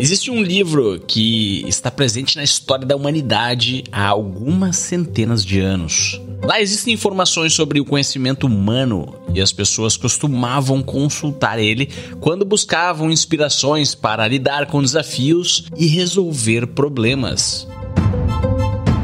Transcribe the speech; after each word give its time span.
Existe 0.00 0.30
um 0.30 0.42
livro 0.42 0.98
que 1.06 1.62
está 1.68 1.90
presente 1.90 2.34
na 2.36 2.42
história 2.42 2.86
da 2.86 2.96
humanidade 2.96 3.84
há 3.92 4.08
algumas 4.08 4.76
centenas 4.76 5.44
de 5.44 5.60
anos. 5.60 6.18
Lá 6.42 6.58
existem 6.58 6.94
informações 6.94 7.52
sobre 7.52 7.80
o 7.80 7.84
conhecimento 7.84 8.46
humano 8.46 9.14
e 9.34 9.42
as 9.42 9.52
pessoas 9.52 9.98
costumavam 9.98 10.82
consultar 10.82 11.58
ele 11.58 11.90
quando 12.18 12.46
buscavam 12.46 13.10
inspirações 13.10 13.94
para 13.94 14.26
lidar 14.26 14.66
com 14.66 14.80
desafios 14.80 15.66
e 15.76 15.86
resolver 15.86 16.68
problemas 16.68 17.68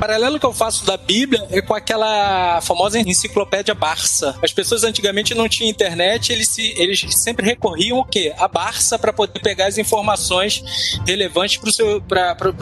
paralelo 0.06 0.38
que 0.38 0.46
eu 0.46 0.52
faço 0.52 0.86
da 0.86 0.96
Bíblia 0.96 1.44
é 1.50 1.60
com 1.60 1.74
aquela 1.74 2.60
famosa 2.60 3.00
enciclopédia 3.00 3.74
Barça. 3.74 4.38
As 4.40 4.52
pessoas 4.52 4.84
antigamente 4.84 5.34
não 5.34 5.48
tinham 5.48 5.68
internet, 5.68 6.32
eles, 6.32 6.46
se, 6.48 6.74
eles 6.76 7.04
sempre 7.10 7.44
recorriam 7.44 7.98
o 7.98 8.04
quê? 8.04 8.32
A 8.38 8.46
Barça 8.46 8.96
para 9.00 9.12
poder 9.12 9.40
pegar 9.40 9.66
as 9.66 9.78
informações 9.78 10.62
relevantes 11.04 11.56
para 11.56 11.68
o 11.68 11.72
seu, 11.72 12.02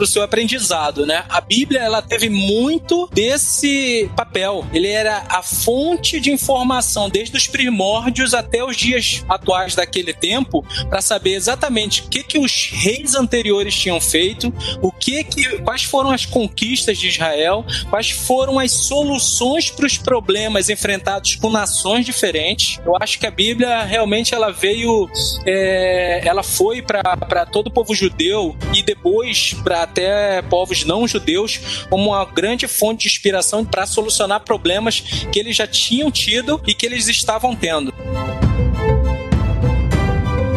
seu 0.07 0.23
aprendizado, 0.23 1.05
né? 1.05 1.23
A 1.29 1.39
Bíblia 1.39 1.81
ela 1.81 2.01
teve 2.01 2.29
muito 2.29 3.07
desse 3.13 4.09
papel. 4.15 4.65
Ele 4.73 4.89
era 4.89 5.23
a 5.29 5.43
fonte 5.43 6.19
de 6.19 6.31
informação 6.31 7.11
desde 7.11 7.37
os 7.37 7.45
primórdios 7.45 8.33
até 8.33 8.63
os 8.63 8.75
dias 8.75 9.23
atuais 9.29 9.75
daquele 9.75 10.13
tempo 10.13 10.65
para 10.89 10.99
saber 10.99 11.35
exatamente 11.35 12.01
o 12.01 12.09
que 12.09 12.23
que 12.23 12.39
os 12.39 12.71
reis 12.71 13.13
anteriores 13.13 13.75
tinham 13.75 14.01
feito, 14.01 14.51
o 14.81 14.91
que 14.91 15.23
que 15.23 15.59
quais 15.59 15.83
foram 15.83 16.09
as 16.09 16.25
conquistas 16.25 16.97
de 16.97 17.09
Israel 17.09 17.34
Israel, 17.35 17.65
quais 17.89 18.09
foram 18.09 18.57
as 18.57 18.71
soluções 18.71 19.69
para 19.69 19.85
os 19.85 19.97
problemas 19.97 20.69
enfrentados 20.69 21.35
com 21.35 21.49
nações 21.49 22.05
diferentes. 22.05 22.79
Eu 22.85 22.95
acho 22.99 23.19
que 23.19 23.27
a 23.27 23.31
Bíblia 23.31 23.83
realmente 23.83 24.33
ela 24.33 24.51
veio, 24.51 25.09
é, 25.45 26.21
ela 26.25 26.43
foi 26.43 26.81
para 26.81 27.45
todo 27.45 27.67
o 27.67 27.71
povo 27.71 27.93
judeu 27.93 28.55
e 28.73 28.81
depois 28.81 29.53
para 29.63 29.83
até 29.83 30.41
povos 30.43 30.85
não 30.85 31.07
judeus 31.07 31.85
como 31.89 32.09
uma 32.09 32.25
grande 32.25 32.67
fonte 32.67 33.01
de 33.01 33.07
inspiração 33.07 33.65
para 33.65 33.85
solucionar 33.85 34.41
problemas 34.41 35.01
que 35.31 35.39
eles 35.39 35.55
já 35.55 35.67
tinham 35.67 36.09
tido 36.09 36.61
e 36.65 36.73
que 36.73 36.85
eles 36.85 37.07
estavam 37.07 37.55
tendo. 37.55 37.93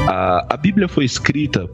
A, 0.08 0.54
a 0.54 0.56
Bíblia 0.56 0.88
foi 0.88 1.04
escrita 1.04 1.68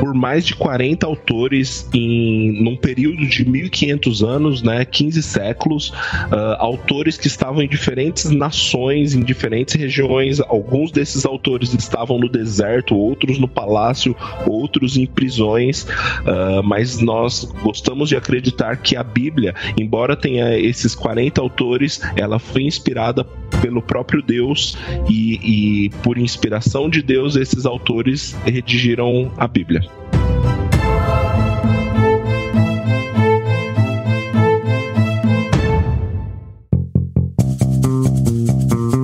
por 0.00 0.12
mais 0.12 0.44
de 0.44 0.56
40 0.56 1.06
autores 1.06 1.88
em 1.94 2.60
num 2.60 2.76
período 2.76 3.24
de 3.26 3.48
1500 3.48 4.24
anos, 4.24 4.62
né, 4.62 4.84
15 4.84 5.22
séculos, 5.22 5.90
uh, 5.90 6.56
autores 6.58 7.16
que 7.16 7.28
estavam 7.28 7.62
em 7.62 7.68
diferentes 7.68 8.28
nações, 8.30 9.14
em 9.14 9.22
diferentes 9.22 9.74
regiões. 9.76 10.40
Alguns 10.40 10.90
desses 10.90 11.24
autores 11.24 11.72
estavam 11.74 12.18
no 12.18 12.28
deserto, 12.28 12.96
outros 12.96 13.38
no 13.38 13.46
palácio, 13.46 14.16
outros 14.46 14.96
em 14.96 15.06
prisões, 15.06 15.84
uh, 15.84 16.62
mas 16.64 17.00
nós 17.00 17.44
gostamos 17.62 18.08
de 18.08 18.16
acreditar 18.16 18.78
que 18.78 18.96
a 18.96 19.04
Bíblia, 19.04 19.54
embora 19.78 20.16
tenha 20.16 20.58
esses 20.58 20.94
40 20.94 21.40
autores, 21.40 22.00
ela 22.16 22.40
foi 22.40 22.62
inspirada 22.62 23.24
pelo 23.62 23.80
próprio 23.80 24.20
Deus 24.20 24.76
e, 25.08 25.86
e 25.86 25.90
por 26.02 26.18
inspiração 26.18 26.90
de 26.90 27.00
Deus 27.00 27.36
esses 27.36 27.64
autores 27.64 27.75
autores 27.76 28.34
redigiram 28.44 29.32
a 29.36 29.46
Bíblia. 29.46 29.82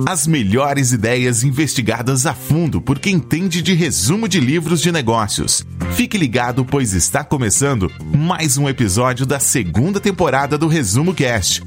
As 0.07 0.27
melhores 0.27 0.91
ideias 0.91 1.43
investigadas 1.43 2.27
a 2.27 2.35
fundo 2.35 2.79
por 2.79 2.99
quem 2.99 3.15
entende 3.15 3.63
de 3.63 3.73
resumo 3.73 4.27
de 4.27 4.39
livros 4.39 4.79
de 4.79 4.91
negócios. 4.91 5.65
Fique 5.95 6.17
ligado, 6.17 6.63
pois 6.63 6.93
está 6.93 7.23
começando 7.23 7.91
mais 8.15 8.57
um 8.57 8.69
episódio 8.69 9.25
da 9.25 9.39
segunda 9.39 9.99
temporada 9.99 10.55
do 10.55 10.67
Resumo 10.67 11.15
Cast. 11.15 11.63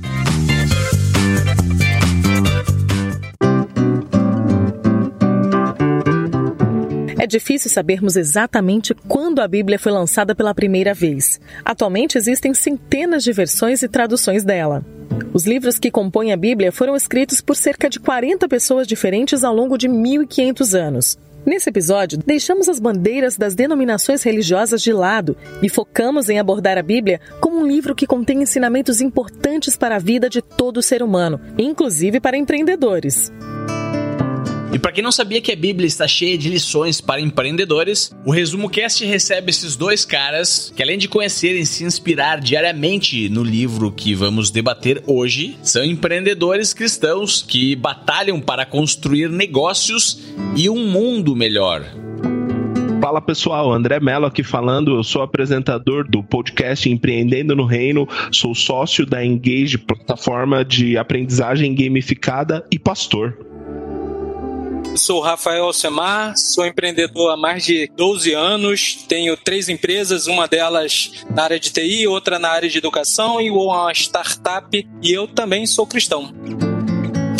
É 7.26 7.28
difícil 7.28 7.68
sabermos 7.68 8.14
exatamente 8.14 8.94
quando 9.08 9.40
a 9.40 9.48
Bíblia 9.48 9.80
foi 9.80 9.90
lançada 9.90 10.32
pela 10.32 10.54
primeira 10.54 10.94
vez. 10.94 11.40
Atualmente 11.64 12.16
existem 12.16 12.54
centenas 12.54 13.24
de 13.24 13.32
versões 13.32 13.82
e 13.82 13.88
traduções 13.88 14.44
dela. 14.44 14.86
Os 15.34 15.44
livros 15.44 15.76
que 15.76 15.90
compõem 15.90 16.32
a 16.32 16.36
Bíblia 16.36 16.70
foram 16.70 16.94
escritos 16.94 17.40
por 17.40 17.56
cerca 17.56 17.90
de 17.90 17.98
40 17.98 18.46
pessoas 18.46 18.86
diferentes 18.86 19.42
ao 19.42 19.52
longo 19.52 19.76
de 19.76 19.88
1500 19.88 20.72
anos. 20.76 21.18
Nesse 21.44 21.68
episódio, 21.68 22.16
deixamos 22.24 22.68
as 22.68 22.78
bandeiras 22.78 23.36
das 23.36 23.56
denominações 23.56 24.22
religiosas 24.22 24.80
de 24.80 24.92
lado 24.92 25.36
e 25.60 25.68
focamos 25.68 26.28
em 26.28 26.38
abordar 26.38 26.78
a 26.78 26.82
Bíblia 26.82 27.20
como 27.40 27.58
um 27.58 27.66
livro 27.66 27.92
que 27.96 28.06
contém 28.06 28.40
ensinamentos 28.40 29.00
importantes 29.00 29.76
para 29.76 29.96
a 29.96 29.98
vida 29.98 30.30
de 30.30 30.40
todo 30.40 30.80
ser 30.80 31.02
humano, 31.02 31.40
inclusive 31.58 32.20
para 32.20 32.36
empreendedores. 32.36 33.32
E 34.72 34.78
para 34.78 34.92
quem 34.92 35.02
não 35.02 35.12
sabia 35.12 35.40
que 35.40 35.52
a 35.52 35.56
Bíblia 35.56 35.86
está 35.86 36.06
cheia 36.06 36.36
de 36.36 36.50
lições 36.50 37.00
para 37.00 37.20
empreendedores, 37.20 38.14
o 38.24 38.30
Resumo 38.30 38.68
Cast 38.68 39.04
recebe 39.04 39.50
esses 39.50 39.76
dois 39.76 40.04
caras 40.04 40.72
que, 40.74 40.82
além 40.82 40.98
de 40.98 41.08
conhecerem 41.08 41.62
e 41.62 41.66
se 41.66 41.84
inspirar 41.84 42.40
diariamente 42.40 43.28
no 43.28 43.42
livro 43.42 43.92
que 43.92 44.14
vamos 44.14 44.50
debater 44.50 45.02
hoje, 45.06 45.56
são 45.62 45.84
empreendedores 45.84 46.74
cristãos 46.74 47.42
que 47.42 47.76
batalham 47.76 48.40
para 48.40 48.66
construir 48.66 49.30
negócios 49.30 50.20
e 50.56 50.68
um 50.68 50.86
mundo 50.86 51.34
melhor. 51.34 51.84
Fala 53.00 53.20
pessoal, 53.20 53.72
André 53.72 54.00
Mello 54.00 54.26
aqui 54.26 54.42
falando. 54.42 54.96
Eu 54.96 55.04
sou 55.04 55.22
apresentador 55.22 56.08
do 56.10 56.24
podcast 56.24 56.90
Empreendendo 56.90 57.54
no 57.54 57.64
Reino, 57.64 58.06
sou 58.32 58.52
sócio 58.52 59.06
da 59.06 59.24
Engage, 59.24 59.78
plataforma 59.78 60.64
de 60.64 60.98
aprendizagem 60.98 61.72
gamificada 61.72 62.66
e 62.70 62.78
pastor. 62.80 63.38
Sou 64.96 65.20
Rafael 65.20 65.70
Semar, 65.72 66.36
sou 66.36 66.64
empreendedor 66.64 67.30
há 67.30 67.36
mais 67.36 67.64
de 67.64 67.90
12 67.96 68.32
anos, 68.32 69.04
tenho 69.06 69.36
três 69.36 69.68
empresas, 69.68 70.26
uma 70.26 70.48
delas 70.48 71.24
na 71.28 71.44
área 71.44 71.60
de 71.60 71.70
TI, 71.70 72.06
outra 72.06 72.38
na 72.38 72.48
área 72.48 72.68
de 72.68 72.78
educação 72.78 73.40
e 73.40 73.50
uma 73.50 73.92
startup, 73.92 74.88
e 75.02 75.12
eu 75.12 75.28
também 75.28 75.66
sou 75.66 75.86
cristão 75.86 76.32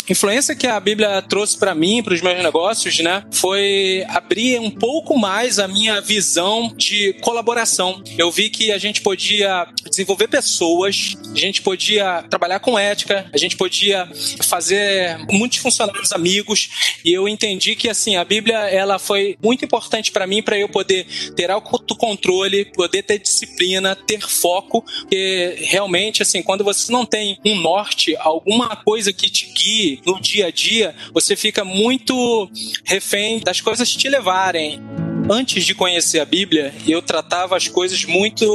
influência 0.09 0.55
que 0.55 0.67
a 0.67 0.79
Bíblia 0.79 1.21
trouxe 1.21 1.57
para 1.57 1.75
mim, 1.75 2.01
para 2.01 2.13
os 2.13 2.21
meus 2.21 2.41
negócios, 2.41 2.99
né, 2.99 3.23
foi 3.31 4.05
abrir 4.07 4.59
um 4.59 4.71
pouco 4.71 5.17
mais 5.17 5.59
a 5.59 5.67
minha 5.67 5.99
visão 6.01 6.73
de 6.75 7.13
colaboração. 7.21 8.01
Eu 8.17 8.31
vi 8.31 8.49
que 8.49 8.71
a 8.71 8.77
gente 8.77 9.01
podia 9.01 9.67
desenvolver 9.89 10.27
pessoas, 10.27 11.15
a 11.33 11.37
gente 11.37 11.61
podia 11.61 12.23
trabalhar 12.29 12.59
com 12.59 12.77
ética, 12.77 13.29
a 13.33 13.37
gente 13.37 13.57
podia 13.57 14.07
fazer 14.43 15.17
muitos 15.31 15.59
funcionários 15.59 16.11
amigos, 16.11 16.69
e 17.03 17.11
eu 17.13 17.27
entendi 17.27 17.75
que 17.75 17.89
assim 17.89 18.15
a 18.15 18.23
Bíblia 18.23 18.57
ela 18.69 18.99
foi 18.99 19.37
muito 19.43 19.63
importante 19.65 20.11
para 20.11 20.27
mim 20.27 20.41
para 20.41 20.57
eu 20.57 20.69
poder 20.69 21.05
ter 21.35 21.49
autocontrole, 21.51 22.65
poder 22.65 23.03
ter 23.03 23.19
disciplina, 23.19 23.95
ter 23.95 24.21
foco, 24.21 24.81
porque 24.81 25.55
realmente 25.59 26.21
assim 26.21 26.41
quando 26.41 26.63
você 26.63 26.91
não 26.91 27.05
tem 27.05 27.39
um 27.45 27.55
norte, 27.55 28.15
alguma 28.17 28.75
coisa 28.75 29.11
que 29.11 29.29
te 29.29 29.47
guie 29.53 29.96
no 30.05 30.19
dia 30.19 30.47
a 30.47 30.51
dia, 30.51 30.95
você 31.13 31.35
fica 31.35 31.63
muito 31.63 32.49
refém 32.83 33.39
das 33.39 33.61
coisas 33.61 33.89
te 33.91 34.09
levarem 34.09 35.06
antes 35.29 35.65
de 35.65 35.73
conhecer 35.75 36.19
a 36.19 36.25
Bíblia, 36.25 36.73
eu 36.87 37.01
tratava 37.01 37.55
as 37.55 37.67
coisas 37.67 38.05
muito 38.05 38.45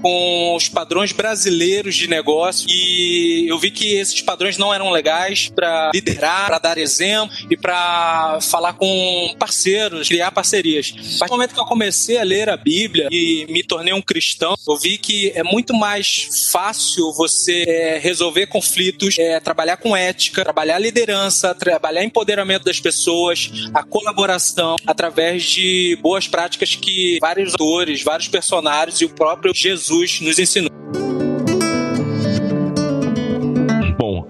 com 0.00 0.54
os 0.54 0.68
padrões 0.68 1.12
brasileiros 1.12 1.94
de 1.94 2.08
negócio 2.08 2.66
e 2.68 3.46
eu 3.48 3.58
vi 3.58 3.70
que 3.70 3.94
esses 3.94 4.20
padrões 4.22 4.56
não 4.58 4.72
eram 4.72 4.90
legais 4.90 5.48
para 5.54 5.90
liderar, 5.94 6.46
para 6.46 6.58
dar 6.58 6.78
exemplo 6.78 7.34
e 7.50 7.56
para 7.56 8.38
falar 8.40 8.74
com 8.74 9.34
parceiros, 9.38 10.08
criar 10.08 10.30
parcerias. 10.30 10.90
Partir 10.90 11.26
do 11.26 11.36
momento 11.36 11.54
que 11.54 11.60
eu 11.60 11.64
comecei 11.64 12.18
a 12.18 12.22
ler 12.22 12.48
a 12.48 12.56
Bíblia 12.56 13.08
e 13.10 13.46
me 13.48 13.62
tornei 13.62 13.92
um 13.92 14.02
cristão, 14.02 14.54
eu 14.66 14.76
vi 14.76 14.98
que 14.98 15.32
é 15.34 15.42
muito 15.42 15.74
mais 15.74 16.50
fácil 16.50 17.12
você 17.12 17.64
é, 17.66 17.98
resolver 17.98 18.46
conflitos, 18.46 19.18
é, 19.18 19.40
trabalhar 19.40 19.76
com 19.76 19.96
ética, 19.96 20.42
trabalhar 20.42 20.78
liderança, 20.78 21.54
trabalhar 21.54 22.04
empoderamento 22.04 22.64
das 22.64 22.80
pessoas, 22.80 23.50
a 23.72 23.82
colaboração 23.82 24.76
através 24.86 25.44
de 25.44 25.98
boas 26.04 26.28
práticas 26.28 26.76
que 26.76 27.16
vários 27.18 27.52
autores, 27.52 28.02
vários 28.02 28.28
personagens 28.28 29.00
e 29.00 29.06
o 29.06 29.08
próprio 29.08 29.54
Jesus 29.54 30.20
nos 30.20 30.38
ensinou. 30.38 30.70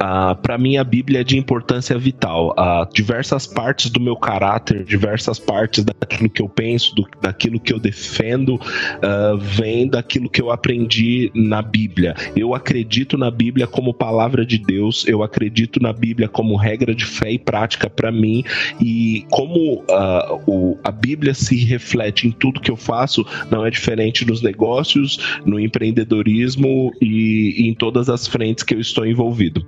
Uh, 0.04 0.36
para 0.36 0.58
mim, 0.58 0.76
a 0.76 0.84
Bíblia 0.84 1.22
é 1.22 1.24
de 1.24 1.38
importância 1.38 1.96
vital. 1.96 2.54
Uh, 2.58 2.92
diversas 2.92 3.46
partes 3.46 3.90
do 3.90 3.98
meu 3.98 4.16
caráter, 4.16 4.84
diversas 4.84 5.38
partes 5.38 5.82
daquilo 5.82 6.28
que 6.28 6.42
eu 6.42 6.48
penso, 6.48 6.94
do, 6.94 7.08
daquilo 7.22 7.58
que 7.58 7.72
eu 7.72 7.78
defendo, 7.78 8.56
uh, 8.56 9.38
vem 9.38 9.88
daquilo 9.88 10.28
que 10.28 10.42
eu 10.42 10.50
aprendi 10.50 11.30
na 11.34 11.62
Bíblia. 11.62 12.14
Eu 12.36 12.54
acredito 12.54 13.16
na 13.16 13.30
Bíblia 13.30 13.66
como 13.66 13.94
palavra 13.94 14.44
de 14.44 14.58
Deus, 14.58 15.06
eu 15.08 15.22
acredito 15.22 15.80
na 15.80 15.92
Bíblia 15.92 16.28
como 16.28 16.54
regra 16.54 16.94
de 16.94 17.06
fé 17.06 17.32
e 17.32 17.38
prática 17.38 17.88
para 17.88 18.12
mim, 18.12 18.44
e 18.78 19.24
como 19.30 19.84
uh, 19.84 20.42
o, 20.46 20.78
a 20.84 20.90
Bíblia 20.90 21.32
se 21.32 21.56
reflete 21.64 22.28
em 22.28 22.30
tudo 22.30 22.60
que 22.60 22.70
eu 22.70 22.76
faço, 22.76 23.24
não 23.50 23.64
é 23.64 23.70
diferente 23.70 24.26
nos 24.26 24.42
negócios, 24.42 25.40
no 25.46 25.58
empreendedorismo 25.58 26.92
e, 27.00 27.54
e 27.62 27.68
em 27.68 27.74
todas 27.74 28.10
as 28.10 28.26
frentes 28.26 28.62
que 28.62 28.74
eu 28.74 28.80
estou 28.80 29.06
envolvido. 29.06 29.64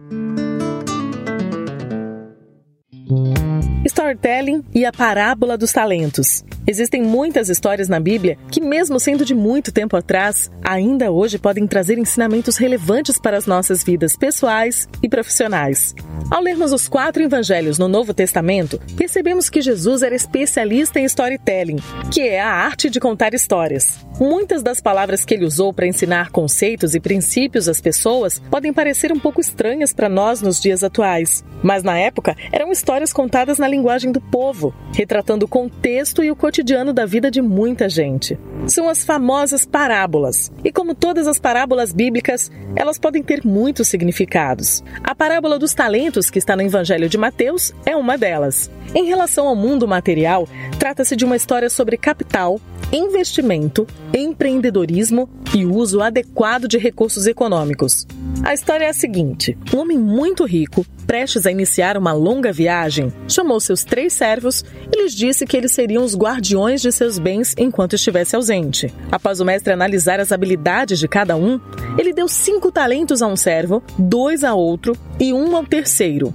Storytelling 3.85 4.65
e 4.75 4.85
a 4.85 4.93
parábola 4.93 5.57
dos 5.57 5.73
talentos. 5.73 6.45
Existem 6.69 7.01
muitas 7.01 7.49
histórias 7.49 7.89
na 7.89 8.01
Bíblia 8.01 8.37
que, 8.51 8.61
mesmo 8.61 8.99
sendo 8.99 9.25
de 9.25 9.37
muito 9.37 9.71
tempo 9.71 9.97
atrás, 9.97 10.51
ainda 10.65 11.13
hoje 11.13 11.39
podem 11.39 11.65
trazer 11.65 11.97
ensinamentos 11.97 12.57
relevantes 12.57 13.21
para 13.21 13.37
as 13.37 13.47
nossas 13.47 13.85
vidas 13.85 14.17
pessoais 14.17 14.89
e 15.01 15.09
profissionais. 15.09 15.95
Ao 16.29 16.43
lermos 16.43 16.73
os 16.73 16.89
quatro 16.89 17.23
evangelhos 17.23 17.79
no 17.79 17.87
Novo 17.87 18.13
Testamento, 18.13 18.81
percebemos 18.97 19.49
que 19.49 19.61
Jesus 19.61 20.03
era 20.03 20.15
especialista 20.15 20.99
em 20.99 21.05
storytelling, 21.05 21.79
que 22.13 22.23
é 22.23 22.41
a 22.41 22.51
arte 22.51 22.91
de 22.91 22.99
contar 22.99 23.33
histórias. 23.33 24.05
Muitas 24.19 24.63
das 24.63 24.81
palavras 24.81 25.25
que 25.25 25.35
ele 25.35 25.45
usou 25.45 25.73
para 25.73 25.87
ensinar 25.87 26.31
conceitos 26.31 26.95
e 26.95 27.01
princípios 27.01 27.69
às 27.69 27.81
pessoas 27.81 28.41
podem 28.51 28.73
parecer 28.73 29.13
um 29.13 29.21
pouco 29.21 29.41
estranhas 29.41 29.93
para 29.93 30.09
nós 30.09 30.41
nos 30.41 30.61
dias 30.61 30.83
atuais, 30.83 31.45
mas 31.63 31.85
na 31.85 31.97
época 31.97 32.35
eram 32.51 32.73
histórias 32.73 33.13
contadas 33.13 33.59
na 33.59 33.69
linguagem 33.69 34.11
do 34.11 34.21
povo, 34.21 34.75
retratando 34.93 35.45
o 35.45 35.49
contexto 35.49 36.25
e 36.25 36.31
o 36.31 36.37
cotidiano 36.37 36.56
da 36.93 37.07
vida 37.07 37.31
de 37.31 37.43
muita 37.43 37.89
gente. 37.89 38.39
São 38.67 38.89
as 38.89 39.05
famosas 39.05 39.67
parábolas. 39.67 40.51
E 40.65 40.73
como 40.73 40.95
todas 40.95 41.27
as 41.27 41.39
parábolas 41.39 41.93
bíblicas, 41.93 42.51
elas 42.75 42.99
podem 42.99 43.23
ter 43.23 43.45
muitos 43.45 43.89
significados. 43.89 44.83
A 45.05 45.15
parábola 45.15 45.59
dos 45.59 45.75
talentos, 45.75 46.31
que 46.31 46.39
está 46.39 46.57
no 46.57 46.63
Evangelho 46.63 47.09
de 47.09 47.19
Mateus, 47.19 47.73
é 47.85 47.95
uma 47.95 48.17
delas. 48.17 48.71
Em 48.95 49.05
relação 49.05 49.47
ao 49.47 49.55
mundo 49.55 49.87
material, 49.87 50.49
trata-se 50.79 51.15
de 51.15 51.25
uma 51.25 51.37
história 51.37 51.69
sobre 51.69 51.97
capital, 51.97 52.61
investimento, 52.93 53.87
empreendedorismo 54.15 55.29
e 55.55 55.67
uso 55.67 56.01
adequado 56.01 56.67
de 56.69 56.79
recursos 56.79 57.27
econômicos. 57.27 58.07
A 58.43 58.55
história 58.55 58.87
é 58.87 58.89
a 58.89 58.95
seguinte: 58.95 59.57
um 59.75 59.79
homem 59.79 59.99
muito 59.99 60.45
rico, 60.45 60.87
prestes 61.07 61.47
a 61.47 61.51
iniciar 61.51 61.97
uma 61.97 62.13
longa 62.13 62.53
viagem, 62.53 63.13
chamou 63.29 63.61
seus 63.61 63.85
três 63.85 64.13
servos 64.13 64.65
e 64.93 65.03
lhes 65.03 65.15
disse 65.15 65.47
que 65.47 65.57
eles 65.57 65.73
seriam 65.73 66.05
os 66.05 66.17
guardiões 66.17 66.46
de 66.47 66.93
seus 66.93 67.19
bens 67.19 67.55
enquanto 67.59 67.95
estivesse 67.95 68.37
ausente. 68.37 68.93
Após 69.11 69.41
o 69.41 69.45
mestre 69.45 69.73
analisar 69.73 70.21
as 70.21 70.33
habilidades 70.33 70.99
de 70.99 71.09
cada 71.09 71.37
um, 71.37 71.61
ele 71.99 72.13
deu 72.13 72.29
cinco 72.29 72.71
talentos 72.71 73.23
a 73.23 73.27
um 73.27 73.37
servo, 73.37 73.83
dois 73.99 74.45
a 74.45 74.55
outro 74.55 74.97
e 75.19 75.33
um 75.33 75.57
ao 75.57 75.65
terceiro. 75.65 76.35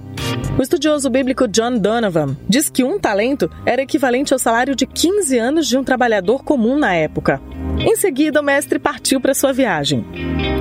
O 0.58 0.62
estudioso 0.62 1.08
bíblico 1.08 1.48
John 1.48 1.78
Donovan 1.78 2.36
diz 2.46 2.68
que 2.68 2.84
um 2.84 2.98
talento 2.98 3.50
era 3.64 3.82
equivalente 3.82 4.34
ao 4.34 4.38
salário 4.38 4.76
de 4.76 4.86
15 4.86 5.38
anos 5.38 5.66
de 5.66 5.78
um 5.78 5.82
trabalhador 5.82 6.44
comum 6.44 6.78
na 6.78 6.94
época. 6.94 7.40
Em 7.78 7.96
seguida, 7.96 8.40
o 8.40 8.44
mestre 8.44 8.78
partiu 8.78 9.18
para 9.18 9.34
sua 9.34 9.52
viagem. 9.52 10.04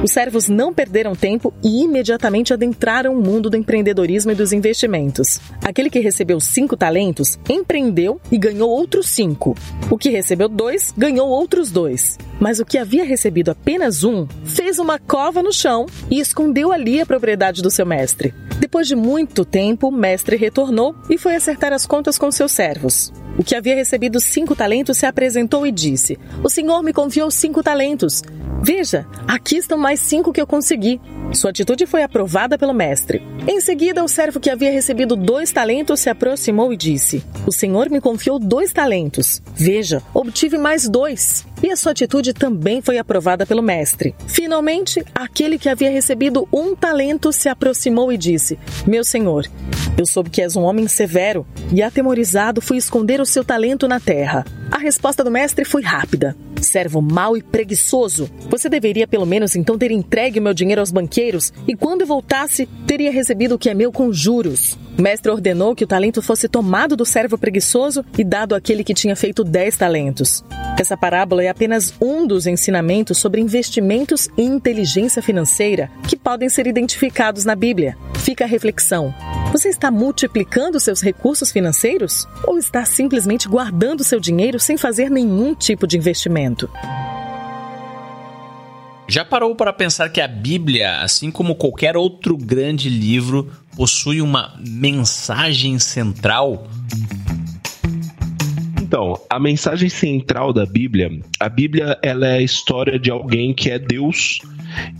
Os 0.01 0.11
servos 0.11 0.47
não 0.47 0.73
perderam 0.73 1.13
tempo 1.13 1.53
e 1.63 1.83
imediatamente 1.83 2.53
adentraram 2.53 3.13
o 3.13 3.21
mundo 3.21 3.49
do 3.49 3.57
empreendedorismo 3.57 4.31
e 4.31 4.35
dos 4.35 4.53
investimentos. 4.53 5.39
Aquele 5.63 5.89
que 5.89 5.99
recebeu 5.99 6.39
cinco 6.39 6.75
talentos 6.77 7.37
empreendeu 7.47 8.19
e 8.31 8.37
ganhou 8.37 8.69
outros 8.69 9.09
cinco. 9.09 9.55
O 9.89 9.97
que 9.97 10.09
recebeu 10.09 10.47
dois 10.47 10.93
ganhou 10.97 11.27
outros 11.27 11.69
dois. 11.69 12.17
Mas 12.39 12.59
o 12.59 12.65
que 12.65 12.77
havia 12.79 13.03
recebido 13.03 13.51
apenas 13.51 14.03
um 14.03 14.25
fez 14.43 14.79
uma 14.79 14.97
cova 14.97 15.43
no 15.43 15.53
chão 15.53 15.85
e 16.09 16.19
escondeu 16.19 16.71
ali 16.71 16.99
a 16.99 17.05
propriedade 17.05 17.61
do 17.61 17.69
seu 17.69 17.85
mestre. 17.85 18.33
Depois 18.61 18.87
de 18.87 18.95
muito 18.95 19.43
tempo, 19.43 19.80
o 19.87 19.91
mestre 19.91 20.35
retornou 20.35 20.95
e 21.09 21.17
foi 21.17 21.35
acertar 21.35 21.73
as 21.73 21.85
contas 21.85 22.17
com 22.17 22.31
seus 22.31 22.51
servos. 22.51 23.11
O 23.37 23.43
que 23.43 23.55
havia 23.55 23.75
recebido 23.75 24.19
cinco 24.19 24.55
talentos 24.55 24.97
se 24.97 25.05
apresentou 25.05 25.65
e 25.65 25.71
disse: 25.71 26.19
O 26.43 26.49
senhor 26.49 26.83
me 26.83 26.93
confiou 26.93 27.31
cinco 27.31 27.63
talentos. 27.63 28.21
Veja, 28.63 29.07
aqui 29.27 29.57
estão 29.57 29.77
mais 29.77 29.99
cinco 29.99 30.31
que 30.31 30.39
eu 30.39 30.45
consegui. 30.45 31.01
Sua 31.33 31.49
atitude 31.49 31.85
foi 31.85 32.03
aprovada 32.03 32.57
pelo 32.57 32.73
mestre. 32.73 33.23
Em 33.47 33.59
seguida, 33.61 34.03
o 34.03 34.07
servo 34.07 34.39
que 34.39 34.49
havia 34.49 34.71
recebido 34.71 35.15
dois 35.15 35.51
talentos 35.51 36.01
se 36.01 36.09
aproximou 36.09 36.71
e 36.73 36.77
disse: 36.77 37.23
O 37.47 37.51
senhor 37.51 37.89
me 37.89 38.01
confiou 38.01 38.37
dois 38.37 38.71
talentos. 38.73 39.41
Veja, 39.55 40.03
obtive 40.13 40.57
mais 40.57 40.87
dois. 40.87 41.45
E 41.63 41.71
a 41.71 41.75
sua 41.75 41.91
atitude 41.91 42.33
também 42.33 42.81
foi 42.81 42.97
aprovada 42.97 43.45
pelo 43.45 43.61
mestre. 43.61 44.13
Finalmente, 44.27 45.03
aquele 45.15 45.57
que 45.57 45.69
havia 45.69 45.89
recebido 45.89 46.47
um 46.51 46.75
talento 46.75 47.31
se 47.31 47.47
aproximou 47.47 48.11
e 48.11 48.17
disse: 48.17 48.59
Meu 48.85 49.03
senhor, 49.03 49.47
eu 49.97 50.05
soube 50.05 50.29
que 50.29 50.41
és 50.41 50.55
um 50.55 50.63
homem 50.63 50.87
severo 50.87 51.45
e 51.71 51.81
atemorizado 51.81 52.61
fui 52.61 52.77
esconder 52.77 53.20
o 53.21 53.25
seu 53.25 53.43
talento 53.43 53.87
na 53.87 53.99
terra. 53.99 54.45
A 54.71 54.77
resposta 54.77 55.23
do 55.23 55.31
mestre 55.31 55.65
foi 55.65 55.81
rápida. 55.81 56.35
Servo 56.61 57.01
mau 57.01 57.35
e 57.35 57.41
preguiçoso, 57.41 58.29
você 58.49 58.69
deveria 58.69 59.07
pelo 59.07 59.25
menos 59.25 59.55
então 59.55 59.77
ter 59.77 59.91
entregue 59.91 60.39
o 60.39 60.41
meu 60.41 60.53
dinheiro 60.53 60.81
aos 60.81 60.91
banqueiros 60.91 61.51
e 61.67 61.75
quando 61.75 62.05
voltasse, 62.05 62.67
teria 62.85 63.11
recebido 63.11 63.55
o 63.55 63.59
que 63.59 63.69
é 63.69 63.73
meu 63.73 63.91
com 63.91 64.13
juros. 64.13 64.77
O 64.97 65.01
mestre 65.01 65.31
ordenou 65.31 65.75
que 65.75 65.83
o 65.83 65.87
talento 65.87 66.21
fosse 66.21 66.47
tomado 66.47 66.95
do 66.95 67.05
servo 67.05 67.37
preguiçoso 67.37 68.05
e 68.17 68.23
dado 68.23 68.53
àquele 68.53 68.83
que 68.83 68.93
tinha 68.93 69.15
feito 69.15 69.43
dez 69.43 69.75
talentos. 69.75 70.43
Essa 70.79 70.95
parábola 70.95 71.43
é 71.43 71.49
apenas 71.49 71.93
um 71.99 72.25
dos 72.25 72.45
ensinamentos 72.45 73.17
sobre 73.17 73.41
investimentos 73.41 74.29
e 74.37 74.43
inteligência 74.43 75.21
financeira 75.21 75.89
que 76.07 76.15
podem 76.15 76.49
ser 76.49 76.67
identificados 76.67 77.45
na 77.45 77.55
Bíblia. 77.55 77.97
Fica 78.15 78.43
a 78.43 78.47
reflexão. 78.47 79.13
Você 79.51 79.67
está 79.67 79.91
multiplicando 79.91 80.79
seus 80.79 81.01
recursos 81.01 81.51
financeiros? 81.51 82.25
Ou 82.47 82.57
está 82.57 82.85
simplesmente 82.85 83.49
guardando 83.49 84.01
seu 84.01 84.17
dinheiro 84.17 84.57
sem 84.57 84.77
fazer 84.77 85.11
nenhum 85.11 85.53
tipo 85.53 85.85
de 85.85 85.97
investimento? 85.97 86.69
Já 89.09 89.25
parou 89.25 89.53
para 89.53 89.73
pensar 89.73 90.07
que 90.07 90.21
a 90.21 90.27
Bíblia, 90.27 91.01
assim 91.01 91.29
como 91.29 91.53
qualquer 91.53 91.97
outro 91.97 92.37
grande 92.37 92.87
livro, 92.87 93.51
possui 93.75 94.21
uma 94.21 94.57
mensagem 94.65 95.77
central? 95.79 96.65
Então, 98.91 99.13
a 99.29 99.39
mensagem 99.39 99.87
central 99.87 100.51
da 100.51 100.65
Bíblia, 100.65 101.09
a 101.39 101.47
Bíblia 101.47 101.97
ela 102.03 102.27
é 102.27 102.39
a 102.39 102.41
história 102.41 102.99
de 102.99 103.09
alguém 103.09 103.53
que 103.53 103.69
é 103.69 103.79
Deus 103.79 104.39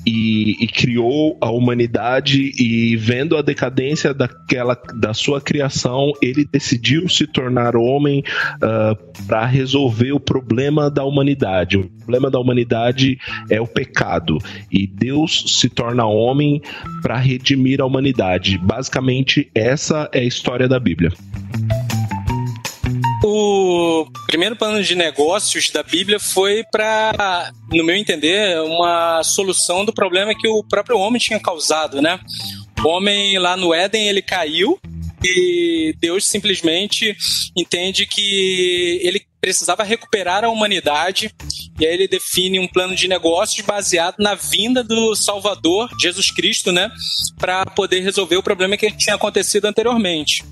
e, 0.07 0.55
e, 0.63 0.67
criou 0.67 1.37
a 1.41 1.51
humanidade 1.51 2.53
e 2.57 2.95
vendo 2.95 3.35
a 3.35 3.41
decadência 3.41 4.13
daquela 4.13 4.81
da 4.97 5.13
sua 5.13 5.41
criação, 5.41 6.13
ele 6.21 6.47
decidiu 6.49 7.09
se 7.09 7.27
tornar 7.27 7.75
homem 7.75 8.21
uh, 8.21 8.65
ah, 8.65 8.97
para 9.27 9.45
resolver 9.45 10.13
o 10.13 10.21
problema 10.21 10.89
da 10.89 11.03
humanidade. 11.03 11.75
O 11.75 11.89
problema 11.89 12.31
da 12.31 12.39
humanidade 12.39 13.19
é 13.49 13.59
o 13.59 13.67
pecado 13.67 14.37
e 14.71 14.87
Deus 14.87 15.59
se 15.59 15.67
torna 15.67 16.05
homem 16.05 16.61
para 17.01 17.17
redimir 17.17 17.81
a 17.81 17.85
humanidade. 17.85 18.57
Basicamente, 18.57 19.51
essa 19.53 20.09
é 20.13 20.19
a 20.19 20.23
história 20.23 20.69
da 20.69 20.79
Bíblia. 20.79 21.11
O 23.23 24.07
primeiro 24.25 24.55
plano 24.55 24.83
de 24.83 24.95
negócios 24.95 25.69
da 25.69 25.83
Bíblia 25.83 26.19
foi 26.19 26.63
para, 26.71 27.51
no 27.71 27.83
meu 27.83 27.95
entender, 27.95 28.59
uma 28.61 29.23
solução 29.23 29.85
do 29.85 29.93
problema 29.93 30.33
que 30.33 30.47
o 30.47 30.63
próprio 30.63 30.97
homem 30.97 31.19
tinha 31.19 31.39
causado, 31.39 32.01
né? 32.01 32.19
O 32.83 32.87
homem 32.87 33.37
lá 33.37 33.55
no 33.55 33.73
Éden, 33.73 34.07
ele 34.07 34.23
caiu 34.23 34.79
e 35.23 35.95
Deus 35.99 36.25
simplesmente 36.25 37.15
entende 37.55 38.07
que 38.07 38.99
ele 39.03 39.21
precisava 39.39 39.83
recuperar 39.83 40.43
a 40.43 40.49
humanidade 40.49 41.31
e 41.79 41.85
aí 41.85 41.93
ele 41.93 42.07
define 42.07 42.59
um 42.59 42.67
plano 42.67 42.95
de 42.95 43.07
negócios 43.07 43.65
baseado 43.65 44.15
na 44.19 44.35
vinda 44.35 44.83
do 44.83 45.15
Salvador, 45.15 45.89
Jesus 45.99 46.31
Cristo, 46.31 46.71
né, 46.71 46.91
para 47.39 47.65
poder 47.65 48.01
resolver 48.01 48.37
o 48.37 48.43
problema 48.43 48.77
que 48.77 48.91
tinha 48.91 49.15
acontecido 49.15 49.65
anteriormente. 49.65 50.43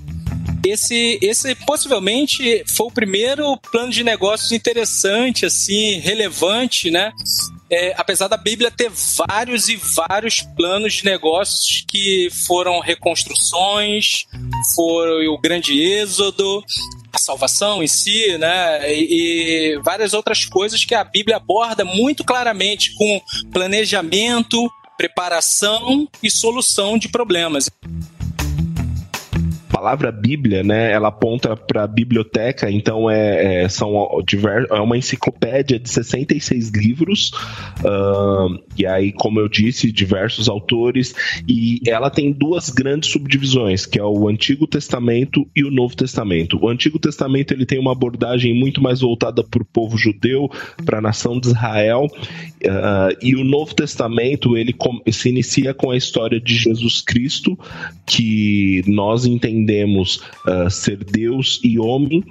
Esse, 0.66 1.18
esse 1.22 1.54
possivelmente 1.54 2.64
foi 2.76 2.86
o 2.86 2.90
primeiro 2.90 3.56
plano 3.72 3.90
de 3.90 4.04
negócios 4.04 4.52
interessante, 4.52 5.46
assim, 5.46 5.98
relevante, 6.00 6.90
né? 6.90 7.12
É, 7.70 7.94
apesar 7.96 8.28
da 8.28 8.36
Bíblia 8.36 8.70
ter 8.70 8.90
vários 9.28 9.68
e 9.68 9.76
vários 9.76 10.40
planos 10.56 10.94
de 10.94 11.04
negócios 11.04 11.84
que 11.88 12.28
foram 12.46 12.80
reconstruções, 12.80 14.26
foi 14.74 15.28
o 15.28 15.38
grande 15.38 15.80
êxodo, 15.80 16.64
a 17.12 17.18
salvação 17.18 17.82
em 17.82 17.86
si, 17.86 18.36
né? 18.36 18.92
E, 18.92 19.76
e 19.76 19.78
várias 19.82 20.12
outras 20.12 20.44
coisas 20.44 20.84
que 20.84 20.94
a 20.94 21.04
Bíblia 21.04 21.36
aborda 21.36 21.84
muito 21.84 22.22
claramente 22.22 22.92
com 22.94 23.20
planejamento, 23.50 24.70
preparação 24.98 26.06
e 26.22 26.30
solução 26.30 26.98
de 26.98 27.08
problemas 27.08 27.70
palavra 29.80 30.12
Bíblia, 30.12 30.62
né, 30.62 30.92
ela 30.92 31.08
aponta 31.08 31.56
para 31.56 31.86
biblioteca, 31.86 32.70
então 32.70 33.10
é, 33.10 33.62
é, 33.62 33.68
são 33.70 34.06
diver, 34.26 34.66
é 34.70 34.78
uma 34.78 34.98
enciclopédia 34.98 35.78
de 35.78 35.88
66 35.88 36.68
livros, 36.68 37.30
uh, 37.82 38.62
e 38.76 38.84
aí, 38.84 39.10
como 39.10 39.40
eu 39.40 39.48
disse, 39.48 39.90
diversos 39.90 40.50
autores, 40.50 41.14
e 41.48 41.80
ela 41.86 42.10
tem 42.10 42.30
duas 42.30 42.68
grandes 42.68 43.10
subdivisões, 43.10 43.86
que 43.86 43.98
é 43.98 44.04
o 44.04 44.28
Antigo 44.28 44.66
Testamento 44.66 45.46
e 45.56 45.64
o 45.64 45.70
Novo 45.70 45.96
Testamento. 45.96 46.62
O 46.62 46.68
Antigo 46.68 46.98
Testamento 46.98 47.54
ele 47.54 47.64
tem 47.64 47.78
uma 47.78 47.92
abordagem 47.92 48.52
muito 48.52 48.82
mais 48.82 49.00
voltada 49.00 49.42
para 49.42 49.62
o 49.62 49.64
povo 49.66 49.96
judeu, 49.96 50.50
para 50.84 50.98
a 50.98 51.00
nação 51.00 51.40
de 51.40 51.46
Israel, 51.46 52.04
uh, 52.04 53.16
e 53.22 53.34
o 53.34 53.44
Novo 53.44 53.74
Testamento 53.74 54.58
ele 54.58 54.74
se 55.10 55.30
inicia 55.30 55.72
com 55.72 55.90
a 55.90 55.96
história 55.96 56.38
de 56.38 56.54
Jesus 56.54 57.00
Cristo, 57.00 57.58
que 58.04 58.82
nós 58.86 59.24
entendemos 59.24 59.69
entendemos 59.70 60.20
uh, 60.46 60.68
ser 60.68 60.96
Deus 61.04 61.60
e 61.62 61.78
homem, 61.78 62.24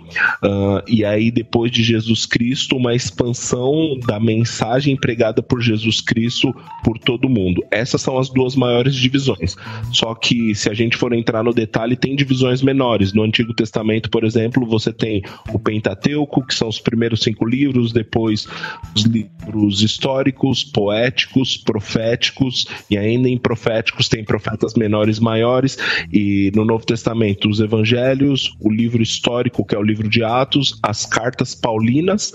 uh, 0.43 0.83
e 0.87 1.05
aí 1.05 1.31
depois 1.31 1.71
de 1.71 1.81
Jesus 1.81 2.25
Cristo, 2.25 2.75
uma 2.75 2.93
expansão 2.93 3.97
da 4.05 4.19
mensagem 4.19 4.95
pregada 4.95 5.41
por 5.41 5.61
Jesus 5.61 6.01
Cristo 6.01 6.53
por 6.83 6.99
todo 6.99 7.29
mundo. 7.29 7.63
Essas 7.71 8.01
são 8.01 8.17
as 8.17 8.29
duas 8.29 8.55
maiores 8.55 8.93
divisões. 8.95 9.55
Só 9.91 10.13
que 10.13 10.53
se 10.53 10.69
a 10.69 10.73
gente 10.73 10.97
for 10.97 11.13
entrar 11.13 11.43
no 11.43 11.53
detalhe, 11.53 11.95
tem 11.95 12.15
divisões 12.15 12.61
menores. 12.61 13.13
No 13.13 13.23
Antigo 13.23 13.53
Testamento, 13.53 14.09
por 14.09 14.23
exemplo, 14.23 14.65
você 14.65 14.91
tem 14.91 15.23
o 15.53 15.59
Pentateuco, 15.59 16.45
que 16.45 16.53
são 16.53 16.67
os 16.67 16.79
primeiros 16.79 17.21
cinco 17.21 17.45
livros, 17.45 17.93
depois 17.93 18.47
os 18.95 19.03
livros 19.03 19.81
históricos, 19.81 20.63
poéticos, 20.63 21.57
proféticos, 21.57 22.67
e 22.89 22.97
ainda 22.97 23.29
em 23.29 23.37
proféticos 23.37 24.09
tem 24.09 24.23
profetas 24.23 24.73
menores 24.73 25.19
maiores, 25.19 25.77
e 26.11 26.51
no 26.55 26.65
Novo 26.65 26.85
Testamento 26.85 27.28
Testamento, 27.29 27.49
os 27.49 27.59
evangelhos, 27.59 28.55
o 28.59 28.71
livro 28.71 29.01
histórico, 29.01 29.65
que 29.65 29.75
é 29.75 29.77
o 29.77 29.83
livro 29.83 30.09
de 30.09 30.23
Atos, 30.23 30.79
as 30.81 31.05
cartas 31.05 31.53
paulinas, 31.53 32.33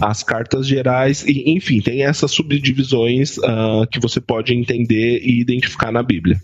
as 0.00 0.22
cartas 0.22 0.66
gerais, 0.66 1.24
e 1.26 1.50
enfim, 1.50 1.80
tem 1.80 2.02
essas 2.02 2.30
subdivisões 2.30 3.38
uh, 3.38 3.86
que 3.90 4.00
você 4.00 4.20
pode 4.20 4.54
entender 4.54 5.20
e 5.22 5.40
identificar 5.40 5.92
na 5.92 6.02
Bíblia. 6.02 6.40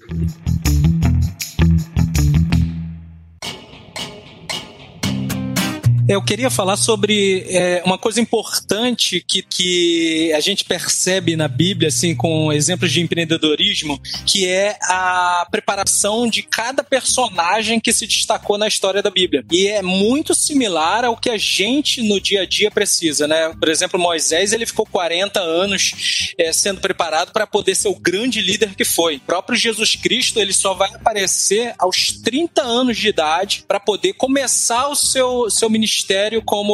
Eu 6.10 6.20
queria 6.20 6.50
falar 6.50 6.76
sobre 6.76 7.46
é, 7.48 7.84
uma 7.86 7.96
coisa 7.96 8.20
importante 8.20 9.24
que, 9.24 9.42
que 9.42 10.32
a 10.32 10.40
gente 10.40 10.64
percebe 10.64 11.36
na 11.36 11.46
Bíblia, 11.46 11.86
assim, 11.86 12.16
com 12.16 12.52
exemplos 12.52 12.90
de 12.90 13.00
empreendedorismo, 13.00 13.96
que 14.26 14.44
é 14.44 14.76
a 14.82 15.46
preparação 15.52 16.28
de 16.28 16.42
cada 16.42 16.82
personagem 16.82 17.78
que 17.78 17.92
se 17.92 18.08
destacou 18.08 18.58
na 18.58 18.66
história 18.66 19.00
da 19.00 19.08
Bíblia. 19.08 19.44
E 19.52 19.68
é 19.68 19.82
muito 19.82 20.34
similar 20.34 21.04
ao 21.04 21.16
que 21.16 21.30
a 21.30 21.38
gente 21.38 22.02
no 22.02 22.20
dia 22.20 22.42
a 22.42 22.44
dia 22.44 22.72
precisa, 22.72 23.28
né? 23.28 23.54
Por 23.56 23.68
exemplo, 23.68 24.00
Moisés, 24.00 24.52
ele 24.52 24.66
ficou 24.66 24.86
40 24.86 25.38
anos 25.38 26.32
é, 26.36 26.52
sendo 26.52 26.80
preparado 26.80 27.30
para 27.30 27.46
poder 27.46 27.76
ser 27.76 27.86
o 27.86 27.94
grande 27.94 28.40
líder 28.40 28.74
que 28.74 28.84
foi. 28.84 29.18
O 29.18 29.20
próprio 29.20 29.56
Jesus 29.56 29.94
Cristo, 29.94 30.40
ele 30.40 30.52
só 30.52 30.74
vai 30.74 30.92
aparecer 30.92 31.72
aos 31.78 32.06
30 32.24 32.62
anos 32.62 32.98
de 32.98 33.06
idade 33.06 33.62
para 33.68 33.78
poder 33.78 34.14
começar 34.14 34.88
o 34.88 34.96
seu, 34.96 35.48
seu 35.48 35.70
ministério 35.70 35.99
ministério 36.00 36.42
como 36.42 36.72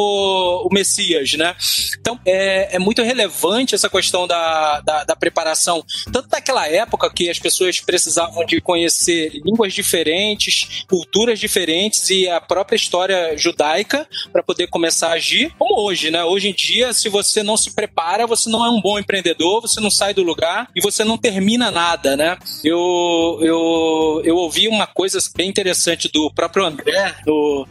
o 0.65 0.69
Messias, 0.71 1.33
né? 1.33 1.55
Então 1.99 2.19
é, 2.25 2.75
é 2.75 2.79
muito 2.79 3.01
relevante 3.01 3.75
essa 3.75 3.89
questão 3.89 4.25
da, 4.25 4.79
da, 4.81 5.03
da, 5.03 5.15
preparação, 5.15 5.83
tanto 6.11 6.29
naquela 6.31 6.67
época 6.67 7.11
que 7.13 7.29
as 7.29 7.39
pessoas 7.39 7.79
precisavam 7.81 8.45
de 8.45 8.61
conhecer 8.61 9.31
línguas 9.43 9.73
diferentes, 9.73 10.85
culturas 10.87 11.39
diferentes 11.39 12.09
e 12.09 12.27
a 12.29 12.39
própria 12.39 12.75
história 12.75 13.37
judaica 13.37 14.07
para 14.31 14.43
poder 14.43 14.67
começar 14.67 15.09
a 15.09 15.13
agir, 15.13 15.53
como 15.57 15.81
hoje, 15.81 16.09
né? 16.09 16.23
Hoje 16.23 16.49
em 16.49 16.53
dia, 16.53 16.93
se 16.93 17.09
você 17.09 17.43
não 17.43 17.57
se 17.57 17.73
prepara, 17.73 18.25
você 18.25 18.49
não 18.49 18.65
é 18.65 18.69
um 18.69 18.81
bom 18.81 18.97
empreendedor, 18.97 19.61
você 19.61 19.81
não 19.81 19.91
sai 19.91 20.13
do 20.13 20.23
lugar 20.23 20.69
e 20.75 20.81
você 20.81 21.03
não 21.03 21.17
termina 21.17 21.69
nada, 21.71 22.15
né? 22.15 22.37
Eu, 22.63 23.39
eu, 23.41 24.21
eu 24.23 24.35
ouvi 24.35 24.67
uma 24.67 24.87
coisa 24.87 25.19
bem 25.35 25.49
interessante 25.49 26.09
do 26.11 26.31
próprio 26.33 26.65
André, 26.65 27.15
no 27.25 27.67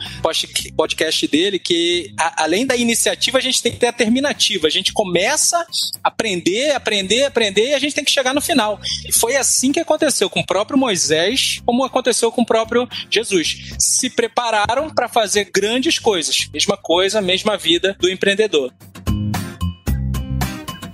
podcast 0.77 1.27
dele 1.29 1.46
dele 1.47 1.59
que, 1.59 2.13
a, 2.19 2.45
além 2.45 2.67
da 2.67 2.77
iniciativa, 2.77 3.39
a 3.39 3.41
gente 3.41 3.63
tem 3.63 3.73
que 3.73 3.79
ter 3.79 3.87
a 3.87 3.93
terminativa. 3.93 4.67
A 4.67 4.71
gente 4.71 4.93
começa 4.93 5.57
a 6.03 6.09
aprender, 6.09 6.73
aprender, 6.73 7.25
aprender 7.25 7.71
e 7.71 7.75
a 7.75 7.79
gente 7.79 7.95
tem 7.95 8.05
que 8.05 8.11
chegar 8.11 8.35
no 8.35 8.41
final. 8.41 8.81
E 9.07 9.13
foi 9.13 9.37
assim 9.37 9.73
que 9.73 9.81
aconteceu 9.81 10.29
com 10.29 10.41
o 10.41 10.47
próprio 10.47 10.79
Moisés, 10.79 11.61
como 11.65 11.85
aconteceu 11.85 12.31
com 12.33 12.43
o 12.43 12.47
próprio 12.47 12.89
Jesus. 13.11 13.75
Se 13.79 14.11
prepararam 14.11 14.91
para 14.91 15.09
fazer 15.09 15.51
grandes 15.53 15.99
coisas. 15.99 16.49
Mesma 16.53 16.77
coisa, 16.77 17.21
mesma 17.21 17.57
vida 17.57 17.97
do 18.01 18.11
empreendedor. 18.11 18.73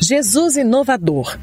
Jesus 0.00 0.56
inovador. 0.56 1.38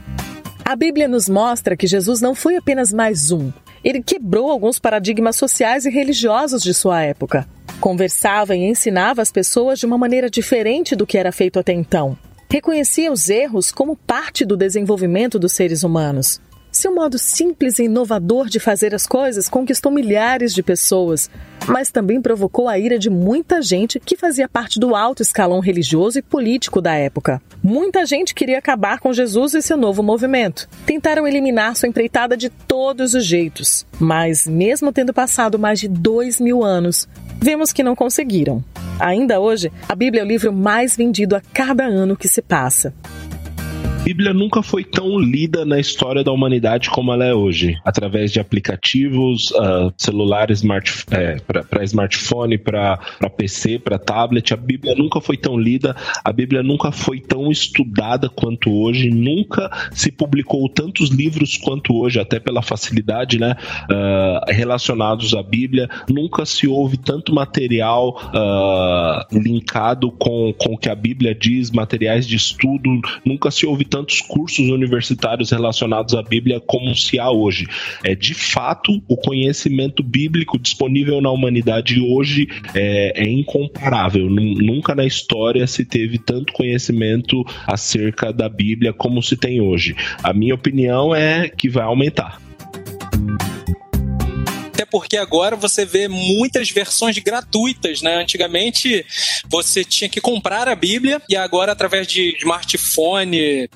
A 0.70 0.76
Bíblia 0.76 1.08
nos 1.08 1.28
mostra 1.28 1.76
que 1.76 1.88
Jesus 1.88 2.22
não 2.22 2.36
foi 2.36 2.56
apenas 2.56 2.94
mais 2.94 3.32
um. 3.32 3.52
Ele 3.84 4.04
quebrou 4.04 4.52
alguns 4.52 4.78
paradigmas 4.78 5.36
sociais 5.36 5.84
e 5.84 5.90
religiosos 5.90 6.62
de 6.62 6.76
sua 6.76 7.02
época. 7.02 7.50
Conversava 7.80 8.56
e 8.56 8.70
ensinava 8.70 9.20
as 9.20 9.32
pessoas 9.32 9.80
de 9.80 9.88
uma 9.88 9.98
maneira 9.98 10.30
diferente 10.30 10.96
do 10.96 11.08
que 11.08 11.18
era 11.18 11.32
feito 11.32 11.58
até 11.58 11.74
então. 11.74 12.16
Reconhecia 12.48 13.12
os 13.12 13.32
erros 13.32 13.72
como 13.72 13.96
parte 13.96 14.46
do 14.46 14.56
desenvolvimento 14.56 15.40
dos 15.40 15.54
seres 15.54 15.84
humanos. 15.84 16.40
Seu 16.80 16.96
modo 16.96 17.20
simples 17.20 17.78
e 17.78 17.84
inovador 17.84 18.48
de 18.48 18.58
fazer 18.58 18.96
as 18.96 19.06
coisas 19.06 19.50
conquistou 19.50 19.92
milhares 19.92 20.54
de 20.54 20.64
pessoas, 20.64 21.30
mas 21.68 21.92
também 21.92 22.22
provocou 22.22 22.70
a 22.70 22.80
ira 22.80 22.98
de 22.98 23.10
muita 23.10 23.62
gente 23.62 24.00
que 24.00 24.16
fazia 24.16 24.48
parte 24.48 24.80
do 24.80 24.96
alto 24.96 25.22
escalão 25.22 25.60
religioso 25.60 26.20
e 26.20 26.22
político 26.22 26.80
da 26.80 26.94
época. 26.94 27.42
Muita 27.62 28.06
gente 28.06 28.34
queria 28.34 28.60
acabar 28.60 29.02
com 29.02 29.12
Jesus 29.12 29.56
e 29.56 29.62
seu 29.62 29.76
novo 29.76 30.02
movimento. 30.02 30.70
Tentaram 30.86 31.28
eliminar 31.28 31.76
sua 31.76 31.90
empreitada 31.90 32.38
de 32.38 32.48
todos 32.50 33.14
os 33.14 33.26
jeitos, 33.26 33.86
mas, 34.00 34.48
mesmo 34.48 34.94
tendo 34.94 35.14
passado 35.14 35.60
mais 35.60 35.82
de 35.82 35.90
dois 35.90 36.40
mil 36.40 36.64
anos, 36.64 37.10
vemos 37.42 37.74
que 37.74 37.84
não 37.84 37.94
conseguiram. 37.94 38.64
Ainda 38.98 39.42
hoje, 39.42 39.70
a 39.86 39.94
Bíblia 39.94 40.22
é 40.22 40.26
o 40.26 40.28
livro 40.28 40.54
mais 40.54 40.96
vendido 40.96 41.36
a 41.36 41.42
cada 41.54 41.84
ano 41.84 42.16
que 42.16 42.30
se 42.30 42.42
passa. 42.42 42.94
Bíblia 44.04 44.34
nunca 44.34 44.64
foi 44.64 44.84
tão 44.84 45.20
lida 45.20 45.66
na 45.66 45.78
história 45.78 46.24
da 46.24 46.32
humanidade 46.32 46.90
como 46.90 47.12
ela 47.12 47.26
é 47.26 47.34
hoje, 47.34 47.78
através 47.84 48.32
de 48.32 48.40
aplicativos, 48.40 49.52
uh, 49.52 49.94
celulares 49.98 50.60
smart, 50.60 51.06
é, 51.12 51.38
para 51.40 51.84
smartphone, 51.84 52.58
para 52.58 52.98
PC, 53.38 53.78
para 53.78 54.00
tablet. 54.00 54.54
A 54.54 54.58
Bíblia 54.58 54.96
nunca 54.96 55.20
foi 55.20 55.38
tão 55.38 55.60
lida, 55.60 55.96
a 56.24 56.32
Bíblia 56.32 56.64
nunca 56.64 56.92
foi 56.92 57.20
tão 57.20 57.52
estudada 57.52 58.30
quanto 58.30 58.72
hoje, 58.72 59.10
nunca 59.10 59.70
se 59.92 60.12
publicou 60.12 60.68
tantos 60.70 61.10
livros 61.10 61.58
quanto 61.58 61.94
hoje, 61.96 62.20
até 62.20 62.40
pela 62.40 62.62
facilidade, 62.62 63.38
né, 63.38 63.56
uh, 63.84 64.52
relacionados 64.52 65.34
à 65.36 65.44
Bíblia. 65.44 65.90
Nunca 66.10 66.46
se 66.46 66.68
houve 66.68 66.98
tanto 66.98 67.34
material 67.34 68.18
uh, 68.34 69.38
linkado 69.38 70.10
com, 70.12 70.54
com 70.58 70.74
o 70.74 70.78
que 70.78 70.90
a 70.90 70.96
Bíblia 70.96 71.36
diz, 71.36 71.70
materiais 71.70 72.26
de 72.26 72.38
estudo. 72.38 72.90
Nunca 73.26 73.52
se 73.52 73.66
houve 73.66 73.89
tantos 73.90 74.22
cursos 74.22 74.70
universitários 74.70 75.52
relacionados 75.52 76.14
à 76.14 76.22
Bíblia 76.22 76.60
como 76.60 76.96
se 76.96 77.20
há 77.20 77.30
hoje. 77.30 77.68
É 78.04 78.16
de 78.16 78.34
fato 78.34 79.02
o 79.08 79.18
conhecimento 79.18 80.04
bíblico 80.04 80.58
disponível 80.60 81.20
na 81.22 81.32
humanidade 81.32 82.00
hoje 82.00 82.48
é, 82.74 83.14
é 83.16 83.30
incomparável. 83.30 84.30
Nunca 84.30 84.96
na 84.96 85.06
história 85.06 85.66
se 85.68 85.84
teve 85.84 86.18
tanto 86.18 86.54
conhecimento 86.54 87.44
acerca 87.66 88.32
da 88.32 88.48
Bíblia 88.48 88.94
como 88.94 89.22
se 89.22 89.36
tem 89.36 89.62
hoje. 89.62 89.96
A 90.24 90.34
minha 90.34 90.56
opinião 90.56 91.14
é 91.14 91.50
que 91.50 91.70
vai 91.70 91.84
aumentar 91.84 92.49
porque 94.90 95.18
agora 95.18 95.56
você 95.56 95.86
vê 95.86 96.08
muitas 96.08 96.70
versões 96.70 97.18
gratuitas, 97.18 98.02
né? 98.02 98.16
Antigamente 98.16 99.06
você 99.50 99.84
tinha 99.84 100.10
que 100.10 100.22
comprar 100.22 100.68
a 100.68 100.76
Bíblia 100.76 101.22
e 101.30 101.36
agora 101.36 101.72
através 101.72 102.08
de 102.08 102.36
smartphone, 102.38 103.70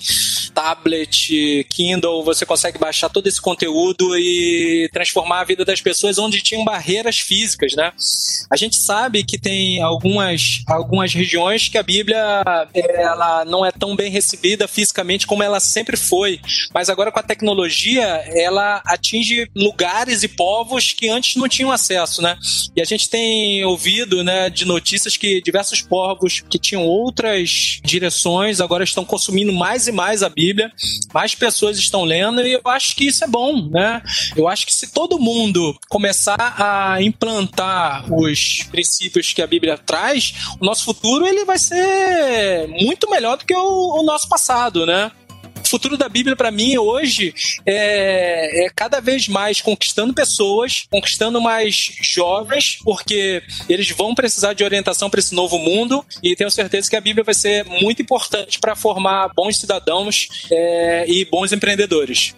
tablet, 0.54 1.66
Kindle, 1.68 2.24
você 2.24 2.46
consegue 2.46 2.78
baixar 2.78 3.08
todo 3.08 3.26
esse 3.26 3.40
conteúdo 3.40 4.16
e 4.16 4.88
transformar 4.92 5.40
a 5.40 5.44
vida 5.44 5.64
das 5.64 5.80
pessoas 5.80 6.18
onde 6.18 6.42
tinham 6.42 6.64
barreiras 6.64 7.18
físicas, 7.18 7.74
né? 7.74 7.92
A 8.50 8.56
gente 8.56 8.76
sabe 8.76 9.24
que 9.24 9.38
tem 9.38 9.82
algumas, 9.82 10.62
algumas 10.66 11.12
regiões 11.12 11.68
que 11.68 11.78
a 11.78 11.82
Bíblia 11.82 12.42
ela 12.74 13.44
não 13.44 13.64
é 13.64 13.72
tão 13.72 13.96
bem 13.96 14.10
recebida 14.10 14.68
fisicamente 14.68 15.26
como 15.26 15.42
ela 15.42 15.60
sempre 15.60 15.96
foi, 15.96 16.40
mas 16.72 16.88
agora 16.88 17.10
com 17.10 17.18
a 17.18 17.22
tecnologia 17.22 18.04
ela 18.28 18.82
atinge 18.86 19.50
lugares 19.54 20.22
e 20.22 20.28
povos 20.28 20.92
que 20.92 21.03
antes 21.10 21.36
não 21.36 21.48
tinham 21.48 21.70
acesso, 21.70 22.22
né? 22.22 22.36
E 22.74 22.80
a 22.80 22.84
gente 22.84 23.08
tem 23.08 23.64
ouvido, 23.64 24.22
né, 24.22 24.48
de 24.48 24.64
notícias 24.64 25.16
que 25.16 25.42
diversos 25.42 25.82
povos 25.82 26.42
que 26.48 26.58
tinham 26.58 26.86
outras 26.86 27.80
direções 27.84 28.60
agora 28.60 28.84
estão 28.84 29.04
consumindo 29.04 29.52
mais 29.52 29.88
e 29.88 29.92
mais 29.92 30.22
a 30.22 30.28
Bíblia 30.28 30.54
Bíblia, 30.54 30.70
mais 31.12 31.34
pessoas 31.34 31.78
estão 31.78 32.04
lendo 32.04 32.46
e 32.46 32.52
eu 32.52 32.60
acho 32.66 32.94
que 32.94 33.06
isso 33.06 33.24
é 33.24 33.26
bom, 33.26 33.68
né? 33.70 34.02
Eu 34.36 34.46
acho 34.46 34.66
que 34.66 34.74
se 34.74 34.92
todo 34.92 35.18
mundo 35.18 35.76
começar 35.88 36.36
a 36.38 37.02
implantar 37.02 38.12
os 38.12 38.62
princípios 38.70 39.32
que 39.32 39.42
a 39.42 39.46
Bíblia 39.46 39.78
traz, 39.78 40.34
o 40.60 40.64
nosso 40.64 40.84
futuro 40.84 41.26
ele 41.26 41.44
vai 41.44 41.58
ser 41.58 42.68
muito 42.68 43.10
melhor 43.10 43.36
do 43.36 43.44
que 43.44 43.54
o, 43.54 44.00
o 44.00 44.02
nosso 44.02 44.28
passado, 44.28 44.84
né? 44.84 45.10
Futuro 45.74 45.96
da 45.96 46.08
Bíblia 46.08 46.36
para 46.36 46.52
mim 46.52 46.78
hoje 46.78 47.34
é, 47.66 48.64
é, 48.64 48.70
cada 48.76 49.00
vez 49.00 49.26
mais 49.26 49.60
conquistando 49.60 50.14
pessoas, 50.14 50.86
conquistando 50.88 51.40
mais 51.40 51.96
jovens, 52.00 52.78
porque 52.84 53.42
eles 53.68 53.90
vão 53.90 54.14
precisar 54.14 54.52
de 54.52 54.62
orientação 54.62 55.10
para 55.10 55.18
esse 55.18 55.34
novo 55.34 55.58
mundo 55.58 56.06
e 56.22 56.36
tenho 56.36 56.48
certeza 56.48 56.88
que 56.88 56.94
a 56.94 57.00
Bíblia 57.00 57.24
vai 57.24 57.34
ser 57.34 57.64
muito 57.64 58.00
importante 58.00 58.60
para 58.60 58.76
formar 58.76 59.32
bons 59.34 59.58
cidadãos 59.58 60.28
é, 60.48 61.06
e 61.08 61.24
bons 61.24 61.52
empreendedores. 61.52 62.36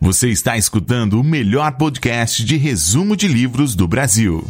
Você 0.00 0.28
está 0.28 0.56
escutando 0.56 1.20
o 1.20 1.24
melhor 1.24 1.76
podcast 1.76 2.44
de 2.44 2.56
resumo 2.56 3.16
de 3.16 3.26
livros 3.26 3.74
do 3.74 3.88
Brasil 3.88 4.46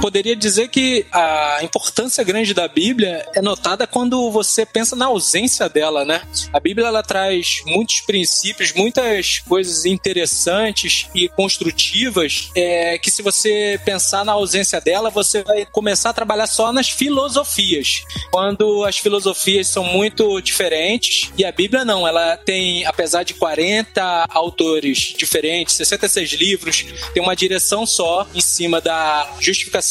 poderia 0.00 0.34
dizer 0.34 0.68
que 0.68 1.06
a 1.12 1.58
importância 1.62 2.24
grande 2.24 2.54
da 2.54 2.66
Bíblia 2.66 3.26
é 3.34 3.42
notada 3.42 3.86
quando 3.86 4.30
você 4.30 4.64
pensa 4.64 4.96
na 4.96 5.06
ausência 5.06 5.68
dela, 5.68 6.04
né? 6.04 6.22
A 6.52 6.58
Bíblia 6.58 6.86
ela 6.86 7.02
traz 7.02 7.62
muitos 7.66 8.00
princípios, 8.00 8.72
muitas 8.72 9.40
coisas 9.40 9.84
interessantes 9.84 11.06
e 11.14 11.28
construtivas 11.28 12.50
é, 12.56 12.98
que 12.98 13.10
se 13.10 13.22
você 13.22 13.78
pensar 13.84 14.24
na 14.24 14.32
ausência 14.32 14.80
dela, 14.80 15.10
você 15.10 15.42
vai 15.42 15.66
começar 15.66 16.10
a 16.10 16.14
trabalhar 16.14 16.46
só 16.46 16.72
nas 16.72 16.88
filosofias. 16.88 18.02
Quando 18.30 18.84
as 18.84 18.96
filosofias 18.98 19.68
são 19.68 19.84
muito 19.84 20.40
diferentes 20.40 21.30
e 21.36 21.44
a 21.44 21.52
Bíblia 21.52 21.84
não, 21.84 22.08
ela 22.08 22.36
tem, 22.38 22.86
apesar 22.86 23.22
de 23.22 23.34
40 23.34 24.26
autores 24.30 25.14
diferentes, 25.16 25.74
66 25.74 26.32
livros, 26.32 26.86
tem 27.12 27.22
uma 27.22 27.36
direção 27.36 27.84
só 27.84 28.26
em 28.34 28.40
cima 28.40 28.80
da 28.80 29.30
justificação 29.40 29.89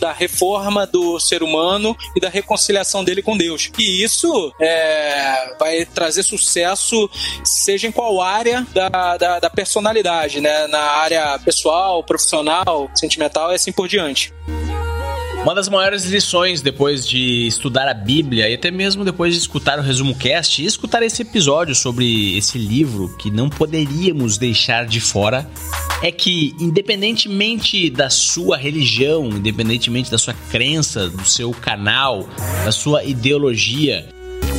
da 0.00 0.12
reforma 0.12 0.86
do 0.86 1.20
ser 1.20 1.42
humano 1.42 1.96
e 2.14 2.20
da 2.20 2.28
reconciliação 2.28 3.04
dele 3.04 3.22
com 3.22 3.36
Deus. 3.36 3.70
E 3.78 4.02
isso 4.02 4.52
é, 4.60 5.54
vai 5.58 5.84
trazer 5.84 6.22
sucesso, 6.22 7.08
seja 7.44 7.86
em 7.86 7.92
qual 7.92 8.20
área 8.20 8.66
da, 8.72 9.16
da, 9.16 9.40
da 9.40 9.50
personalidade, 9.50 10.40
né? 10.40 10.66
Na 10.66 10.80
área 10.80 11.38
pessoal, 11.38 12.02
profissional, 12.02 12.90
sentimental 12.94 13.52
e 13.52 13.54
assim 13.54 13.72
por 13.72 13.88
diante. 13.88 14.32
Uma 15.46 15.54
das 15.54 15.68
maiores 15.68 16.04
lições 16.06 16.60
depois 16.60 17.06
de 17.06 17.46
estudar 17.46 17.86
a 17.86 17.94
Bíblia 17.94 18.48
e 18.48 18.54
até 18.54 18.68
mesmo 18.68 19.04
depois 19.04 19.32
de 19.32 19.38
escutar 19.38 19.78
o 19.78 19.82
resumo 19.82 20.12
cast 20.12 20.60
e 20.60 20.66
escutar 20.66 21.04
esse 21.04 21.22
episódio 21.22 21.72
sobre 21.72 22.36
esse 22.36 22.58
livro 22.58 23.16
que 23.16 23.30
não 23.30 23.48
poderíamos 23.48 24.36
deixar 24.38 24.86
de 24.86 25.00
fora 25.00 25.48
é 26.02 26.10
que 26.10 26.52
independentemente 26.58 27.88
da 27.88 28.10
sua 28.10 28.56
religião, 28.56 29.28
independentemente 29.28 30.10
da 30.10 30.18
sua 30.18 30.34
crença, 30.50 31.08
do 31.08 31.24
seu 31.24 31.52
canal, 31.52 32.28
da 32.64 32.72
sua 32.72 33.04
ideologia, 33.04 34.04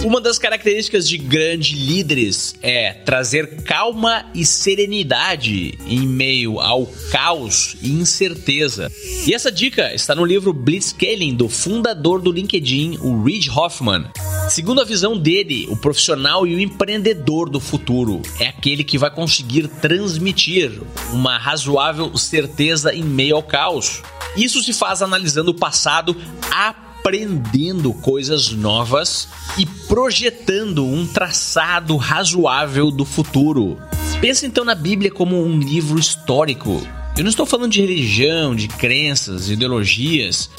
uma 0.03 0.21
das 0.21 0.39
características 0.39 1.07
de 1.07 1.17
grandes 1.17 1.77
líderes 1.77 2.55
é 2.61 2.93
trazer 2.93 3.63
calma 3.63 4.25
e 4.33 4.45
serenidade 4.45 5.77
em 5.85 6.07
meio 6.07 6.59
ao 6.59 6.85
caos 7.11 7.75
e 7.81 7.91
incerteza. 7.91 8.91
E 9.25 9.33
essa 9.33 9.51
dica 9.51 9.93
está 9.93 10.15
no 10.15 10.23
livro 10.23 10.53
Blitzscaling 10.53 11.35
do 11.35 11.49
fundador 11.49 12.21
do 12.21 12.31
LinkedIn, 12.31 12.99
o 13.01 13.21
Reid 13.21 13.49
Hoffman. 13.49 14.05
Segundo 14.49 14.79
a 14.79 14.85
visão 14.85 15.17
dele, 15.17 15.67
o 15.69 15.75
profissional 15.75 16.47
e 16.47 16.55
o 16.55 16.59
empreendedor 16.59 17.49
do 17.49 17.59
futuro 17.59 18.21
é 18.39 18.47
aquele 18.47 18.83
que 18.85 18.97
vai 18.97 19.11
conseguir 19.11 19.67
transmitir 19.67 20.71
uma 21.11 21.37
razoável 21.37 22.15
certeza 22.17 22.93
em 22.93 23.03
meio 23.03 23.35
ao 23.35 23.43
caos. 23.43 24.01
Isso 24.37 24.63
se 24.63 24.71
faz 24.71 25.01
analisando 25.01 25.51
o 25.51 25.55
passado 25.55 26.15
a 26.49 26.86
aprendendo 27.07 27.93
coisas 27.93 28.51
novas 28.51 29.29
e 29.57 29.65
projetando 29.87 30.85
um 30.85 31.07
traçado 31.07 31.95
razoável 31.95 32.91
do 32.91 33.05
futuro. 33.05 33.79
Pensa 34.19 34.45
então 34.45 34.65
na 34.65 34.75
Bíblia 34.75 35.09
como 35.09 35.41
um 35.41 35.57
livro 35.57 35.97
histórico. 35.97 36.85
Eu 37.17 37.23
não 37.23 37.29
estou 37.29 37.45
falando 37.45 37.71
de 37.71 37.79
religião, 37.79 38.53
de 38.53 38.67
crenças, 38.67 39.49
ideologias. 39.49 40.49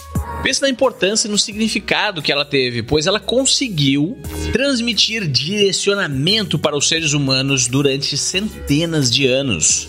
Pense 0.42 0.62
na 0.62 0.70
importância 0.70 1.28
e 1.28 1.30
no 1.30 1.38
significado 1.38 2.22
que 2.22 2.32
ela 2.32 2.46
teve, 2.46 2.82
pois 2.82 3.06
ela 3.06 3.20
conseguiu 3.20 4.16
transmitir 4.50 5.28
direcionamento 5.28 6.58
para 6.58 6.76
os 6.76 6.88
seres 6.88 7.12
humanos 7.12 7.66
durante 7.66 8.16
centenas 8.16 9.10
de 9.10 9.26
anos 9.26 9.86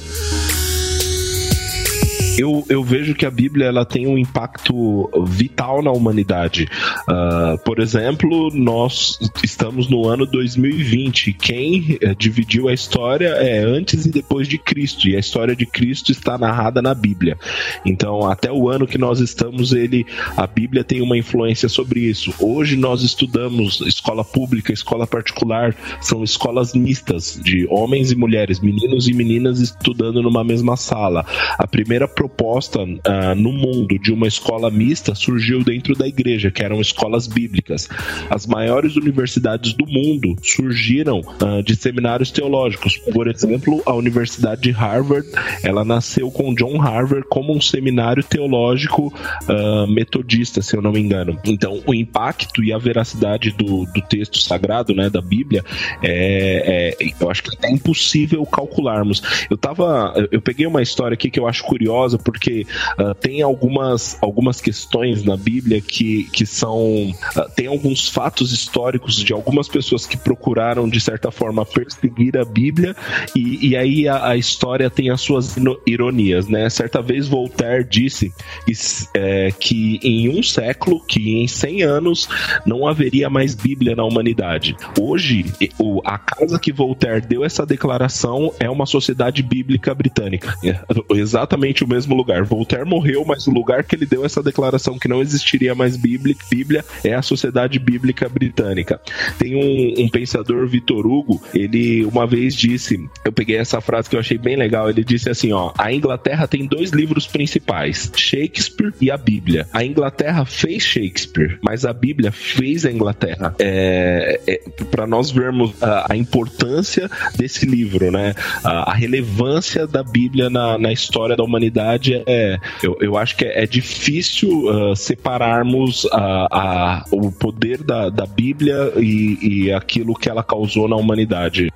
eu, 2.37 2.65
eu 2.69 2.83
vejo 2.83 3.15
que 3.15 3.25
a 3.25 3.31
Bíblia 3.31 3.67
ela 3.67 3.85
tem 3.85 4.07
um 4.07 4.17
impacto 4.17 5.09
vital 5.25 5.81
na 5.81 5.91
humanidade. 5.91 6.67
Uh, 7.07 7.57
por 7.63 7.79
exemplo, 7.79 8.49
nós 8.53 9.17
estamos 9.43 9.89
no 9.89 10.07
ano 10.07 10.25
2020. 10.25 11.33
Quem 11.33 11.97
eh, 12.01 12.15
dividiu 12.17 12.67
a 12.67 12.73
história 12.73 13.29
é 13.29 13.59
antes 13.59 14.05
e 14.05 14.11
depois 14.11 14.47
de 14.47 14.57
Cristo, 14.57 15.07
e 15.07 15.15
a 15.15 15.19
história 15.19 15.55
de 15.55 15.65
Cristo 15.65 16.11
está 16.11 16.37
narrada 16.37 16.81
na 16.81 16.93
Bíblia. 16.93 17.37
Então, 17.85 18.29
até 18.29 18.51
o 18.51 18.69
ano 18.69 18.87
que 18.87 18.97
nós 18.97 19.19
estamos, 19.19 19.73
ele, 19.73 20.05
a 20.35 20.47
Bíblia 20.47 20.83
tem 20.83 21.01
uma 21.01 21.17
influência 21.17 21.69
sobre 21.69 22.01
isso. 22.01 22.33
Hoje 22.39 22.75
nós 22.75 23.01
estudamos 23.01 23.81
escola 23.81 24.23
pública, 24.23 24.73
escola 24.73 25.07
particular, 25.07 25.75
são 26.01 26.23
escolas 26.23 26.73
mistas 26.73 27.39
de 27.41 27.67
homens 27.69 28.11
e 28.11 28.15
mulheres, 28.15 28.59
meninos 28.59 29.07
e 29.07 29.13
meninas 29.13 29.59
estudando 29.59 30.21
numa 30.21 30.43
mesma 30.43 30.75
sala. 30.75 31.25
A 31.57 31.67
primeira 31.67 32.07
proposta 32.19 32.81
uh, 32.81 33.33
no 33.37 33.53
mundo 33.53 33.97
de 33.97 34.11
uma 34.11 34.27
escola 34.27 34.69
mista 34.69 35.15
surgiu 35.15 35.63
dentro 35.63 35.95
da 35.95 36.05
igreja, 36.05 36.51
que 36.51 36.61
eram 36.61 36.81
escolas 36.81 37.27
bíblicas. 37.27 37.87
As 38.29 38.45
maiores 38.45 38.97
universidades 38.97 39.71
do 39.71 39.87
mundo 39.87 40.35
surgiram 40.43 41.21
uh, 41.21 41.63
de 41.63 41.77
seminários 41.77 42.29
teológicos. 42.29 42.97
Por 43.13 43.29
exemplo, 43.29 43.81
a 43.85 43.93
Universidade 43.93 44.63
de 44.63 44.71
Harvard, 44.71 45.25
ela 45.63 45.85
nasceu 45.85 46.29
com 46.29 46.53
John 46.53 46.77
Harvard 46.77 47.25
como 47.29 47.55
um 47.55 47.61
seminário 47.61 48.21
teológico 48.21 49.07
uh, 49.07 49.87
metodista, 49.87 50.61
se 50.61 50.75
eu 50.75 50.81
não 50.81 50.91
me 50.91 50.99
engano. 50.99 51.39
Então, 51.45 51.81
o 51.87 51.93
impacto 51.93 52.61
e 52.61 52.73
a 52.73 52.77
veracidade 52.77 53.51
do, 53.51 53.85
do 53.85 54.01
texto 54.09 54.39
sagrado, 54.39 54.93
né, 54.93 55.09
da 55.09 55.21
Bíblia, 55.21 55.63
é, 56.03 56.97
é, 56.99 57.13
eu 57.17 57.31
acho 57.31 57.43
que 57.43 57.65
é 57.65 57.71
impossível 57.71 58.45
calcularmos. 58.45 59.47
Eu 59.49 59.57
tava, 59.57 60.13
eu 60.33 60.41
peguei 60.41 60.67
uma 60.67 60.81
história 60.81 61.13
aqui 61.13 61.31
que 61.31 61.39
eu 61.39 61.47
acho 61.47 61.63
curiosa 61.63 62.08
porque 62.17 62.65
uh, 62.99 63.13
tem 63.15 63.41
algumas, 63.41 64.17
algumas 64.21 64.61
questões 64.61 65.23
na 65.23 65.37
Bíblia 65.37 65.81
que, 65.81 66.25
que 66.31 66.45
são. 66.45 67.09
Uh, 67.09 67.49
tem 67.55 67.67
alguns 67.67 68.09
fatos 68.09 68.51
históricos 68.51 69.15
de 69.15 69.33
algumas 69.33 69.67
pessoas 69.67 70.05
que 70.05 70.17
procuraram, 70.17 70.87
de 70.89 70.99
certa 70.99 71.31
forma, 71.31 71.65
perseguir 71.65 72.37
a 72.37 72.45
Bíblia, 72.45 72.95
e, 73.35 73.69
e 73.69 73.77
aí 73.77 74.07
a, 74.07 74.29
a 74.29 74.37
história 74.37 74.89
tem 74.89 75.09
as 75.09 75.21
suas 75.21 75.55
ironias, 75.85 76.47
né? 76.47 76.69
Certa 76.69 77.01
vez 77.01 77.27
Voltaire 77.27 77.83
disse 77.83 78.33
que, 78.65 78.73
é, 79.13 79.51
que 79.51 79.99
em 80.03 80.29
um 80.29 80.41
século, 80.41 81.03
que 81.05 81.37
em 81.37 81.47
100 81.47 81.83
anos, 81.83 82.29
não 82.65 82.87
haveria 82.87 83.29
mais 83.29 83.55
Bíblia 83.55 83.95
na 83.95 84.03
humanidade. 84.03 84.75
Hoje, 84.99 85.45
o, 85.77 86.01
a 86.05 86.17
casa 86.17 86.59
que 86.59 86.71
Voltaire 86.71 87.25
deu 87.25 87.43
essa 87.43 87.65
declaração 87.65 88.53
é 88.59 88.69
uma 88.69 88.85
sociedade 88.85 89.43
bíblica 89.43 89.93
britânica. 89.93 90.55
É 90.63 90.79
exatamente 91.15 91.83
o 91.83 91.87
mesmo 91.87 91.98
lugar. 92.05 92.43
Voltaire 92.43 92.85
morreu, 92.85 93.23
mas 93.25 93.47
o 93.47 93.51
lugar 93.51 93.83
que 93.83 93.95
ele 93.95 94.05
deu 94.05 94.25
essa 94.25 94.41
declaração 94.41 94.97
que 94.97 95.07
não 95.07 95.21
existiria 95.21 95.75
mais 95.75 95.97
Bíblia, 95.97 96.35
Bíblia 96.49 96.85
é 97.03 97.13
a 97.13 97.21
Sociedade 97.21 97.79
Bíblica 97.79 98.27
Britânica. 98.29 98.99
Tem 99.37 99.55
um, 99.55 100.03
um 100.05 100.09
pensador, 100.09 100.67
Vitor 100.67 101.05
Hugo, 101.05 101.41
ele 101.53 102.05
uma 102.05 102.25
vez 102.25 102.55
disse, 102.55 102.99
eu 103.23 103.31
peguei 103.31 103.57
essa 103.57 103.81
frase 103.81 104.09
que 104.09 104.15
eu 104.15 104.19
achei 104.19 104.37
bem 104.37 104.55
legal, 104.55 104.89
ele 104.89 105.03
disse 105.03 105.29
assim, 105.29 105.51
ó, 105.51 105.71
a 105.77 105.93
Inglaterra 105.93 106.47
tem 106.47 106.65
dois 106.65 106.91
livros 106.91 107.27
principais, 107.27 108.11
Shakespeare 108.15 108.93
e 109.01 109.11
a 109.11 109.17
Bíblia. 109.17 109.67
A 109.73 109.83
Inglaterra 109.83 110.45
fez 110.45 110.83
Shakespeare, 110.83 111.57
mas 111.61 111.85
a 111.85 111.93
Bíblia 111.93 112.31
fez 112.31 112.85
a 112.85 112.91
Inglaterra. 112.91 113.55
É, 113.59 114.39
é, 114.47 114.61
para 114.91 115.05
nós 115.05 115.31
vermos 115.31 115.71
a, 115.81 116.13
a, 116.13 116.17
importância 116.17 117.09
desse 117.35 117.65
livro, 117.65 118.11
né? 118.11 118.33
A, 118.63 118.91
a 118.91 118.93
relevância 118.93 119.87
da 119.87 120.03
Bíblia 120.03 120.49
na, 120.49 120.77
na 120.77 120.91
história 120.91 121.35
da 121.35 121.43
humanidade 121.43 121.88
verdade, 121.89 122.23
é, 122.27 122.59
eu, 122.83 122.97
eu 122.99 123.17
acho 123.17 123.35
que 123.35 123.45
é, 123.45 123.63
é 123.63 123.65
difícil 123.65 124.65
uh, 124.65 124.95
separarmos 124.95 126.07
a, 126.11 126.47
a, 126.51 127.05
o 127.11 127.31
poder 127.31 127.83
da, 127.83 128.09
da 128.09 128.25
Bíblia 128.25 128.93
e, 128.97 129.65
e 129.65 129.73
aquilo 129.73 130.13
que 130.13 130.29
ela 130.29 130.43
causou 130.43 130.87
na 130.87 130.95
humanidade. 130.95 131.71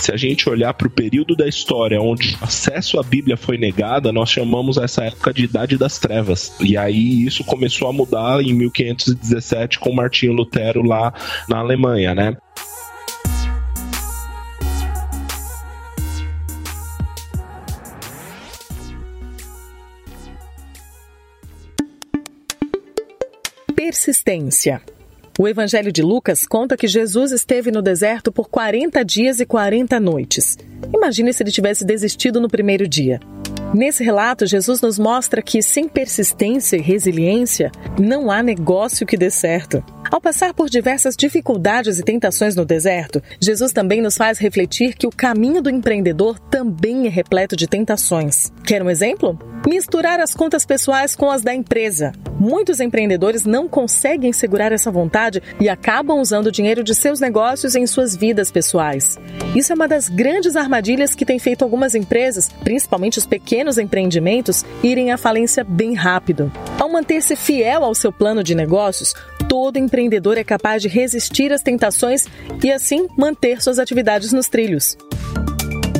Se 0.00 0.12
a 0.12 0.16
gente 0.16 0.48
olhar 0.48 0.72
para 0.72 0.86
o 0.86 0.90
período 0.90 1.36
da 1.36 1.46
história 1.46 2.00
onde 2.00 2.36
acesso 2.40 2.98
à 2.98 3.02
Bíblia 3.02 3.36
foi 3.36 3.58
negada, 3.58 4.10
nós 4.10 4.30
chamamos 4.30 4.78
essa 4.78 5.04
época 5.04 5.32
de 5.32 5.44
Idade 5.44 5.76
das 5.76 5.98
Trevas. 5.98 6.54
E 6.58 6.76
aí 6.76 7.26
isso 7.26 7.44
começou 7.44 7.86
a 7.86 7.92
mudar 7.92 8.40
em 8.40 8.54
1517 8.54 9.78
com 9.78 9.92
Martinho 9.92 10.32
Lutero 10.32 10.82
lá 10.82 11.12
na 11.48 11.58
Alemanha, 11.58 12.14
né? 12.14 12.36
Persistência. 23.90 24.80
O 25.40 25.48
Evangelho 25.48 25.90
de 25.90 26.02
Lucas 26.02 26.46
conta 26.46 26.76
que 26.76 26.86
Jesus 26.86 27.32
esteve 27.32 27.70
no 27.70 27.80
deserto 27.80 28.30
por 28.30 28.50
40 28.50 29.02
dias 29.02 29.40
e 29.40 29.46
40 29.46 29.98
noites. 29.98 30.58
Imagine 30.94 31.32
se 31.32 31.42
ele 31.42 31.50
tivesse 31.50 31.82
desistido 31.82 32.38
no 32.38 32.46
primeiro 32.46 32.86
dia. 32.86 33.18
Nesse 33.72 34.04
relato, 34.04 34.46
Jesus 34.46 34.82
nos 34.82 34.98
mostra 34.98 35.40
que 35.40 35.62
sem 35.62 35.88
persistência 35.88 36.76
e 36.76 36.82
resiliência, 36.82 37.72
não 37.98 38.30
há 38.30 38.42
negócio 38.42 39.06
que 39.06 39.16
dê 39.16 39.30
certo. 39.30 39.82
Ao 40.10 40.20
passar 40.20 40.52
por 40.52 40.68
diversas 40.68 41.16
dificuldades 41.16 41.98
e 41.98 42.02
tentações 42.02 42.56
no 42.56 42.64
deserto, 42.64 43.22
Jesus 43.40 43.72
também 43.72 44.02
nos 44.02 44.16
faz 44.16 44.38
refletir 44.38 44.94
que 44.94 45.06
o 45.06 45.10
caminho 45.10 45.62
do 45.62 45.70
empreendedor 45.70 46.36
também 46.38 47.06
é 47.06 47.08
repleto 47.08 47.54
de 47.54 47.68
tentações. 47.68 48.52
Quer 48.66 48.82
um 48.82 48.90
exemplo? 48.90 49.38
Misturar 49.64 50.18
as 50.18 50.34
contas 50.34 50.66
pessoais 50.66 51.14
com 51.14 51.30
as 51.30 51.42
da 51.42 51.54
empresa. 51.54 52.10
Muitos 52.40 52.80
empreendedores 52.80 53.44
não 53.44 53.68
conseguem 53.68 54.32
segurar 54.32 54.72
essa 54.72 54.90
vontade 54.90 55.29
e 55.60 55.68
acabam 55.68 56.18
usando 56.18 56.46
o 56.46 56.52
dinheiro 56.52 56.82
de 56.82 56.94
seus 56.94 57.20
negócios 57.20 57.74
em 57.74 57.86
suas 57.86 58.16
vidas 58.16 58.50
pessoais. 58.50 59.18
Isso 59.54 59.72
é 59.72 59.74
uma 59.74 59.88
das 59.88 60.08
grandes 60.08 60.56
armadilhas 60.56 61.14
que 61.14 61.24
tem 61.24 61.38
feito 61.38 61.62
algumas 61.62 61.94
empresas, 61.94 62.48
principalmente 62.64 63.18
os 63.18 63.26
pequenos 63.26 63.78
empreendimentos, 63.78 64.64
irem 64.82 65.12
à 65.12 65.18
falência 65.18 65.64
bem 65.64 65.94
rápido. 65.94 66.52
Ao 66.78 66.88
manter-se 66.88 67.36
fiel 67.36 67.84
ao 67.84 67.94
seu 67.94 68.12
plano 68.12 68.42
de 68.42 68.54
negócios, 68.54 69.14
todo 69.48 69.78
empreendedor 69.78 70.38
é 70.38 70.44
capaz 70.44 70.82
de 70.82 70.88
resistir 70.88 71.52
às 71.52 71.62
tentações 71.62 72.26
e 72.62 72.70
assim 72.70 73.08
manter 73.16 73.60
suas 73.60 73.78
atividades 73.78 74.32
nos 74.32 74.48
trilhos 74.48 74.96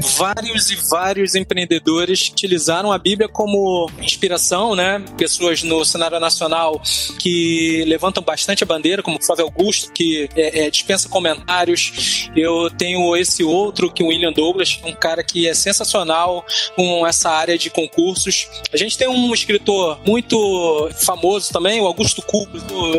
vários 0.00 0.70
e 0.70 0.76
vários 0.88 1.34
empreendedores 1.34 2.28
utilizaram 2.28 2.92
a 2.92 2.98
Bíblia 2.98 3.28
como 3.28 3.90
inspiração, 4.00 4.74
né? 4.74 5.02
Pessoas 5.16 5.62
no 5.62 5.84
cenário 5.84 6.18
nacional 6.18 6.80
que 7.18 7.84
levantam 7.86 8.22
bastante 8.22 8.62
a 8.62 8.66
bandeira, 8.66 9.02
como 9.02 9.22
Flávio 9.22 9.44
Augusto, 9.44 9.92
que 9.92 10.28
é, 10.34 10.66
é, 10.66 10.70
dispensa 10.70 11.08
comentários. 11.08 12.28
Eu 12.34 12.70
tenho 12.70 13.16
esse 13.16 13.42
outro, 13.42 13.92
que 13.92 14.02
é 14.02 14.06
o 14.06 14.08
William 14.08 14.32
Douglas, 14.32 14.80
um 14.84 14.92
cara 14.92 15.22
que 15.22 15.48
é 15.48 15.54
sensacional 15.54 16.44
com 16.76 17.06
essa 17.06 17.30
área 17.30 17.58
de 17.58 17.70
concursos. 17.70 18.48
A 18.72 18.76
gente 18.76 18.96
tem 18.96 19.08
um 19.08 19.32
escritor 19.34 19.98
muito 20.06 20.90
famoso 20.94 21.52
também, 21.52 21.80
o 21.80 21.86
Augusto 21.86 22.22
Cubo, 22.22 22.50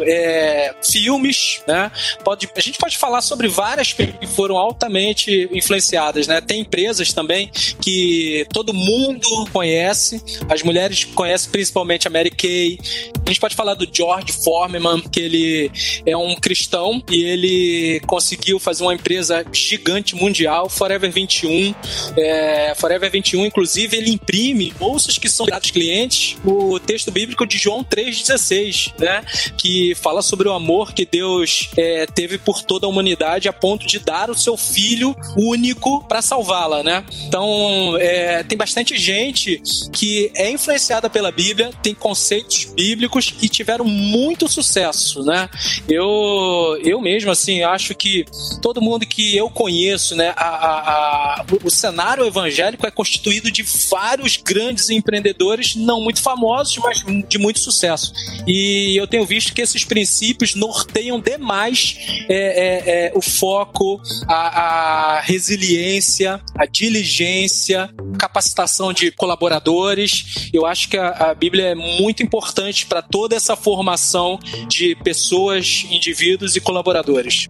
é, 0.03 0.73
filmes, 0.83 1.61
né? 1.67 1.91
Pode, 2.23 2.49
a 2.55 2.61
gente 2.61 2.77
pode 2.77 2.97
falar 2.97 3.21
sobre 3.21 3.47
várias 3.47 3.93
que 3.93 4.27
foram 4.27 4.57
altamente 4.57 5.49
influenciadas, 5.51 6.27
né? 6.27 6.41
Tem 6.41 6.61
empresas 6.61 6.90
empresas 6.91 7.13
também 7.13 7.49
que 7.81 8.45
todo 8.53 8.73
mundo 8.73 9.47
conhece. 9.51 10.21
As 10.49 10.61
mulheres 10.61 11.05
conhecem 11.05 11.49
principalmente 11.49 12.07
a 12.07 12.11
Mary 12.11 12.29
Kay. 12.29 12.77
A 13.25 13.29
gente 13.29 13.39
pode 13.39 13.55
falar 13.55 13.75
do 13.75 13.87
George 13.91 14.33
Foreman, 14.33 15.01
que 15.01 15.19
ele 15.19 15.71
é 16.05 16.15
um 16.17 16.35
cristão 16.35 17.01
e 17.09 17.23
ele 17.23 18.01
conseguiu 18.01 18.59
fazer 18.59 18.83
uma 18.83 18.93
empresa 18.93 19.45
gigante 19.53 20.15
mundial, 20.15 20.69
Forever 20.69 21.11
21. 21.11 21.73
É, 22.17 22.73
Forever 22.75 23.09
21, 23.09 23.45
inclusive, 23.45 23.95
ele 23.95 24.11
imprime 24.11 24.73
bolsas 24.77 25.17
que 25.17 25.29
são 25.29 25.45
dados 25.45 25.71
clientes 25.71 26.37
o 26.43 26.79
texto 26.79 27.11
bíblico 27.11 27.45
de 27.45 27.57
João 27.57 27.83
3,16, 27.83 28.93
né? 28.99 29.23
Que 29.57 29.95
fala 29.95 30.21
sobre 30.21 30.49
o 30.49 30.53
amor 30.53 30.93
que 30.93 31.05
Deus 31.05 31.69
é, 31.77 32.05
teve 32.05 32.37
por 32.37 32.61
toda 32.63 32.85
a 32.85 32.89
humanidade 32.89 33.47
a 33.47 33.53
ponto 33.53 33.87
de 33.87 33.99
dar 33.99 34.29
o 34.29 34.35
seu 34.35 34.57
filho 34.57 35.15
único 35.37 36.03
para 36.07 36.21
salvá-la 36.21 36.80
né? 36.83 37.03
Então, 37.27 37.97
é, 37.99 38.43
tem 38.43 38.57
bastante 38.57 38.97
gente 38.97 39.61
que 39.91 40.31
é 40.35 40.49
influenciada 40.49 41.09
pela 41.09 41.31
Bíblia, 41.31 41.71
tem 41.81 41.93
conceitos 41.93 42.65
bíblicos 42.65 43.33
e 43.41 43.49
tiveram 43.49 43.85
muito 43.85 44.47
sucesso, 44.47 45.23
né? 45.23 45.49
Eu, 45.87 46.79
eu 46.83 47.01
mesmo, 47.01 47.31
assim, 47.31 47.63
acho 47.63 47.93
que 47.95 48.25
todo 48.61 48.81
mundo 48.81 49.05
que 49.05 49.35
eu 49.35 49.49
conheço, 49.49 50.15
né, 50.15 50.33
a, 50.35 50.47
a, 50.47 51.41
a, 51.41 51.45
o 51.63 51.69
cenário 51.69 52.25
evangélico 52.25 52.85
é 52.85 52.91
constituído 52.91 53.51
de 53.51 53.63
vários 53.89 54.37
grandes 54.37 54.89
empreendedores, 54.89 55.75
não 55.75 56.01
muito 56.01 56.21
famosos, 56.21 56.77
mas 56.77 57.03
de 57.27 57.37
muito 57.37 57.59
sucesso. 57.59 58.13
E 58.47 58.95
eu 58.99 59.07
tenho 59.07 59.25
visto 59.25 59.53
que 59.53 59.61
esses 59.61 59.83
princípios 59.83 60.55
norteiam 60.55 61.19
demais 61.19 61.97
é, 62.29 62.35
é, 62.35 63.07
é, 63.07 63.11
o 63.15 63.21
foco, 63.21 64.01
a, 64.27 65.17
a 65.17 65.19
resiliência, 65.21 66.41
a 66.57 66.67
diligência, 66.71 67.93
capacitação 68.17 68.93
de 68.93 69.11
colaboradores. 69.11 70.49
Eu 70.53 70.65
acho 70.65 70.89
que 70.89 70.97
a, 70.97 71.09
a 71.09 71.33
Bíblia 71.33 71.69
é 71.69 71.75
muito 71.75 72.23
importante 72.23 72.85
para 72.85 73.01
toda 73.01 73.35
essa 73.35 73.55
formação 73.55 74.39
de 74.67 74.95
pessoas, 74.95 75.85
indivíduos 75.89 76.55
e 76.55 76.61
colaboradores. 76.61 77.47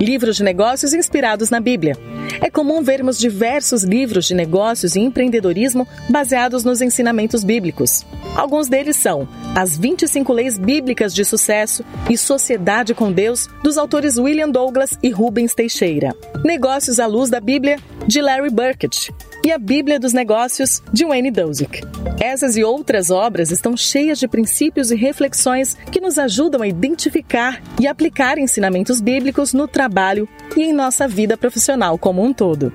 Livros 0.00 0.36
de 0.36 0.42
negócios 0.42 0.94
inspirados 0.94 1.50
na 1.50 1.60
Bíblia. 1.60 1.94
É 2.40 2.48
comum 2.48 2.82
vermos 2.82 3.18
diversos 3.18 3.82
livros 3.82 4.24
de 4.24 4.34
negócios 4.34 4.96
e 4.96 5.00
empreendedorismo 5.00 5.86
baseados 6.08 6.64
nos 6.64 6.80
ensinamentos 6.80 7.44
bíblicos. 7.44 8.06
Alguns 8.34 8.66
deles 8.66 8.96
são 8.96 9.28
As 9.54 9.76
25 9.76 10.32
Leis 10.32 10.56
Bíblicas 10.56 11.14
de 11.14 11.22
Sucesso 11.22 11.84
e 12.08 12.16
Sociedade 12.16 12.94
com 12.94 13.12
Deus, 13.12 13.46
dos 13.62 13.76
autores 13.76 14.16
William 14.16 14.48
Douglas 14.48 14.98
e 15.02 15.10
Rubens 15.10 15.54
Teixeira. 15.54 16.16
Negócios 16.42 16.98
à 16.98 17.06
Luz 17.06 17.28
da 17.28 17.40
Bíblia, 17.40 17.78
de 18.06 18.22
Larry 18.22 18.48
Burkett 18.48 19.12
e 19.44 19.50
a 19.52 19.58
Bíblia 19.58 19.98
dos 19.98 20.12
Negócios, 20.12 20.82
de 20.92 21.04
Wayne 21.04 21.30
Dosick. 21.30 21.82
Essas 22.20 22.56
e 22.56 22.64
outras 22.64 23.10
obras 23.10 23.50
estão 23.50 23.76
cheias 23.76 24.18
de 24.18 24.28
princípios 24.28 24.90
e 24.90 24.96
reflexões 24.96 25.74
que 25.90 26.00
nos 26.00 26.18
ajudam 26.18 26.62
a 26.62 26.68
identificar 26.68 27.62
e 27.80 27.86
aplicar 27.86 28.38
ensinamentos 28.38 29.00
bíblicos 29.00 29.52
no 29.52 29.66
trabalho 29.66 30.28
e 30.56 30.62
em 30.62 30.72
nossa 30.72 31.08
vida 31.08 31.36
profissional 31.36 31.98
como 31.98 32.22
um 32.22 32.32
todo 32.32 32.72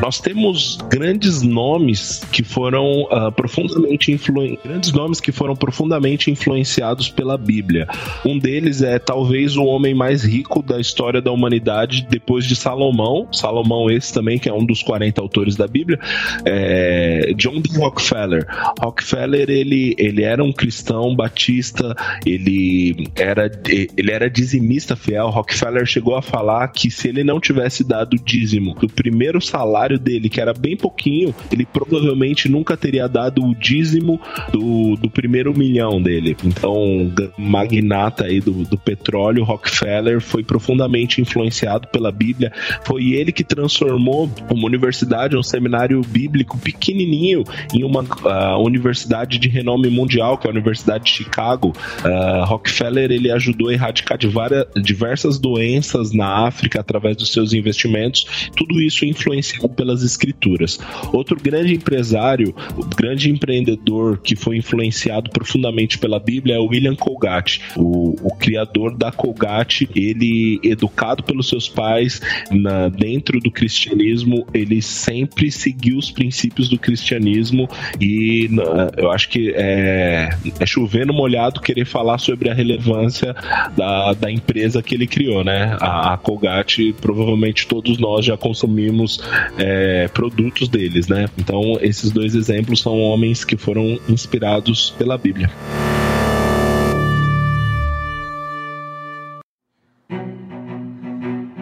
nós 0.00 0.18
temos 0.18 0.78
grandes 0.88 1.42
nomes 1.42 2.22
que 2.32 2.42
foram 2.42 3.02
uh, 3.02 3.30
profundamente 3.32 4.10
influenciados, 4.10 4.64
grandes 4.64 4.92
nomes 4.92 5.20
que 5.20 5.30
foram 5.30 5.54
profundamente 5.54 6.30
influenciados 6.30 7.08
pela 7.10 7.36
Bíblia. 7.36 7.86
Um 8.24 8.38
deles 8.38 8.82
é 8.82 8.98
talvez 8.98 9.56
o 9.56 9.64
homem 9.64 9.94
mais 9.94 10.24
rico 10.24 10.62
da 10.62 10.80
história 10.80 11.20
da 11.20 11.30
humanidade 11.30 12.06
depois 12.08 12.44
de 12.46 12.56
Salomão. 12.56 13.28
Salomão 13.32 13.90
esse 13.90 14.12
também 14.12 14.38
que 14.38 14.48
é 14.48 14.52
um 14.52 14.64
dos 14.64 14.82
40 14.82 15.20
autores 15.20 15.56
da 15.56 15.66
Bíblia, 15.66 15.98
é 16.44 17.32
John 17.36 17.60
D. 17.60 17.76
Rockefeller. 17.76 18.46
Rockefeller 18.80 19.50
ele, 19.50 19.94
ele 19.98 20.22
era 20.22 20.42
um 20.42 20.52
cristão 20.52 21.14
batista, 21.14 21.94
ele 22.24 23.08
era 23.16 23.50
ele 23.96 24.10
era 24.10 24.30
dizimista 24.30 24.96
fiel. 24.96 25.28
Rockefeller 25.28 25.84
chegou 25.84 26.16
a 26.16 26.22
falar 26.22 26.68
que 26.68 26.90
se 26.90 27.08
ele 27.08 27.22
não 27.22 27.38
tivesse 27.38 27.84
dado 27.84 28.16
dízimo 28.16 28.74
do 28.74 28.88
primeiro 28.88 29.40
salário 29.40 29.89
salário 29.90 29.98
dele, 29.98 30.28
que 30.28 30.40
era 30.40 30.52
bem 30.52 30.76
pouquinho, 30.76 31.34
ele 31.50 31.66
provavelmente 31.66 32.48
nunca 32.48 32.76
teria 32.76 33.08
dado 33.08 33.44
o 33.44 33.54
dízimo 33.54 34.20
do, 34.52 34.96
do 34.96 35.10
primeiro 35.10 35.56
milhão 35.56 36.00
dele. 36.00 36.36
Então, 36.44 37.12
magnata 37.36 38.24
aí 38.24 38.40
do, 38.40 38.64
do 38.64 38.78
petróleo, 38.78 39.42
Rockefeller, 39.42 40.20
foi 40.20 40.44
profundamente 40.44 41.20
influenciado 41.20 41.88
pela 41.88 42.12
Bíblia. 42.12 42.52
Foi 42.84 43.12
ele 43.12 43.32
que 43.32 43.42
transformou 43.42 44.30
uma 44.50 44.66
universidade, 44.66 45.36
um 45.36 45.42
seminário 45.42 46.00
bíblico 46.02 46.58
pequenininho, 46.58 47.44
em 47.74 47.84
uma 47.84 48.02
uh, 48.02 48.62
universidade 48.62 49.38
de 49.38 49.48
renome 49.48 49.88
mundial, 49.88 50.38
que 50.38 50.46
é 50.46 50.50
a 50.50 50.52
Universidade 50.52 51.04
de 51.04 51.10
Chicago. 51.10 51.72
Uh, 52.04 52.44
Rockefeller 52.44 53.10
ele 53.10 53.30
ajudou 53.30 53.68
a 53.68 53.72
erradicar 53.72 54.18
de 54.18 54.28
várias, 54.28 54.66
diversas 54.76 55.38
doenças 55.38 56.12
na 56.12 56.46
África 56.46 56.80
através 56.80 57.16
dos 57.16 57.32
seus 57.32 57.52
investimentos. 57.52 58.50
Tudo 58.56 58.80
isso 58.80 59.04
influenciou 59.04 59.68
pelas 59.80 60.02
escrituras. 60.02 60.78
Outro 61.10 61.40
grande 61.42 61.74
empresário, 61.74 62.54
grande 62.94 63.30
empreendedor 63.30 64.18
que 64.18 64.36
foi 64.36 64.58
influenciado 64.58 65.30
profundamente 65.30 65.98
pela 65.98 66.20
Bíblia 66.20 66.56
é 66.56 66.58
o 66.58 66.66
William 66.66 66.94
Colgate, 66.94 67.62
o, 67.74 68.14
o 68.22 68.36
criador 68.36 68.94
da 68.94 69.10
Colgate. 69.10 69.88
Ele, 69.96 70.60
educado 70.62 71.22
pelos 71.22 71.48
seus 71.48 71.66
pais 71.66 72.20
na, 72.50 72.90
dentro 72.90 73.40
do 73.40 73.50
cristianismo, 73.50 74.46
ele 74.52 74.82
sempre 74.82 75.50
seguiu 75.50 75.96
os 75.96 76.10
princípios 76.10 76.68
do 76.68 76.78
cristianismo 76.78 77.66
e 77.98 78.48
na, 78.50 78.90
eu 78.98 79.10
acho 79.10 79.30
que 79.30 79.54
é, 79.56 80.28
é 80.58 80.66
chovendo 80.66 81.14
molhado 81.14 81.58
querer 81.62 81.86
falar 81.86 82.18
sobre 82.18 82.50
a 82.50 82.54
relevância 82.54 83.34
da, 83.74 84.12
da 84.12 84.30
empresa 84.30 84.82
que 84.82 84.94
ele 84.94 85.06
criou, 85.06 85.42
né? 85.42 85.74
A, 85.80 86.12
a 86.12 86.18
Colgate, 86.18 86.94
provavelmente 87.00 87.66
todos 87.66 87.96
nós 87.96 88.26
já 88.26 88.36
consumimos 88.36 89.22
é, 89.70 90.08
produtos 90.08 90.68
deles, 90.68 91.06
né? 91.06 91.28
Então, 91.38 91.78
esses 91.80 92.10
dois 92.10 92.34
exemplos 92.34 92.80
são 92.80 93.00
homens 93.00 93.44
que 93.44 93.56
foram 93.56 93.98
inspirados 94.08 94.90
pela 94.90 95.16
Bíblia. 95.16 95.50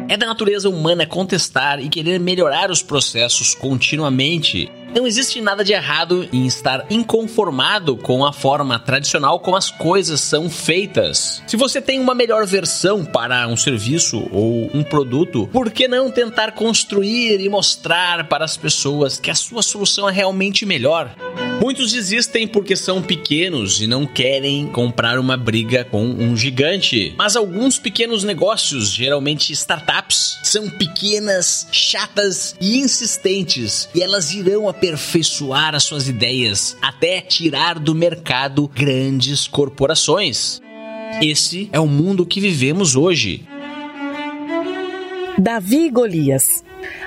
É 0.08 0.16
da 0.16 0.26
natureza 0.26 0.70
humana 0.70 1.06
contestar 1.06 1.80
e 1.80 1.88
querer 1.90 2.18
melhorar 2.18 2.70
os 2.70 2.82
processos 2.82 3.54
continuamente. 3.54 4.70
Não 4.94 5.06
existe 5.06 5.40
nada 5.40 5.62
de 5.62 5.72
errado 5.72 6.28
em 6.32 6.46
estar 6.46 6.86
inconformado 6.90 7.96
com 7.96 8.24
a 8.24 8.32
forma 8.32 8.78
tradicional 8.78 9.38
como 9.40 9.56
as 9.56 9.70
coisas 9.70 10.20
são 10.20 10.48
feitas. 10.48 11.42
Se 11.46 11.56
você 11.56 11.80
tem 11.80 12.00
uma 12.00 12.14
melhor 12.14 12.46
versão 12.46 13.04
para 13.04 13.46
um 13.48 13.56
serviço 13.56 14.28
ou 14.32 14.70
um 14.74 14.82
produto, 14.82 15.48
por 15.52 15.70
que 15.70 15.86
não 15.86 16.10
tentar 16.10 16.52
construir 16.52 17.40
e 17.40 17.48
mostrar 17.48 18.28
para 18.28 18.44
as 18.44 18.56
pessoas 18.56 19.18
que 19.18 19.30
a 19.30 19.34
sua 19.34 19.62
solução 19.62 20.08
é 20.08 20.12
realmente 20.12 20.64
melhor? 20.64 21.14
Muitos 21.68 21.92
desistem 21.92 22.48
porque 22.48 22.74
são 22.74 23.02
pequenos 23.02 23.82
e 23.82 23.86
não 23.86 24.06
querem 24.06 24.66
comprar 24.68 25.18
uma 25.18 25.36
briga 25.36 25.84
com 25.84 26.02
um 26.02 26.34
gigante. 26.34 27.14
Mas 27.18 27.36
alguns 27.36 27.78
pequenos 27.78 28.24
negócios, 28.24 28.90
geralmente 28.90 29.52
startups, 29.52 30.38
são 30.42 30.70
pequenas, 30.70 31.68
chatas 31.70 32.56
e 32.58 32.78
insistentes, 32.78 33.86
e 33.94 34.00
elas 34.00 34.32
irão 34.32 34.66
aperfeiçoar 34.66 35.74
as 35.74 35.82
suas 35.82 36.08
ideias 36.08 36.74
até 36.80 37.20
tirar 37.20 37.78
do 37.78 37.94
mercado 37.94 38.66
grandes 38.66 39.46
corporações. 39.46 40.62
Esse 41.20 41.68
é 41.70 41.78
o 41.78 41.86
mundo 41.86 42.24
que 42.24 42.40
vivemos 42.40 42.96
hoje. 42.96 43.46
Davi 45.38 45.84
e 45.84 45.90
Golias. 45.90 46.64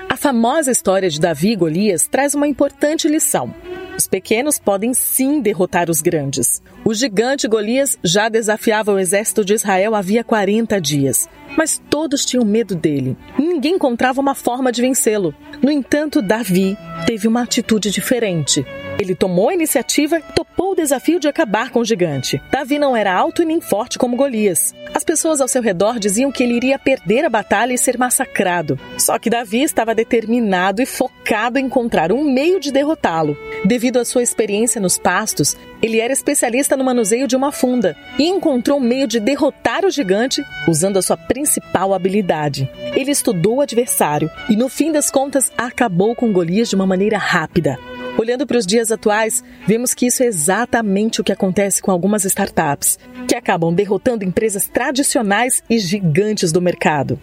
A 0.08 0.16
famosa 0.16 0.70
história 0.70 1.10
de 1.10 1.18
Davi 1.18 1.50
e 1.50 1.56
Golias 1.56 2.06
traz 2.06 2.32
uma 2.32 2.46
importante 2.46 3.08
lição. 3.08 3.52
Os 3.96 4.06
pequenos 4.08 4.58
podem 4.58 4.94
sim 4.94 5.40
derrotar 5.40 5.90
os 5.90 6.00
grandes. 6.00 6.62
O 6.84 6.94
gigante 6.94 7.46
Golias 7.46 7.98
já 8.02 8.28
desafiava 8.28 8.92
o 8.92 8.98
exército 8.98 9.44
de 9.44 9.54
Israel 9.54 9.94
havia 9.94 10.24
40 10.24 10.80
dias, 10.80 11.28
mas 11.56 11.80
todos 11.90 12.24
tinham 12.24 12.44
medo 12.44 12.74
dele. 12.74 13.16
Ninguém 13.38 13.74
encontrava 13.74 14.20
uma 14.20 14.34
forma 14.34 14.72
de 14.72 14.80
vencê-lo. 14.80 15.34
No 15.62 15.70
entanto, 15.70 16.22
Davi 16.22 16.76
teve 17.06 17.28
uma 17.28 17.42
atitude 17.42 17.90
diferente. 17.90 18.64
Ele 19.02 19.16
tomou 19.16 19.48
a 19.48 19.54
iniciativa 19.54 20.20
e 20.20 20.22
topou 20.32 20.70
o 20.70 20.74
desafio 20.76 21.18
de 21.18 21.26
acabar 21.26 21.70
com 21.70 21.80
o 21.80 21.84
gigante. 21.84 22.40
Davi 22.52 22.78
não 22.78 22.96
era 22.96 23.12
alto 23.12 23.42
e 23.42 23.44
nem 23.44 23.60
forte 23.60 23.98
como 23.98 24.16
Golias. 24.16 24.72
As 24.94 25.02
pessoas 25.02 25.40
ao 25.40 25.48
seu 25.48 25.60
redor 25.60 25.98
diziam 25.98 26.30
que 26.30 26.40
ele 26.40 26.54
iria 26.54 26.78
perder 26.78 27.24
a 27.24 27.28
batalha 27.28 27.72
e 27.72 27.78
ser 27.78 27.98
massacrado. 27.98 28.78
Só 28.96 29.18
que 29.18 29.28
Davi 29.28 29.64
estava 29.64 29.92
determinado 29.92 30.80
e 30.80 30.86
focado 30.86 31.58
em 31.58 31.64
encontrar 31.64 32.12
um 32.12 32.32
meio 32.32 32.60
de 32.60 32.70
derrotá-lo. 32.70 33.36
Devido 33.64 33.98
à 33.98 34.04
sua 34.04 34.22
experiência 34.22 34.80
nos 34.80 34.96
pastos, 34.96 35.56
ele 35.82 35.98
era 35.98 36.12
especialista 36.12 36.76
no 36.76 36.84
manuseio 36.84 37.26
de 37.26 37.34
uma 37.34 37.50
funda 37.50 37.96
e 38.16 38.28
encontrou 38.28 38.78
um 38.78 38.82
meio 38.82 39.08
de 39.08 39.18
derrotar 39.18 39.84
o 39.84 39.90
gigante 39.90 40.44
usando 40.68 40.96
a 40.96 41.02
sua 41.02 41.16
principal 41.16 41.92
habilidade. 41.92 42.70
Ele 42.94 43.10
estudou 43.10 43.56
o 43.56 43.60
adversário 43.62 44.30
e, 44.48 44.54
no 44.54 44.68
fim 44.68 44.92
das 44.92 45.10
contas, 45.10 45.50
acabou 45.58 46.14
com 46.14 46.32
Golias 46.32 46.68
de 46.68 46.76
uma 46.76 46.86
maneira 46.86 47.18
rápida. 47.18 47.76
Olhando 48.18 48.46
para 48.46 48.58
os 48.58 48.66
dias 48.66 48.92
atuais, 48.92 49.42
vemos 49.66 49.94
que 49.94 50.06
isso 50.06 50.22
é 50.22 50.26
exatamente 50.26 51.20
o 51.20 51.24
que 51.24 51.32
acontece 51.32 51.80
com 51.80 51.90
algumas 51.90 52.24
startups, 52.24 52.98
que 53.26 53.34
acabam 53.34 53.74
derrotando 53.74 54.24
empresas 54.24 54.68
tradicionais 54.68 55.62
e 55.68 55.78
gigantes 55.78 56.52
do 56.52 56.60
mercado 56.60 57.18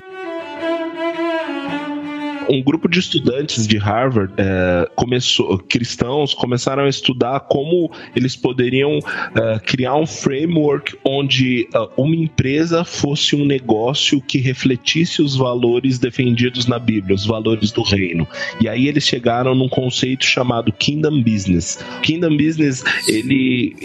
um 2.50 2.64
grupo 2.64 2.90
de 2.90 3.00
estudantes 3.00 3.68
de 3.68 3.78
Harvard 3.78 4.34
é, 4.38 4.90
começou, 4.96 5.58
cristãos 5.60 6.34
começaram 6.34 6.84
a 6.84 6.90
estudar 6.90 7.42
como 7.42 7.92
eles 8.16 8.36
poderiam 8.36 9.00
é, 9.36 9.60
criar 9.60 9.96
um 9.96 10.06
framework 10.06 10.98
onde 11.06 11.68
é, 11.74 11.90
uma 11.96 12.16
empresa 12.16 12.84
fosse 12.84 13.36
um 13.36 13.46
negócio 13.46 14.20
que 14.22 14.40
refletisse 14.40 15.22
os 15.22 15.36
valores 15.36 16.00
defendidos 16.00 16.66
na 16.66 16.80
Bíblia, 16.80 17.16
os 17.16 17.26
valores 17.26 17.72
do 17.72 17.84
reino. 17.84 18.28
E 18.60 18.68
aí 18.68 18.88
eles 18.88 19.04
chegaram 19.04 19.54
num 19.54 19.70
conceito 19.70 20.26
chamado 20.26 20.72
Kingdom 20.72 21.22
Business. 21.22 21.80
Kingdom 22.02 22.36
Business, 22.36 22.84
ele 23.08 23.76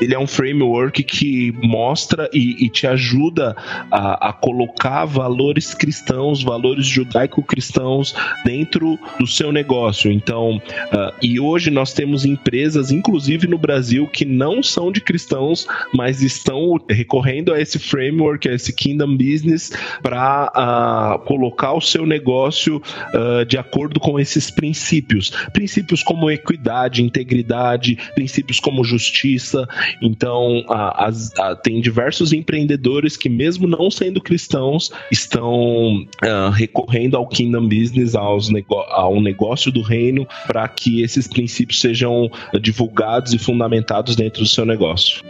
ele 0.00 0.14
é 0.14 0.18
um 0.18 0.26
framework 0.26 1.02
que 1.02 1.52
mostra 1.62 2.28
e, 2.32 2.64
e 2.64 2.68
te 2.68 2.86
ajuda 2.86 3.56
a, 3.90 4.28
a, 4.28 4.32
colocar 4.32 5.04
valores 5.04 5.74
cristãos, 5.74 6.42
valores 6.42 6.86
judaico-cristãos 6.86 8.14
dentro 8.44 8.98
do 9.18 9.26
seu 9.26 9.52
negócio. 9.52 10.10
Então, 10.10 10.56
uh, 10.56 11.14
e 11.22 11.38
hoje 11.38 11.70
nós 11.70 11.92
temos 11.92 12.24
empresas, 12.24 12.90
inclusive 12.90 13.46
no 13.46 13.58
Brasil, 13.58 14.06
que 14.06 14.24
não 14.24 14.62
são 14.62 14.90
de 14.90 15.00
cristãos, 15.00 15.66
mas 15.92 16.22
estão 16.22 16.78
recorrendo 16.88 17.52
a 17.52 17.60
esse 17.60 17.78
framework, 17.78 18.48
a 18.48 18.54
esse 18.54 18.72
Kingdom 18.72 19.16
Business, 19.16 19.72
para 20.02 20.46
uh, 20.46 20.50
ah, 20.54 21.20
colocar 21.26 21.72
o 21.72 21.80
seu 21.80 22.06
negócio 22.06 22.76
uh, 22.76 23.44
de 23.44 23.58
acordo 23.58 24.00
com 24.00 24.18
esses 24.18 24.50
princípios. 24.50 25.30
Princípios 25.52 26.02
como 26.02 26.30
equidade, 26.30 27.02
integridade, 27.02 27.98
princípios 28.14 28.60
como 28.60 28.84
justiça. 28.84 29.66
Então, 30.00 30.64
a, 30.68 31.10
a, 31.38 31.56
tem 31.56 31.80
diversos 31.80 32.32
empreendedores 32.32 33.16
que, 33.16 33.28
mesmo 33.28 33.66
não 33.66 33.90
sendo 33.90 34.20
cristãos, 34.20 34.90
estão 35.10 36.06
uh, 36.24 36.50
recorrendo 36.52 37.16
ao 37.16 37.26
Kingdom 37.26 37.68
Business, 37.68 38.14
aos 38.14 38.50
ao 38.90 39.20
negócio 39.20 39.70
do 39.72 39.82
reino, 39.82 40.26
para 40.46 40.66
que 40.68 41.02
esses 41.02 41.26
princípios 41.26 41.80
sejam 41.80 42.30
divulgados 42.60 43.32
e 43.32 43.38
fundamentados 43.38 44.16
dentro 44.16 44.42
do 44.42 44.48
seu 44.48 44.64
negócio. 44.64 45.22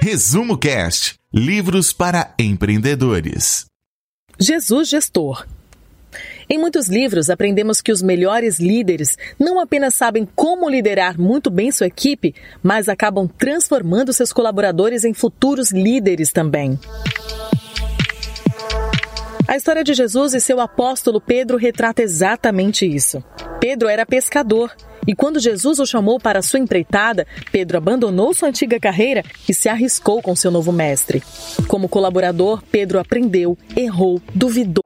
Resumo 0.00 0.56
Cast 0.56 1.14
Livros 1.34 1.92
para 1.92 2.32
empreendedores. 2.38 3.66
Jesus 4.38 4.88
Gestor 4.88 5.44
em 6.48 6.58
muitos 6.58 6.88
livros, 6.88 7.28
aprendemos 7.28 7.80
que 7.80 7.90
os 7.90 8.00
melhores 8.00 8.60
líderes 8.60 9.18
não 9.38 9.58
apenas 9.58 9.94
sabem 9.94 10.28
como 10.36 10.70
liderar 10.70 11.18
muito 11.20 11.50
bem 11.50 11.72
sua 11.72 11.88
equipe, 11.88 12.34
mas 12.62 12.88
acabam 12.88 13.26
transformando 13.26 14.12
seus 14.12 14.32
colaboradores 14.32 15.04
em 15.04 15.12
futuros 15.12 15.72
líderes 15.72 16.30
também. 16.32 16.78
A 19.48 19.56
história 19.56 19.82
de 19.82 19.94
Jesus 19.94 20.34
e 20.34 20.40
seu 20.40 20.60
apóstolo 20.60 21.20
Pedro 21.20 21.56
retrata 21.56 22.02
exatamente 22.02 22.86
isso. 22.86 23.22
Pedro 23.60 23.88
era 23.88 24.06
pescador 24.06 24.72
e 25.06 25.14
quando 25.14 25.40
Jesus 25.40 25.78
o 25.78 25.86
chamou 25.86 26.18
para 26.18 26.42
sua 26.42 26.58
empreitada, 26.58 27.26
Pedro 27.52 27.78
abandonou 27.78 28.34
sua 28.34 28.48
antiga 28.48 28.78
carreira 28.78 29.22
e 29.48 29.54
se 29.54 29.68
arriscou 29.68 30.20
com 30.20 30.34
seu 30.34 30.50
novo 30.50 30.72
mestre. 30.72 31.22
Como 31.68 31.88
colaborador, 31.88 32.62
Pedro 32.70 32.98
aprendeu, 32.98 33.56
errou, 33.76 34.20
duvidou 34.34 34.85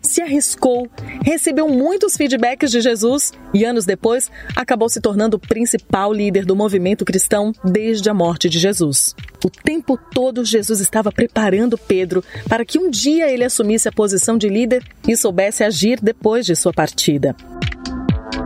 Se 0.00 0.22
arriscou, 0.22 0.88
recebeu 1.22 1.68
muitos 1.68 2.16
feedbacks 2.16 2.70
de 2.70 2.80
Jesus 2.80 3.34
e 3.52 3.66
anos 3.66 3.84
depois 3.84 4.30
acabou 4.56 4.88
se 4.88 4.98
tornando 4.98 5.36
o 5.36 5.38
principal 5.38 6.10
líder 6.10 6.46
do 6.46 6.56
movimento 6.56 7.04
cristão 7.04 7.52
desde 7.62 8.08
a 8.08 8.14
morte 8.14 8.48
de 8.48 8.58
Jesus. 8.58 9.14
O 9.44 9.50
tempo 9.50 9.98
todo 10.10 10.42
Jesus 10.42 10.80
estava 10.80 11.12
preparando 11.12 11.76
Pedro 11.76 12.24
para 12.48 12.64
que 12.64 12.78
um 12.78 12.88
dia 12.88 13.30
ele 13.30 13.44
assumisse 13.44 13.86
a 13.86 13.92
posição 13.92 14.38
de 14.38 14.48
líder 14.48 14.82
e 15.06 15.14
soubesse 15.14 15.62
agir 15.62 16.00
depois 16.00 16.46
de 16.46 16.56
sua 16.56 16.72
partida 16.72 17.36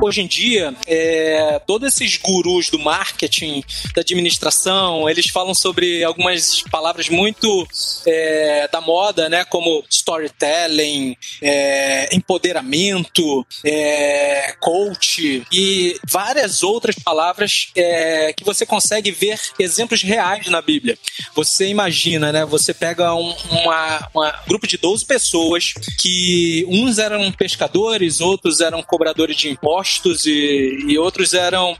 hoje 0.01 0.21
em 0.21 0.27
dia, 0.27 0.75
é, 0.87 1.61
todos 1.67 1.89
esses 1.89 2.17
gurus 2.17 2.71
do 2.71 2.79
marketing, 2.79 3.63
da 3.95 4.01
administração, 4.01 5.09
eles 5.09 5.27
falam 5.31 5.55
sobre 5.55 6.05
algumas 6.05 6.63
palavras 6.71 7.09
muito 7.09 7.67
é, 8.07 8.69
da 8.69 8.81
moda, 8.81 9.29
né? 9.29 9.45
Como 9.45 9.85
storytelling, 9.91 11.17
é, 11.41 12.15
empoderamento, 12.15 13.47
é, 13.65 14.55
coach 14.61 15.45
e 15.53 15.97
várias 16.09 16.63
outras 16.63 16.97
palavras 16.97 17.71
é, 17.77 18.33
que 18.33 18.45
você 18.45 18.65
consegue 18.65 19.11
ver 19.11 19.39
exemplos 19.59 20.03
reais 20.03 20.47
na 20.49 20.61
Bíblia. 20.61 20.99
Você 21.35 21.67
imagina, 21.67 22.33
né? 22.33 22.45
Você 22.45 22.73
pega 22.73 23.15
um 23.15 23.33
uma, 23.51 24.09
uma 24.15 24.43
grupo 24.47 24.67
de 24.67 24.77
12 24.77 25.05
pessoas 25.05 25.75
que 25.99 26.65
uns 26.69 26.99
eram 26.99 27.31
pescadores, 27.33 28.21
outros 28.21 28.61
eram 28.61 28.83
cobradores 28.83 29.37
de 29.37 29.51
impostos 29.51 29.72
postos 29.73 30.27
e, 30.27 30.85
e 30.87 30.99
outros 30.99 31.33
eram 31.33 31.75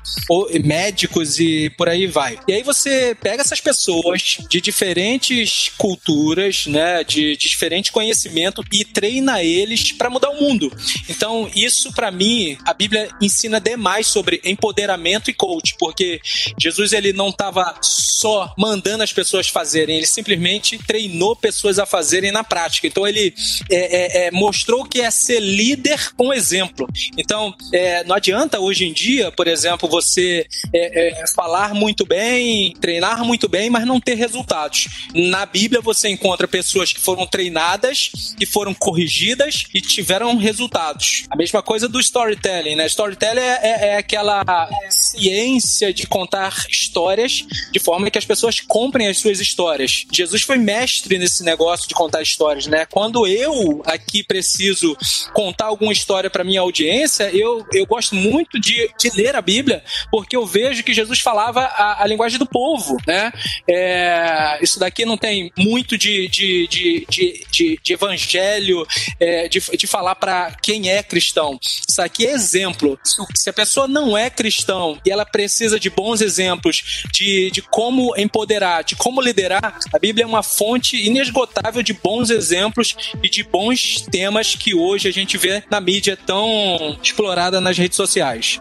médicos 0.65 1.39
e 1.39 1.69
por 1.77 1.91
aí 1.91 2.07
vai. 2.07 2.39
E 2.49 2.55
aí 2.55 2.63
você 2.63 3.15
pega 3.15 3.43
essas 3.43 3.61
pessoas 3.61 4.39
de 4.49 4.63
diferentes 4.63 5.71
culturas, 5.77 6.65
né, 6.67 7.05
de, 7.05 7.37
de 7.37 7.49
diferente 7.51 7.93
conhecimento 7.93 8.65
e 8.73 8.83
treina 8.83 9.43
eles 9.43 9.93
para 9.93 10.09
mudar 10.09 10.31
o 10.31 10.41
mundo. 10.41 10.73
Então, 11.07 11.51
isso 11.55 11.93
para 11.93 12.11
mim, 12.11 12.57
a 12.65 12.73
Bíblia 12.73 13.11
ensina 13.21 13.61
demais 13.61 14.07
sobre 14.07 14.41
empoderamento 14.43 15.31
e 15.31 15.35
coach, 15.35 15.75
porque 15.79 16.19
Jesus 16.59 16.95
ele 16.95 17.13
não 17.13 17.29
estava 17.29 17.75
só 17.83 18.55
mandando 18.57 19.03
as 19.03 19.13
pessoas 19.13 19.49
fazerem, 19.49 19.99
ele 19.99 20.07
simplesmente 20.07 20.79
treinou 20.79 21.37
pessoas 21.37 21.79
a 21.79 21.85
fazerem 21.85 22.33
na 22.33 22.43
prática. 22.43 22.87
Então, 22.87 23.07
ele 23.07 23.35
é, 23.71 23.77
é, 23.77 24.27
é, 24.27 24.31
mostrou 24.31 24.83
que 24.87 25.03
é 25.03 25.11
ser 25.11 25.41
líder 25.41 26.15
com 26.15 26.33
exemplo. 26.33 26.89
Então, 27.19 27.55
é, 27.73 27.82
não 28.05 28.17
adianta 28.17 28.61
hoje 28.61 28.85
em 28.85 28.93
dia, 28.93 29.31
por 29.33 29.47
exemplo, 29.47 29.89
você 29.89 30.47
é, 30.73 31.23
é, 31.23 31.27
falar 31.35 31.75
muito 31.75 32.05
bem, 32.05 32.75
treinar 32.81 33.25
muito 33.25 33.49
bem, 33.49 33.71
mas 33.71 33.87
não 33.87 34.01
ter 34.01 34.15
resultados. 34.15 34.89
Na 35.15 35.47
Bíblia 35.47 35.81
você 35.81 36.09
encontra 36.09 36.47
pessoas 36.49 36.93
que 36.93 37.01
foram 37.01 37.27
treinadas, 37.27 38.11
que 38.37 38.47
foram 38.47 38.75
corrigidas 38.75 39.65
e 39.75 39.81
tiveram 39.81 40.37
resultados. 40.37 41.25
A 41.31 41.37
mesma 41.37 41.63
coisa 41.63 41.89
do 41.89 42.01
storytelling, 42.01 42.77
né? 42.77 42.87
Storytelling 42.87 43.41
é, 43.41 43.61
é, 43.63 43.89
é 43.89 43.97
aquela 43.97 44.45
ciência 44.91 45.93
de 45.93 46.07
contar 46.07 46.67
histórias 46.69 47.45
de 47.71 47.79
forma 47.79 48.11
que 48.11 48.19
as 48.19 48.25
pessoas 48.25 48.61
comprem 48.61 49.09
as 49.09 49.19
suas 49.19 49.41
histórias. 49.41 50.05
Jesus 50.13 50.43
foi 50.43 50.59
mestre 50.59 51.19
nesse 51.19 51.43
negócio 51.43 51.89
de 51.89 51.95
contar 51.95 52.23
histórias, 52.23 52.67
né? 52.67 52.87
Quando 52.87 53.27
eu 53.27 53.83
aqui 53.87 54.23
preciso 54.23 54.97
contar 55.33 55.67
alguma 55.67 55.93
história 55.93 56.31
para 56.31 56.45
minha 56.45 56.61
audiência, 56.61 57.31
eu, 57.33 57.65
eu 57.75 57.87
gosto 57.87 58.15
muito 58.15 58.59
de, 58.61 58.91
de 58.99 59.11
ler 59.15 59.35
a 59.35 59.43
Bíblia, 59.43 59.83
porque 60.11 60.37
eu 60.37 60.47
vejo 60.47 60.83
que 60.83 60.95
Jesus 60.95 61.21
falava 61.21 61.61
a, 61.61 62.03
a 62.03 62.07
linguagem 62.07 62.39
do 62.39 62.47
povo, 62.47 62.97
né? 63.07 63.33
É, 63.69 64.59
isso 64.63 64.79
daqui 64.79 65.05
não 65.05 65.17
tem 65.17 65.53
muito 65.57 65.97
de, 65.97 66.29
de, 66.29 66.67
de, 66.69 67.07
de, 67.51 67.81
de 67.83 67.93
evangelho, 67.93 68.87
é, 69.19 69.49
de, 69.49 69.61
de 69.61 69.87
falar 69.87 70.15
para 70.15 70.53
quem 70.63 70.91
é 70.91 71.03
cristão. 71.03 71.59
Isso 71.63 72.01
aqui 72.01 72.27
é 72.27 72.33
exemplo. 72.33 72.99
Se 73.35 73.51
a 73.51 73.53
pessoa 73.53 73.87
não 73.87 74.17
é 74.17 74.31
cristão 74.31 74.99
e 75.05 75.11
ela 75.11 75.25
precisa 75.25 75.79
de 75.79 75.91
bons 75.91 76.21
exemplos 76.21 77.05
de, 77.13 77.51
de 77.51 77.63
como 77.63 78.15
empoderar, 78.17 78.83
de 78.83 78.97
como 78.97 79.21
liderar, 79.21 79.79
a 79.93 79.99
Bíblia 79.99 80.25
é 80.25 80.27
uma 80.27 80.43
fonte 80.43 80.97
inesgotável 80.97 81.83
de 81.83 81.93
bons 81.93 82.31
exemplos 82.31 82.95
e 83.23 83.29
de 83.29 83.43
bons 83.43 84.03
temas 84.11 84.55
que 84.55 84.75
hoje 84.75 85.09
a 85.09 85.13
gente 85.13 85.37
vê 85.37 85.63
na 85.71 85.81
mídia 85.81 86.17
tão 86.17 86.99
explorada 87.03 87.61
nas 87.63 87.79
redes 87.79 87.97
sociais 87.97 88.61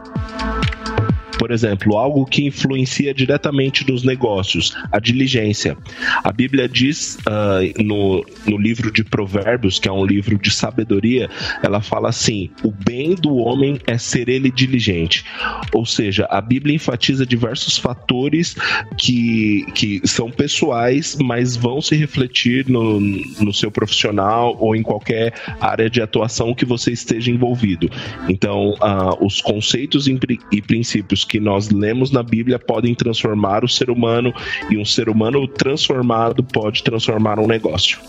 por 1.41 1.49
exemplo, 1.49 1.97
algo 1.97 2.23
que 2.23 2.45
influencia 2.45 3.15
diretamente 3.15 3.83
nos 3.91 4.03
negócios, 4.03 4.77
a 4.91 4.99
diligência. 4.99 5.75
A 6.23 6.31
Bíblia 6.31 6.69
diz 6.69 7.17
uh, 7.25 7.83
no, 7.83 8.23
no 8.45 8.59
livro 8.59 8.91
de 8.91 9.03
Provérbios, 9.03 9.79
que 9.79 9.89
é 9.89 9.91
um 9.91 10.05
livro 10.05 10.37
de 10.37 10.51
sabedoria, 10.51 11.31
ela 11.63 11.81
fala 11.81 12.09
assim: 12.09 12.51
o 12.63 12.69
bem 12.69 13.15
do 13.15 13.37
homem 13.37 13.79
é 13.87 13.97
ser 13.97 14.29
ele 14.29 14.51
diligente. 14.51 15.25
Ou 15.73 15.83
seja, 15.83 16.27
a 16.29 16.39
Bíblia 16.39 16.75
enfatiza 16.75 17.25
diversos 17.25 17.75
fatores 17.75 18.55
que, 18.95 19.65
que 19.73 19.99
são 20.07 20.29
pessoais, 20.29 21.17
mas 21.19 21.55
vão 21.55 21.81
se 21.81 21.95
refletir 21.95 22.69
no, 22.69 22.99
no 22.99 23.51
seu 23.51 23.71
profissional 23.71 24.55
ou 24.59 24.75
em 24.75 24.83
qualquer 24.83 25.33
área 25.59 25.89
de 25.89 26.03
atuação 26.03 26.53
que 26.53 26.65
você 26.65 26.91
esteja 26.91 27.31
envolvido. 27.31 27.89
Então, 28.29 28.73
uh, 28.73 29.25
os 29.25 29.41
conceitos 29.41 30.05
e 30.07 30.61
princípios 30.61 31.30
que 31.31 31.39
nós 31.39 31.69
lemos 31.69 32.11
na 32.11 32.21
Bíblia 32.21 32.59
podem 32.59 32.93
transformar 32.93 33.63
o 33.63 33.69
ser 33.69 33.89
humano 33.89 34.33
e 34.69 34.77
um 34.77 34.83
ser 34.83 35.07
humano 35.07 35.47
transformado 35.47 36.43
pode 36.43 36.83
transformar 36.83 37.39
um 37.39 37.47
negócio. 37.47 38.01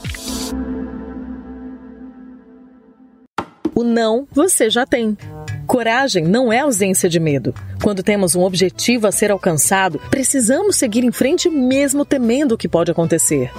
O 3.72 3.84
não 3.84 4.26
você 4.32 4.68
já 4.68 4.84
tem. 4.84 5.16
Coragem 5.68 6.24
não 6.24 6.52
é 6.52 6.58
ausência 6.58 7.08
de 7.08 7.20
medo. 7.20 7.54
Quando 7.80 8.02
temos 8.02 8.34
um 8.34 8.42
objetivo 8.42 9.06
a 9.06 9.12
ser 9.12 9.30
alcançado, 9.30 10.00
precisamos 10.10 10.74
seguir 10.74 11.04
em 11.04 11.12
frente 11.12 11.48
mesmo 11.48 12.04
temendo 12.04 12.56
o 12.56 12.58
que 12.58 12.68
pode 12.68 12.90
acontecer. 12.90 13.52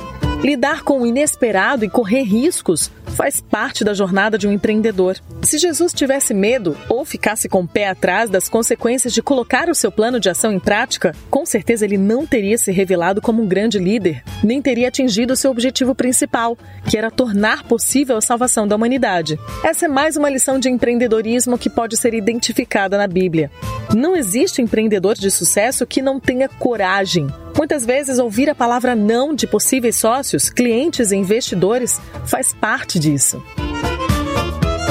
Lidar 0.43 0.83
com 0.83 0.99
o 0.99 1.07
inesperado 1.07 1.85
e 1.85 1.89
correr 1.89 2.23
riscos 2.23 2.91
faz 3.13 3.39
parte 3.39 3.81
da 3.81 3.93
jornada 3.93 4.37
de 4.37 4.45
um 4.45 4.51
empreendedor. 4.51 5.15
Se 5.41 5.57
Jesus 5.57 5.93
tivesse 5.93 6.33
medo 6.33 6.75
ou 6.89 7.05
ficasse 7.05 7.47
com 7.47 7.61
o 7.61 7.67
pé 7.67 7.87
atrás 7.87 8.29
das 8.29 8.49
consequências 8.49 9.13
de 9.13 9.21
colocar 9.21 9.69
o 9.69 9.75
seu 9.75 9.89
plano 9.89 10.19
de 10.19 10.29
ação 10.29 10.51
em 10.51 10.59
prática, 10.59 11.15
com 11.29 11.45
certeza 11.45 11.85
ele 11.85 11.97
não 11.97 12.25
teria 12.25 12.57
se 12.57 12.73
revelado 12.73 13.21
como 13.21 13.41
um 13.41 13.47
grande 13.47 13.79
líder, 13.79 14.21
nem 14.43 14.61
teria 14.61 14.89
atingido 14.89 15.35
seu 15.35 15.49
objetivo 15.49 15.95
principal, 15.95 16.57
que 16.89 16.97
era 16.97 17.09
tornar 17.09 17.63
possível 17.63 18.17
a 18.17 18.21
salvação 18.21 18.67
da 18.67 18.75
humanidade. 18.75 19.39
Essa 19.63 19.85
é 19.85 19.87
mais 19.87 20.17
uma 20.17 20.29
lição 20.29 20.59
de 20.59 20.69
empreendedorismo 20.69 21.57
que 21.57 21.69
pode 21.69 21.95
ser 21.95 22.13
identificada 22.13 22.97
na 22.97 23.07
Bíblia. 23.07 23.49
Não 23.95 24.13
existe 24.13 24.61
empreendedor 24.61 25.15
de 25.15 25.31
sucesso 25.31 25.85
que 25.85 26.01
não 26.01 26.19
tenha 26.19 26.49
coragem. 26.49 27.27
Muitas 27.55 27.85
vezes, 27.85 28.17
ouvir 28.17 28.49
a 28.49 28.55
palavra 28.55 28.95
não 28.95 29.33
de 29.33 29.45
possíveis 29.45 29.95
sócios, 29.95 30.32
clientes 30.49 31.11
e 31.11 31.15
investidores 31.15 31.99
faz 32.25 32.53
parte 32.53 32.99
disso 32.99 33.41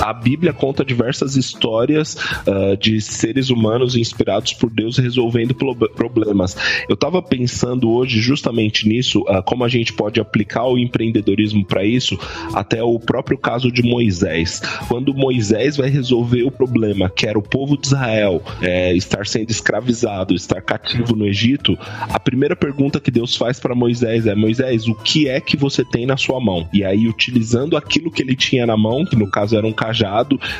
a 0.02 0.12
Bíblia 0.12 0.52
conta 0.52 0.84
diversas 0.84 1.36
histórias 1.36 2.16
uh, 2.44 2.76
de 2.76 3.00
seres 3.00 3.50
humanos 3.50 3.94
inspirados 3.94 4.52
por 4.52 4.68
Deus 4.68 4.98
resolvendo 4.98 5.54
problemas. 5.54 6.56
Eu 6.88 6.94
estava 6.94 7.22
pensando 7.22 7.88
hoje 7.88 8.20
justamente 8.20 8.88
nisso, 8.88 9.20
uh, 9.20 9.40
como 9.44 9.62
a 9.62 9.68
gente 9.68 9.92
pode 9.92 10.20
aplicar 10.20 10.64
o 10.64 10.76
empreendedorismo 10.76 11.64
para 11.64 11.84
isso, 11.84 12.18
até 12.52 12.82
o 12.82 12.98
próprio 12.98 13.38
caso 13.38 13.70
de 13.70 13.80
Moisés. 13.80 14.60
Quando 14.88 15.14
Moisés 15.14 15.76
vai 15.76 15.88
resolver 15.88 16.42
o 16.42 16.50
problema, 16.50 17.08
que 17.08 17.24
era 17.24 17.38
o 17.38 17.42
povo 17.42 17.78
de 17.78 17.86
Israel 17.86 18.42
é, 18.60 18.92
estar 18.96 19.24
sendo 19.24 19.50
escravizado, 19.50 20.34
estar 20.34 20.60
cativo 20.62 21.14
no 21.14 21.28
Egito, 21.28 21.78
a 21.80 22.18
primeira 22.18 22.56
pergunta 22.56 22.98
que 22.98 23.10
Deus 23.10 23.36
faz 23.36 23.60
para 23.60 23.72
Moisés 23.72 24.26
é: 24.26 24.34
Moisés, 24.34 24.88
o 24.88 24.96
que 24.96 25.28
é 25.28 25.40
que 25.40 25.56
você 25.56 25.84
tem 25.84 26.06
na 26.06 26.16
sua 26.16 26.40
mão? 26.40 26.68
E 26.72 26.82
aí, 26.82 27.06
utilizando 27.06 27.76
aquilo 27.76 28.10
que 28.10 28.20
ele 28.20 28.34
tinha 28.34 28.66
na 28.66 28.76
mão, 28.76 29.04
que 29.04 29.14
no 29.14 29.30
caso 29.30 29.56
era 29.56 29.66
um 29.66 29.72
cajado, 29.72 29.91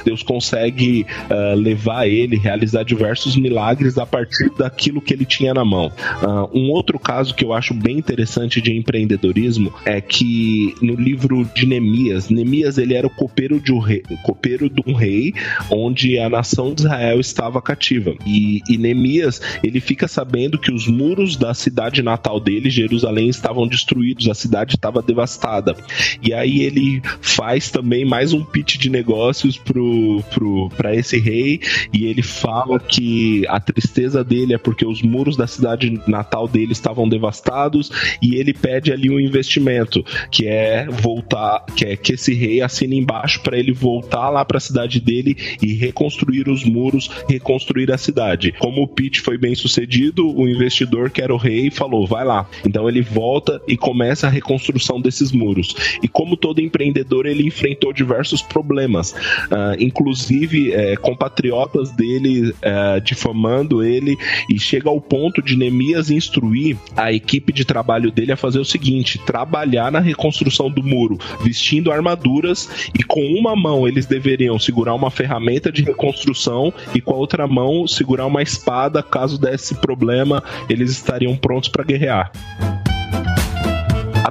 Deus 0.05 0.23
consegue 0.23 1.07
uh, 1.31 1.57
levar 1.57 2.07
ele, 2.07 2.37
realizar 2.37 2.83
diversos 2.83 3.37
milagres 3.37 3.99
a 3.99 4.07
partir 4.07 4.51
daquilo 4.57 5.01
que 5.01 5.13
ele 5.13 5.25
tinha 5.25 5.55
na 5.55 5.65
mão. 5.65 5.87
Uh, 6.23 6.59
um 6.59 6.71
outro 6.71 6.99
caso 6.99 7.35
que 7.35 7.45
eu 7.45 7.53
acho 7.53 7.75
bem 7.75 7.99
interessante 7.99 8.61
de 8.61 8.77
empreendedorismo 8.77 9.73
é 9.85 10.01
que 10.01 10.75
no 10.81 10.95
livro 10.95 11.49
de 11.55 11.67
Neemias, 11.67 12.29
Neemias 12.29 12.79
ele 12.79 12.95
era 12.95 13.07
o 13.07 13.11
copeiro 13.11 13.61
de 13.61 13.73
um 13.73 13.79
rei, 13.79 14.03
copeiro 14.23 14.69
de 14.69 14.83
um 14.87 14.95
rei 14.95 15.35
onde 15.71 16.19
a 16.19 16.29
nação 16.29 16.75
de 16.75 16.83
Israel 16.83 17.21
estava 17.21 17.63
cativa. 17.63 18.15
E, 18.27 18.61
e 18.69 18.77
Neemias 18.77 19.41
ele 19.63 19.81
fica 19.81 20.07
sabendo 20.09 20.59
que 20.59 20.73
os 20.73 20.87
muros 20.87 21.37
da 21.37 21.55
cidade 21.55 22.03
natal 22.03 22.41
dele, 22.41 22.71
Jerusalém, 22.71 23.29
estavam 23.29 23.67
destruídos, 23.67 24.29
a 24.29 24.35
cidade 24.35 24.77
estava 24.77 25.03
devastada. 25.03 25.77
E 26.23 26.33
aí 26.33 26.63
ele 26.63 27.03
faz 27.21 27.71
também 27.71 28.05
mais 28.05 28.33
um 28.33 28.45
pitch 28.45 28.77
de 28.77 28.91
negócio 28.91 29.22
negócios 29.23 29.57
pro, 29.57 30.23
pro, 30.31 30.69
pra 30.71 30.95
esse 30.95 31.19
rei 31.19 31.61
e 31.93 32.07
ele 32.07 32.23
fala 32.23 32.81
que 32.81 33.47
a 33.49 33.61
tristeza 33.61 34.25
dele 34.25 34.53
é 34.53 34.59
porque 34.59 34.85
os 34.85 35.01
muros 35.01 35.37
da 35.37 35.47
cidade 35.47 36.01
natal 36.09 36.49
dele 36.49 36.73
estavam 36.73 37.09
devastados 37.09 37.91
e 38.21 38.35
ele 38.35 38.53
pede 38.53 38.93
ali 38.93 39.09
um 39.09 39.21
investimento, 39.21 40.05
que 40.31 40.47
é 40.47 40.87
voltar, 40.87 41.65
que 41.77 41.85
é 41.85 41.97
que 41.97 42.15
esse 42.15 42.35
rei 42.35 42.61
assine 42.61 42.99
embaixo 42.99 43.41
para 43.43 43.57
ele 43.57 43.73
voltar 43.73 44.29
lá 44.29 44.45
para 44.45 44.57
a 44.59 44.61
cidade 44.61 45.01
dele 45.01 45.37
e 45.63 45.73
reconstruir 45.75 46.49
os 46.49 46.65
muros, 46.65 47.09
reconstruir 47.29 47.93
a 47.93 47.99
cidade. 47.99 48.53
Como 48.59 48.83
o 48.83 48.89
pitch 48.89 49.21
foi 49.21 49.39
bem 49.39 49.55
sucedido, 49.55 50.29
o 50.29 50.49
investidor 50.49 51.11
que 51.11 51.23
era 51.23 51.33
o 51.33 51.39
rei 51.39 51.71
falou: 51.71 52.07
"Vai 52.07 52.25
lá". 52.25 52.49
Então 52.67 52.89
ele 52.89 53.03
volta 53.03 53.61
e 53.69 53.77
começa 53.77 54.27
a 54.27 54.31
reconstrução 54.31 55.01
desses 55.01 55.31
muros. 55.31 55.75
E 56.03 56.09
como 56.09 56.37
todo 56.37 56.61
empreendedor, 56.61 57.27
ele 57.27 57.47
enfrentou 57.47 57.93
diversos 57.93 58.43
problemas, 58.43 59.12
uh, 59.13 59.77
inclusive 59.79 60.73
é, 60.73 60.97
compatriotas 60.97 61.91
dele 61.91 62.55
é, 62.63 63.01
difamando 63.01 63.85
ele, 63.85 64.17
e 64.49 64.59
chega 64.59 64.89
ao 64.89 65.01
ponto 65.01 65.43
de 65.43 65.57
Neemias 65.57 66.11
instruir 66.11 66.77
a 66.97 67.13
equipe 67.13 67.53
de 67.53 67.65
trabalho 67.65 68.11
dele 68.11 68.33
a 68.33 68.37
fazer 68.37 68.59
o 68.59 68.65
seguinte: 68.65 69.19
trabalhar 69.19 69.91
na 69.91 70.01
reconstrução 70.01 70.71
do 70.71 70.83
muro, 70.83 71.19
vestindo 71.43 71.93
armaduras, 71.93 72.69
e 72.99 73.03
com 73.03 73.21
uma 73.21 73.55
mão 73.55 73.87
eles 73.87 74.07
deveriam 74.07 74.59
segurar 74.59 74.95
uma 74.95 75.11
ferramenta 75.11 75.71
de 75.71 75.83
reconstrução 75.83 76.73
e 76.95 77.01
com 77.01 77.15
a 77.15 77.17
outra 77.17 77.47
mão 77.47 77.87
segurar 77.87 78.27
uma 78.27 78.43
espada. 78.43 79.03
Caso 79.03 79.39
desse 79.39 79.75
problema, 79.77 80.43
eles 80.69 80.91
estariam 80.91 81.37
prontos 81.37 81.69
para 81.69 81.85
guerrear. 81.85 82.33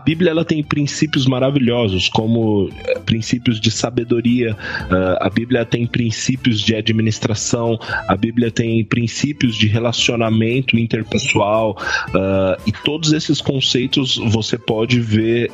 Bíblia 0.04 0.32
ela 0.32 0.46
tem 0.46 0.64
princípios 0.64 1.26
maravilhosos, 1.26 2.10
como 2.10 2.70
eh, 2.86 3.00
princípios 3.00 3.60
de 3.60 3.70
sabedoria, 3.72 4.54
uh, 4.54 5.18
a 5.20 5.30
Bíblia 5.30 5.66
tem 5.66 5.86
princípios 5.86 6.62
de 6.62 6.76
administração, 6.76 7.80
a 8.08 8.16
Bíblia 8.16 8.52
tem 8.52 8.84
princípios 8.84 9.56
de 9.56 9.68
relacionamento 9.68 10.78
interpessoal, 10.78 11.78
uh, 12.10 12.62
e 12.66 12.72
todos 12.72 13.14
esses 13.14 13.42
conceitos 13.42 14.18
você 14.18 14.58
pode 14.58 15.00
ver 15.00 15.50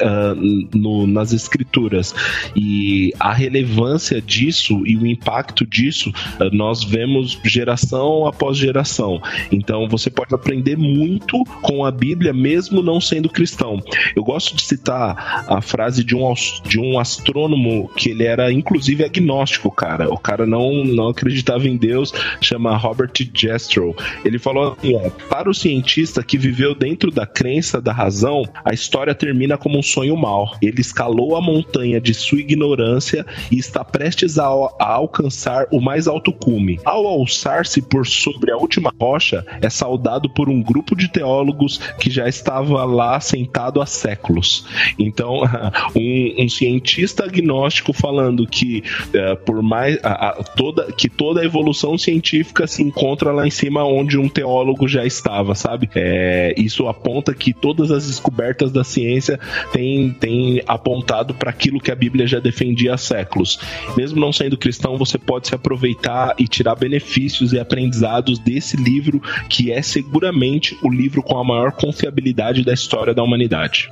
nas 1.08 1.34
Escrituras. 1.34 2.14
E 2.56 3.14
a 3.20 3.34
relevância 3.34 4.22
disso 4.22 4.86
e 4.86 4.96
o 4.96 5.06
impacto 5.06 5.66
disso 5.66 6.12
nós 6.52 6.84
vemos 6.84 7.40
geração 7.44 8.26
após 8.26 8.58
geração. 8.58 9.22
Então 9.52 9.88
você 9.88 10.10
pode 10.10 10.34
aprender 10.34 10.78
muito 10.78 11.44
com 11.62 11.86
a 11.86 11.92
Bíblia, 11.92 12.34
mesmo 12.34 12.82
não 12.82 13.00
sendo 13.02 13.30
cristão. 13.30 13.82
Eu 14.16 14.24
gosto 14.24 14.47
de 14.56 14.64
citar 14.64 15.46
a 15.48 15.62
frase 15.62 16.04
de 16.04 16.16
um, 16.16 16.34
de 16.64 16.80
um 16.80 17.00
astrônomo 17.00 17.90
que 17.96 18.10
ele 18.10 18.24
era 18.24 18.52
inclusive 18.52 19.04
agnóstico, 19.04 19.72
cara. 19.72 20.10
O 20.10 20.18
cara 20.18 20.46
não, 20.46 20.84
não 20.84 21.10
acreditava 21.10 21.68
em 21.68 21.78
Deus, 21.78 22.14
chama 22.42 22.76
Robert 22.76 23.12
Jastrow. 23.34 23.96
Ele 24.24 24.40
falou 24.40 24.74
assim: 24.74 24.96
ó, 24.96 25.10
para 25.30 25.50
o 25.50 25.54
cientista 25.54 26.24
que 26.24 26.38
viveu 26.38 26.76
dentro 26.76 27.12
da 27.12 27.26
crença 27.26 27.82
da 27.82 27.92
razão, 27.92 28.44
a 28.64 28.74
história 28.74 29.16
termina 29.16 29.58
como 29.58 29.78
um 29.78 29.84
sonho 29.84 30.16
mau. 30.16 30.56
Ele 30.62 30.82
escalou 30.82 31.36
a 31.36 31.42
montanha 31.42 32.00
de 32.00 32.14
sua 32.14 32.40
ignorância 32.40 33.26
e 33.52 33.58
está 33.58 33.84
prestes 33.84 34.38
a, 34.38 34.46
a 34.46 34.94
alcançar 34.94 35.68
o 35.72 35.82
mais 35.82 36.08
alto 36.08 36.32
cume. 36.32 36.80
Ao 36.86 37.08
alçar-se 37.08 37.82
por 37.82 38.06
sobre 38.06 38.52
a 38.52 38.58
última 38.58 38.94
rocha, 39.00 39.46
é 39.62 39.70
saudado 39.70 40.30
por 40.30 40.50
um 40.50 40.62
grupo 40.62 40.96
de 40.96 41.08
teólogos 41.08 41.78
que 42.00 42.10
já 42.10 42.28
estava 42.28 42.84
lá 42.86 43.20
sentado 43.20 43.82
há 43.82 43.86
séculos 43.86 44.27
séculos. 44.28 44.66
Então, 45.00 45.42
um, 45.96 46.44
um 46.44 46.50
cientista 46.50 47.26
agnóstico 47.26 47.94
falando 47.94 48.46
que 48.46 48.84
uh, 49.08 49.38
por 49.38 49.62
mais 49.62 49.98
a, 50.04 50.30
a, 50.30 50.32
toda 50.44 50.92
que 50.92 51.10
toda 51.10 51.42
a 51.42 51.46
evolução 51.46 51.98
científica 51.98 52.68
se 52.68 52.82
encontra 52.84 53.32
lá 53.32 53.48
em 53.48 53.52
cima 53.52 53.84
onde 53.84 54.18
um 54.18 54.28
teólogo 54.28 54.88
já 54.88 55.06
estava, 55.06 55.56
sabe? 55.56 55.90
É, 55.96 56.54
isso 56.58 56.88
aponta 56.88 57.34
que 57.34 57.54
todas 57.54 57.92
as 57.92 58.08
descobertas 58.08 58.72
da 58.72 58.84
ciência 58.84 59.40
têm, 59.72 60.12
têm 60.12 60.62
apontado 60.68 61.34
para 61.34 61.50
aquilo 61.50 61.80
que 61.80 61.92
a 61.92 61.96
Bíblia 61.96 62.28
já 62.28 62.40
defendia 62.40 62.94
há 62.94 62.98
séculos. 62.98 63.60
Mesmo 63.96 64.20
não 64.20 64.34
sendo 64.34 64.58
cristão, 64.58 64.98
você 64.98 65.18
pode 65.18 65.48
se 65.48 65.56
aproveitar 65.56 66.36
e 66.38 66.48
tirar 66.48 66.76
benefícios 66.76 67.54
e 67.54 67.60
aprendizados 67.60 68.40
desse 68.40 68.78
livro, 68.78 69.22
que 69.50 69.72
é 69.72 69.82
seguramente 69.82 70.78
o 70.82 70.90
livro 70.90 71.22
com 71.22 71.38
a 71.38 71.44
maior 71.44 71.72
confiabilidade 71.72 72.64
da 72.64 72.74
história 72.74 73.14
da 73.14 73.24
humanidade. 73.24 73.90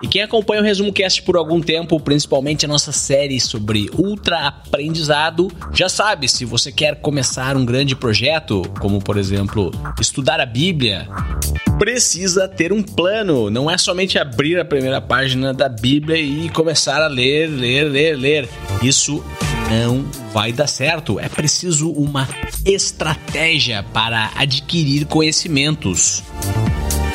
E 0.00 0.06
quem 0.06 0.22
acompanha 0.22 0.62
o 0.62 0.64
Resumo 0.64 0.92
Cast 0.92 1.22
por 1.22 1.36
algum 1.36 1.60
tempo, 1.60 1.98
principalmente 1.98 2.64
a 2.64 2.68
nossa 2.68 2.92
série 2.92 3.40
sobre 3.40 3.90
ultra 3.92 4.46
aprendizado, 4.46 5.50
já 5.74 5.88
sabe, 5.88 6.28
se 6.28 6.44
você 6.44 6.70
quer 6.70 7.00
começar 7.00 7.56
um 7.56 7.64
grande 7.64 7.96
projeto, 7.96 8.62
como 8.78 9.02
por 9.02 9.16
exemplo, 9.16 9.72
estudar 10.00 10.40
a 10.40 10.46
Bíblia, 10.46 11.08
precisa 11.78 12.48
ter 12.48 12.72
um 12.72 12.82
plano. 12.82 13.50
Não 13.50 13.70
é 13.70 13.76
somente 13.76 14.18
abrir 14.18 14.58
a 14.58 14.64
primeira 14.64 15.00
página 15.00 15.52
da 15.52 15.68
Bíblia 15.68 16.16
e 16.16 16.48
começar 16.50 17.02
a 17.02 17.08
ler, 17.08 17.48
ler, 17.48 17.84
ler, 17.84 18.16
ler. 18.16 18.48
Isso 18.82 19.24
não 19.68 20.04
vai 20.32 20.52
dar 20.52 20.66
certo. 20.66 21.18
É 21.18 21.28
preciso 21.28 21.90
uma 21.90 22.28
estratégia 22.64 23.82
para 23.92 24.30
adquirir 24.36 25.06
conhecimentos. 25.06 26.22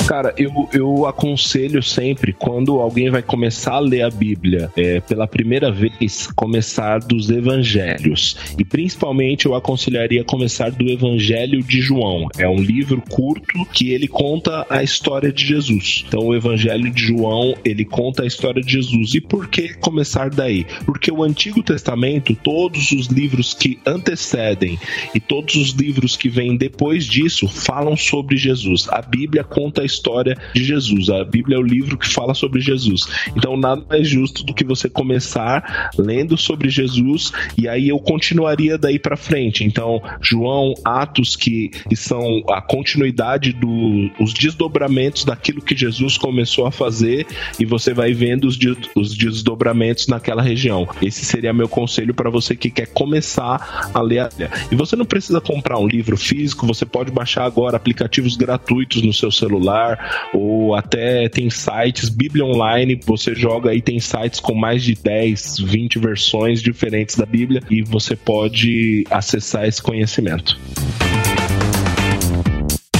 Cara, 0.08 0.34
eu, 0.38 0.70
eu 0.74 1.06
aconselho 1.06 1.82
sempre, 1.82 2.34
quando 2.34 2.80
alguém 2.80 3.10
vai 3.10 3.22
começar 3.22 3.76
a 3.76 3.80
ler 3.80 4.02
a 4.02 4.10
Bíblia 4.10 4.70
é, 4.76 5.00
pela 5.00 5.26
primeira 5.26 5.72
vez, 5.72 6.28
começar 6.36 7.00
dos 7.00 7.30
evangelhos. 7.30 8.36
E 8.58 8.66
principalmente 8.66 9.46
eu 9.46 9.56
aconselharia 9.56 10.24
começar 10.24 10.72
do 10.72 10.90
Evangelho 10.90 11.64
de 11.64 11.82
João. 11.82 12.28
É 12.38 12.48
um 12.48 12.62
livro 12.62 13.02
curto 13.10 13.66
que 13.72 13.92
ele 13.92 14.08
conta 14.08 14.66
a 14.70 14.84
história 14.84 15.32
de 15.32 15.46
Jesus. 15.46 16.04
Então, 16.06 16.28
o 16.28 16.36
Evangelho 16.36 16.92
de 16.92 17.02
João, 17.02 17.56
ele 17.64 17.86
conta 17.86 18.24
a 18.24 18.28
história 18.28 18.62
de 18.62 18.74
Jesus. 18.74 19.16
E 19.16 19.22
por 19.22 19.48
que 19.48 19.74
começar 19.76 20.30
daí? 20.30 20.66
Porque 20.86 21.12
o 21.12 21.24
Antigo 21.24 21.64
Testamento, 21.64 22.36
todos 22.36 22.92
os 22.92 23.08
livros 23.08 23.54
que 23.54 23.80
antecedem 23.86 24.78
e 25.16 25.20
todos 25.20 25.56
os 25.56 25.70
livros 25.70 26.18
que 26.18 26.28
vêm 26.28 26.58
depois 26.58 27.06
disso 27.06 27.48
falam 27.48 27.96
sobre 27.96 28.36
Jesus. 28.36 28.88
A 28.90 29.02
Bíblia 29.02 29.46
conta 29.46 29.82
a 29.82 29.86
história 29.94 30.38
de 30.54 30.64
Jesus. 30.64 31.10
A 31.10 31.24
Bíblia 31.24 31.58
é 31.58 31.60
o 31.60 31.64
livro 31.64 31.98
que 31.98 32.08
fala 32.08 32.34
sobre 32.34 32.60
Jesus. 32.62 33.08
Então, 33.36 33.56
nada 33.56 33.84
mais 33.90 34.08
justo 34.08 34.44
do 34.44 34.54
que 34.54 34.64
você 34.64 34.90
começar 34.90 35.92
lendo 35.98 36.38
sobre 36.38 36.70
Jesus 36.70 37.32
e 37.58 37.68
aí 37.68 37.90
eu 37.90 38.00
continuaria 38.00 38.78
daí 38.78 39.00
para 39.00 39.16
frente. 39.16 39.64
Então, 39.64 40.02
João, 40.22 40.74
Atos, 40.84 41.36
que, 41.36 41.70
que 41.90 41.96
são 41.96 42.44
a 42.50 42.62
continuidade 42.62 43.54
dos 43.54 44.34
desdobramentos 44.34 45.26
daquilo 45.26 45.62
que 45.62 45.76
Jesus 45.76 46.18
começou 46.18 46.66
a 46.66 46.72
fazer 46.72 47.26
e 47.60 47.66
você 47.66 47.94
vai 47.94 48.14
vendo 48.14 48.46
os, 48.46 48.58
os 48.96 49.16
desdobramentos 49.16 50.08
naquela 50.08 50.42
região. 50.42 50.88
Esse 51.02 51.26
seria 51.26 51.54
meu 51.54 51.68
conselho 51.68 52.14
para 52.14 52.30
você 52.30 52.56
que 52.56 52.70
quer 52.70 52.88
começar 52.88 53.92
a 53.94 54.02
ler 54.02 54.20
a 54.20 54.30
Bíblia. 54.30 54.52
E 54.72 54.76
você 54.76 54.96
não 54.96 55.06
precisa 55.06 55.40
comprar 55.40 55.78
um 55.80 55.88
livro 55.88 56.18
físico, 56.18 56.66
você 56.66 56.86
pode 56.86 57.12
baixar 57.12 57.46
agora 57.46 57.78
aplicativos 57.78 58.36
gratuitos 58.36 59.02
no 59.02 59.14
seu 59.14 59.32
celular 59.32 59.83
ou 60.34 60.76
até 60.76 61.28
tem 61.30 61.50
sites, 61.50 62.10
Bíblia 62.10 62.46
Online, 62.46 63.00
você 63.06 63.34
joga 63.36 63.72
aí, 63.72 63.82
tem 63.82 64.00
sites 64.00 64.40
com 64.40 64.54
mais 64.54 64.84
de 64.84 64.96
10, 64.96 65.60
20 65.60 66.00
versões 66.00 66.62
diferentes 66.62 67.16
da 67.16 67.26
Bíblia 67.26 67.62
e 67.70 67.82
você 67.82 68.16
pode 68.16 69.06
acessar 69.10 69.66
esse 69.66 69.82
conhecimento. 69.82 70.60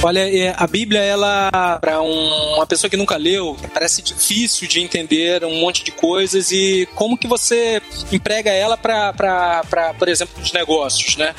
Olha, 0.04 0.20
é, 0.20 0.54
a 0.54 0.66
Bíblia, 0.66 1.00
ela, 1.00 1.78
para 1.80 2.02
um, 2.02 2.56
uma 2.56 2.66
pessoa 2.66 2.90
que 2.90 2.96
nunca 2.96 3.16
leu, 3.16 3.56
parece 3.72 4.02
difícil 4.02 4.68
de 4.68 4.78
entender 4.78 5.42
um 5.46 5.60
monte 5.60 5.82
de 5.82 5.90
coisas 5.90 6.52
e 6.52 6.86
como 6.94 7.16
que 7.16 7.26
você 7.26 7.80
emprega 8.12 8.50
ela 8.50 8.76
para, 8.76 9.64
por 9.98 10.06
exemplo, 10.06 10.42
os 10.42 10.52
negócios, 10.52 11.16
né? 11.16 11.34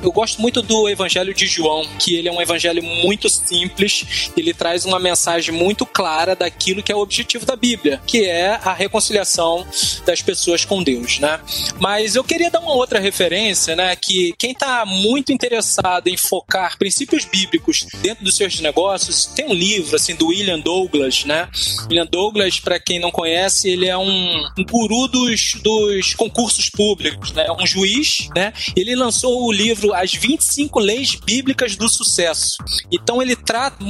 Eu 0.00 0.12
gosto 0.12 0.40
muito 0.40 0.62
do 0.62 0.88
Evangelho 0.88 1.34
de 1.34 1.44
João, 1.48 1.84
que 1.98 2.14
ele 2.14 2.28
é 2.28 2.32
um 2.32 2.40
evangelho 2.40 2.84
muito 2.84 3.28
simples, 3.28 4.30
ele 4.36 4.54
traz 4.54 4.84
uma 4.84 5.00
mensagem 5.00 5.52
muito 5.52 5.84
clara 5.84 6.36
daquilo 6.36 6.84
que 6.84 6.92
é 6.92 6.94
o 6.94 7.00
objetivo 7.00 7.44
da 7.44 7.56
Bíblia, 7.56 8.00
que 8.06 8.24
é 8.24 8.60
a 8.62 8.72
reconciliação 8.72 9.66
das 10.06 10.22
pessoas 10.22 10.64
com 10.64 10.84
Deus, 10.84 11.18
né? 11.18 11.40
Mas 11.80 12.14
eu 12.14 12.22
queria 12.22 12.48
dar 12.48 12.60
uma 12.60 12.74
outra 12.74 13.00
referência, 13.00 13.74
né? 13.74 13.96
Que 13.96 14.32
quem 14.38 14.52
está 14.52 14.86
muito 14.86 15.32
interessado 15.32 16.06
em 16.06 16.16
focar 16.16 16.78
princípios 16.78 17.24
bíblicos 17.24 17.84
dentro 18.04 18.22
dos 18.22 18.36
seus 18.36 18.60
negócios. 18.60 19.24
Tem 19.24 19.46
um 19.46 19.54
livro 19.54 19.96
assim 19.96 20.14
do 20.14 20.26
William 20.26 20.60
Douglas, 20.60 21.24
né? 21.24 21.48
William 21.88 22.04
Douglas, 22.04 22.60
para 22.60 22.78
quem 22.78 23.00
não 23.00 23.10
conhece, 23.10 23.70
ele 23.70 23.88
é 23.88 23.96
um, 23.96 24.44
um 24.58 24.64
guru 24.70 25.08
dos, 25.08 25.54
dos 25.62 26.12
concursos 26.12 26.68
públicos, 26.68 27.32
né? 27.32 27.46
Um 27.58 27.66
juiz, 27.66 28.28
né? 28.36 28.52
Ele 28.76 28.94
lançou 28.94 29.46
o 29.46 29.50
livro 29.50 29.94
As 29.94 30.12
25 30.12 30.78
Leis 30.78 31.14
Bíblicas 31.14 31.76
do 31.76 31.88
Sucesso. 31.88 32.58
Então 32.92 33.22
ele 33.22 33.34
trata 33.34 33.82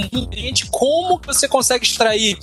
de 0.53 0.67
como 0.67 1.21
você 1.27 1.49
consegue 1.49 1.85
extrair 1.85 2.39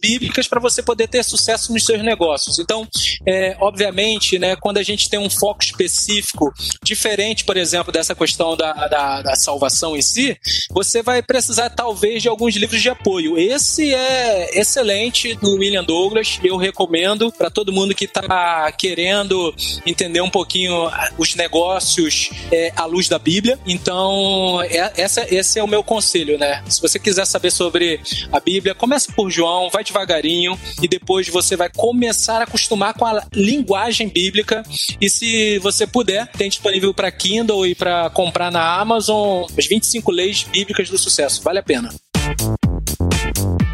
bíblicas 0.00 0.48
para 0.48 0.58
você 0.58 0.82
poder 0.82 1.06
ter 1.06 1.22
sucesso 1.22 1.72
nos 1.72 1.84
seus 1.84 2.02
negócios. 2.02 2.58
Então, 2.58 2.88
é, 3.24 3.56
obviamente, 3.60 4.36
né, 4.36 4.56
quando 4.56 4.78
a 4.78 4.82
gente 4.82 5.08
tem 5.08 5.20
um 5.20 5.30
foco 5.30 5.62
específico, 5.62 6.52
diferente, 6.82 7.44
por 7.44 7.56
exemplo, 7.56 7.92
dessa 7.92 8.16
questão 8.16 8.56
da, 8.56 8.72
da, 8.88 9.22
da 9.22 9.36
salvação 9.36 9.96
em 9.96 10.02
si, 10.02 10.36
você 10.70 11.03
vai 11.04 11.22
precisar 11.22 11.70
talvez 11.70 12.22
de 12.22 12.28
alguns 12.28 12.56
livros 12.56 12.82
de 12.82 12.88
apoio. 12.88 13.38
Esse 13.38 13.94
é 13.94 14.58
excelente 14.58 15.34
do 15.34 15.56
William 15.56 15.84
Douglas, 15.84 16.40
eu 16.42 16.56
recomendo 16.56 17.30
para 17.30 17.50
todo 17.50 17.72
mundo 17.72 17.94
que 17.94 18.06
está 18.06 18.72
querendo 18.72 19.54
entender 19.86 20.20
um 20.20 20.30
pouquinho 20.30 20.90
os 21.18 21.34
negócios 21.34 22.30
é, 22.50 22.72
à 22.74 22.86
luz 22.86 23.08
da 23.08 23.18
Bíblia. 23.18 23.58
Então, 23.66 24.60
é, 24.62 24.92
essa, 24.96 25.26
esse 25.32 25.58
é 25.58 25.62
o 25.62 25.68
meu 25.68 25.84
conselho, 25.84 26.38
né? 26.38 26.64
Se 26.68 26.80
você 26.80 26.98
quiser 26.98 27.26
saber 27.26 27.50
sobre 27.50 28.00
a 28.32 28.40
Bíblia, 28.40 28.74
comece 28.74 29.12
por 29.12 29.30
João, 29.30 29.68
vai 29.70 29.84
devagarinho 29.84 30.58
e 30.82 30.88
depois 30.88 31.28
você 31.28 31.56
vai 31.56 31.68
começar 31.68 32.40
a 32.40 32.44
acostumar 32.44 32.94
com 32.94 33.04
a 33.04 33.26
linguagem 33.32 34.08
bíblica. 34.08 34.62
E 35.00 35.10
se 35.10 35.58
você 35.58 35.86
puder, 35.86 36.26
tem 36.28 36.48
disponível 36.48 36.94
para 36.94 37.10
Kindle 37.10 37.66
e 37.66 37.74
para 37.74 38.08
comprar 38.10 38.50
na 38.50 38.80
Amazon 38.80 39.44
as 39.56 39.66
25 39.66 40.10
leis 40.10 40.42
bíblicas 40.44 40.88
do 40.94 40.98
sucesso. 40.98 41.42
Vale 41.42 41.58
a 41.58 41.62
pena. 41.62 41.88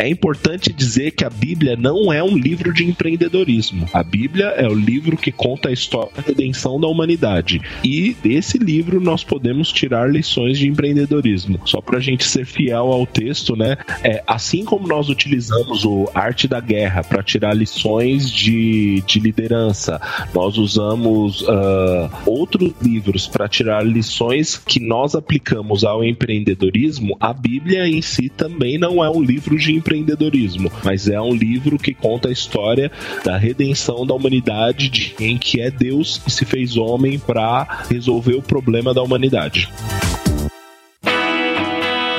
É 0.00 0.08
importante 0.08 0.72
dizer 0.72 1.10
que 1.10 1.26
a 1.26 1.28
Bíblia 1.28 1.76
não 1.76 2.10
é 2.10 2.24
um 2.24 2.34
livro 2.34 2.72
de 2.72 2.86
empreendedorismo. 2.86 3.86
A 3.92 4.02
Bíblia 4.02 4.46
é 4.56 4.66
o 4.66 4.72
livro 4.72 5.14
que 5.14 5.30
conta 5.30 5.68
a 5.68 5.72
história 5.72 6.10
da 6.16 6.22
redenção 6.22 6.80
da 6.80 6.86
humanidade. 6.86 7.60
E 7.84 8.16
desse 8.22 8.56
livro 8.56 8.98
nós 8.98 9.22
podemos 9.22 9.70
tirar 9.70 10.10
lições 10.10 10.58
de 10.58 10.66
empreendedorismo. 10.66 11.60
Só 11.66 11.82
para 11.82 11.98
a 11.98 12.00
gente 12.00 12.24
ser 12.24 12.46
fiel 12.46 12.86
ao 12.86 13.06
texto, 13.06 13.54
né? 13.54 13.76
É, 14.02 14.24
assim 14.26 14.64
como 14.64 14.88
nós 14.88 15.10
utilizamos 15.10 15.84
o 15.84 16.08
Arte 16.14 16.48
da 16.48 16.60
Guerra 16.60 17.04
para 17.04 17.22
tirar 17.22 17.52
lições 17.52 18.30
de, 18.30 19.02
de 19.06 19.20
liderança, 19.20 20.00
nós 20.32 20.56
usamos 20.56 21.42
uh, 21.42 22.10
outros 22.24 22.72
livros 22.80 23.26
para 23.26 23.46
tirar 23.50 23.84
lições 23.84 24.56
que 24.56 24.80
nós 24.80 25.14
aplicamos 25.14 25.84
ao 25.84 26.02
empreendedorismo. 26.02 27.18
A 27.20 27.34
Bíblia 27.34 27.86
em 27.86 28.00
si 28.00 28.30
também 28.30 28.78
não 28.78 29.04
é 29.04 29.10
um 29.10 29.22
livro 29.22 29.58
de 29.58 29.74
empreendedorismo 29.74 29.89
empreendedorismo, 29.90 30.70
mas 30.84 31.08
é 31.08 31.20
um 31.20 31.34
livro 31.34 31.76
que 31.78 31.92
conta 31.92 32.28
a 32.28 32.32
história 32.32 32.90
da 33.24 33.36
redenção 33.36 34.06
da 34.06 34.14
humanidade, 34.14 34.88
de 34.88 35.10
quem 35.10 35.36
que 35.36 35.60
é 35.60 35.70
Deus 35.70 36.18
que 36.18 36.30
se 36.30 36.44
fez 36.44 36.76
homem 36.76 37.18
para 37.18 37.84
resolver 37.88 38.34
o 38.34 38.42
problema 38.42 38.94
da 38.94 39.02
humanidade. 39.02 39.68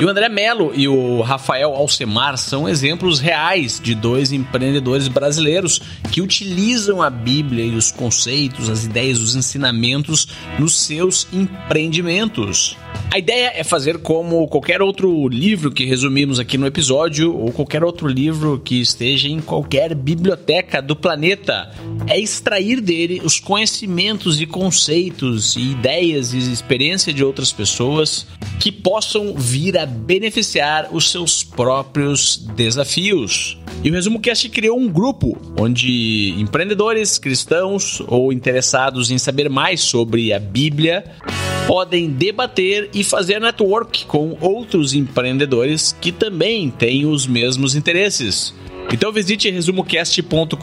E 0.02 0.04
o 0.04 0.08
André 0.08 0.28
Melo 0.28 0.72
e 0.74 0.88
o 0.88 1.20
Rafael 1.20 1.76
Alcemar 1.76 2.36
são 2.36 2.68
exemplos 2.68 3.20
reais 3.20 3.78
de 3.80 3.94
dois 3.94 4.32
empreendedores 4.32 5.06
brasileiros 5.06 5.80
que 6.10 6.20
utilizam 6.20 7.00
a 7.00 7.08
Bíblia 7.08 7.64
e 7.64 7.76
os 7.76 7.92
conceitos, 7.92 8.68
as 8.68 8.84
ideias, 8.84 9.20
os 9.20 9.36
ensinamentos 9.36 10.26
nos 10.58 10.76
seus 10.76 11.28
empreendimentos. 11.32 12.76
A 13.12 13.18
ideia 13.18 13.52
é 13.54 13.62
fazer 13.62 13.98
como 13.98 14.48
qualquer 14.48 14.82
outro 14.82 15.28
livro 15.28 15.70
que 15.70 15.84
resumimos 15.84 16.40
aqui 16.40 16.58
no 16.58 16.66
episódio, 16.66 17.36
ou 17.36 17.52
qualquer 17.52 17.84
outro 17.84 18.08
livro 18.08 18.58
que 18.58 18.80
esteja 18.80 19.28
em 19.28 19.40
qualquer 19.40 19.94
biblioteca 19.94 20.80
do 20.80 20.96
planeta. 20.96 21.70
É 22.08 22.18
extrair 22.18 22.80
dele 22.80 23.20
os 23.22 23.38
conhecimentos 23.38 24.40
e 24.40 24.46
conceitos, 24.46 25.54
e 25.56 25.72
ideias 25.72 26.32
e 26.32 26.38
experiência 26.38 27.12
de 27.12 27.22
outras 27.22 27.52
pessoas 27.52 28.26
que 28.58 28.72
possam 28.72 29.34
vir 29.34 29.76
a 29.76 29.84
beneficiar 29.92 30.88
os 30.90 31.10
seus 31.10 31.44
próprios 31.44 32.36
desafios. 32.56 33.58
E 33.84 33.90
o 33.90 33.94
Resumo 33.94 34.20
Cast 34.20 34.48
criou 34.48 34.78
um 34.78 34.88
grupo 34.88 35.36
onde 35.58 36.34
empreendedores, 36.38 37.18
cristãos 37.18 38.02
ou 38.08 38.32
interessados 38.32 39.10
em 39.10 39.18
saber 39.18 39.48
mais 39.48 39.80
sobre 39.80 40.32
a 40.32 40.40
Bíblia 40.40 41.04
podem 41.66 42.10
debater 42.10 42.90
e 42.92 43.04
fazer 43.04 43.40
network 43.40 44.06
com 44.06 44.36
outros 44.40 44.94
empreendedores 44.94 45.96
que 46.00 46.10
também 46.10 46.70
têm 46.70 47.06
os 47.06 47.26
mesmos 47.26 47.74
interesses. 47.74 48.54
Então 48.92 49.12
visite 49.12 49.50
resumocast.com.br 49.50 50.56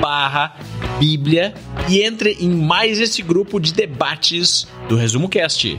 barra 0.00 0.56
Bíblia 0.98 1.54
e 1.88 2.02
entre 2.02 2.36
em 2.40 2.50
mais 2.50 2.98
esse 2.98 3.22
grupo 3.22 3.60
de 3.60 3.72
debates 3.72 4.66
do 4.88 4.96
Resumo 4.96 5.28
Cast. 5.28 5.78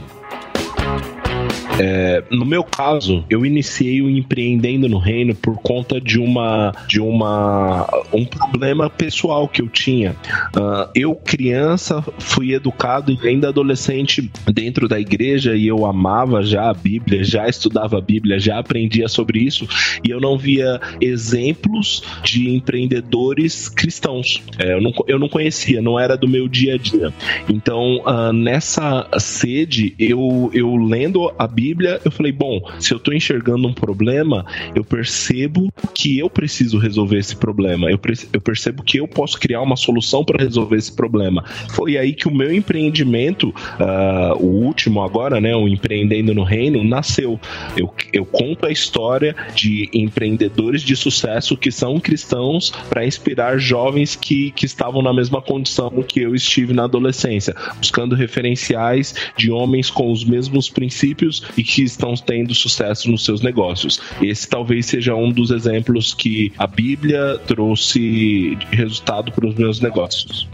É, 1.78 2.22
no 2.30 2.44
meu 2.44 2.62
caso, 2.62 3.24
eu 3.28 3.44
iniciei 3.44 4.00
o 4.00 4.08
empreendendo 4.08 4.88
no 4.88 4.98
reino 4.98 5.34
por 5.34 5.56
conta 5.56 6.00
de 6.00 6.20
uma 6.20 6.72
de 6.86 7.00
uma 7.00 7.88
um 8.12 8.24
problema 8.24 8.88
pessoal 8.88 9.48
que 9.48 9.60
eu 9.60 9.68
tinha. 9.68 10.12
Uh, 10.56 10.88
eu 10.94 11.14
criança 11.16 12.04
fui 12.18 12.52
educado 12.52 13.12
e 13.12 13.28
ainda 13.28 13.48
adolescente 13.48 14.30
dentro 14.52 14.86
da 14.86 15.00
igreja 15.00 15.56
e 15.56 15.66
eu 15.66 15.84
amava 15.84 16.42
já 16.42 16.70
a 16.70 16.74
Bíblia, 16.74 17.24
já 17.24 17.48
estudava 17.48 17.98
a 17.98 18.00
Bíblia, 18.00 18.38
já 18.38 18.58
aprendia 18.58 19.08
sobre 19.08 19.40
isso 19.40 19.66
e 20.04 20.10
eu 20.10 20.20
não 20.20 20.38
via 20.38 20.80
exemplos 21.00 22.04
de 22.22 22.54
empreendedores 22.54 23.68
cristãos. 23.68 24.42
É, 24.58 24.74
eu, 24.74 24.80
não, 24.80 24.92
eu 25.08 25.18
não 25.18 25.28
conhecia, 25.28 25.82
não 25.82 25.98
era 25.98 26.16
do 26.16 26.28
meu 26.28 26.46
dia 26.46 26.74
a 26.74 26.78
dia. 26.78 27.12
Então, 27.48 28.00
uh, 28.06 28.32
nessa 28.32 29.08
sede, 29.18 29.94
eu, 29.98 30.50
eu 30.54 30.76
lendo 30.76 31.32
a 31.36 31.48
Bíblia 31.48 31.63
Bíblia, 31.64 31.98
eu 32.04 32.10
falei, 32.10 32.30
bom, 32.30 32.60
se 32.78 32.92
eu 32.92 32.98
estou 32.98 33.14
enxergando 33.14 33.66
um 33.66 33.72
problema, 33.72 34.44
eu 34.74 34.84
percebo 34.84 35.72
que 35.94 36.18
eu 36.18 36.28
preciso 36.28 36.76
resolver 36.76 37.16
esse 37.16 37.34
problema. 37.34 37.90
Eu, 37.90 37.98
eu 38.34 38.40
percebo 38.40 38.82
que 38.82 38.98
eu 38.98 39.08
posso 39.08 39.40
criar 39.40 39.62
uma 39.62 39.74
solução 39.74 40.22
para 40.22 40.44
resolver 40.44 40.76
esse 40.76 40.94
problema. 40.94 41.42
Foi 41.70 41.96
aí 41.96 42.12
que 42.12 42.28
o 42.28 42.34
meu 42.34 42.52
empreendimento, 42.52 43.48
uh, 43.48 44.36
o 44.38 44.66
último 44.66 45.02
agora, 45.02 45.40
né, 45.40 45.56
o 45.56 45.66
Empreendendo 45.66 46.34
no 46.34 46.42
Reino, 46.42 46.84
nasceu. 46.84 47.40
Eu, 47.74 47.90
eu 48.12 48.26
conto 48.26 48.66
a 48.66 48.70
história 48.70 49.34
de 49.54 49.88
empreendedores 49.94 50.82
de 50.82 50.94
sucesso 50.94 51.56
que 51.56 51.72
são 51.72 51.98
cristãos 51.98 52.70
para 52.90 53.06
inspirar 53.06 53.56
jovens 53.56 54.14
que, 54.14 54.50
que 54.50 54.66
estavam 54.66 55.00
na 55.00 55.14
mesma 55.14 55.40
condição 55.40 55.90
que 56.06 56.20
eu 56.20 56.34
estive 56.34 56.74
na 56.74 56.84
adolescência, 56.84 57.54
buscando 57.78 58.14
referenciais 58.14 59.14
de 59.34 59.50
homens 59.50 59.88
com 59.88 60.12
os 60.12 60.24
mesmos 60.24 60.68
princípios 60.68 61.53
e 61.56 61.62
que 61.62 61.82
estão 61.82 62.14
tendo 62.14 62.54
sucesso 62.54 63.10
nos 63.10 63.24
seus 63.24 63.40
negócios. 63.40 64.00
Esse 64.22 64.48
talvez 64.48 64.86
seja 64.86 65.14
um 65.14 65.30
dos 65.30 65.50
exemplos 65.50 66.14
que 66.14 66.52
a 66.58 66.66
Bíblia 66.66 67.38
trouxe 67.46 68.56
resultado 68.70 69.32
para 69.32 69.46
os 69.46 69.54
meus 69.54 69.80
negócios. 69.80 70.48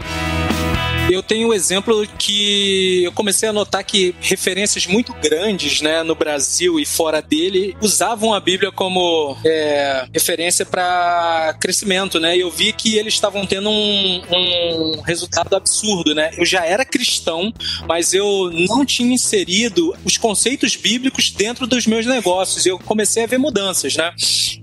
Eu 1.09 1.21
tenho 1.21 1.49
um 1.49 1.53
exemplo 1.53 2.07
que 2.17 3.03
eu 3.03 3.11
comecei 3.11 3.49
a 3.49 3.53
notar 3.53 3.83
que 3.83 4.15
referências 4.21 4.87
muito 4.87 5.13
grandes, 5.13 5.81
né, 5.81 6.03
no 6.03 6.15
Brasil 6.15 6.79
e 6.79 6.85
fora 6.85 7.21
dele, 7.21 7.75
usavam 7.81 8.33
a 8.33 8.39
Bíblia 8.39 8.71
como 8.71 9.35
é, 9.43 10.05
referência 10.13 10.65
para 10.65 11.55
crescimento, 11.59 12.19
né? 12.19 12.37
E 12.37 12.41
eu 12.41 12.49
vi 12.49 12.71
que 12.71 12.97
eles 12.97 13.13
estavam 13.13 13.45
tendo 13.45 13.69
um, 13.69 14.21
um 14.31 15.01
resultado 15.01 15.55
absurdo, 15.55 16.15
né? 16.15 16.31
Eu 16.37 16.45
já 16.45 16.65
era 16.65 16.85
cristão, 16.85 17.53
mas 17.87 18.13
eu 18.13 18.49
não 18.51 18.85
tinha 18.85 19.13
inserido 19.13 19.93
os 20.05 20.17
conceitos 20.17 20.75
bíblicos 20.75 21.31
dentro 21.31 21.67
dos 21.67 21.85
meus 21.85 22.05
negócios. 22.05 22.65
Eu 22.65 22.79
comecei 22.79 23.23
a 23.23 23.27
ver 23.27 23.37
mudanças, 23.37 23.95
né? 23.95 24.13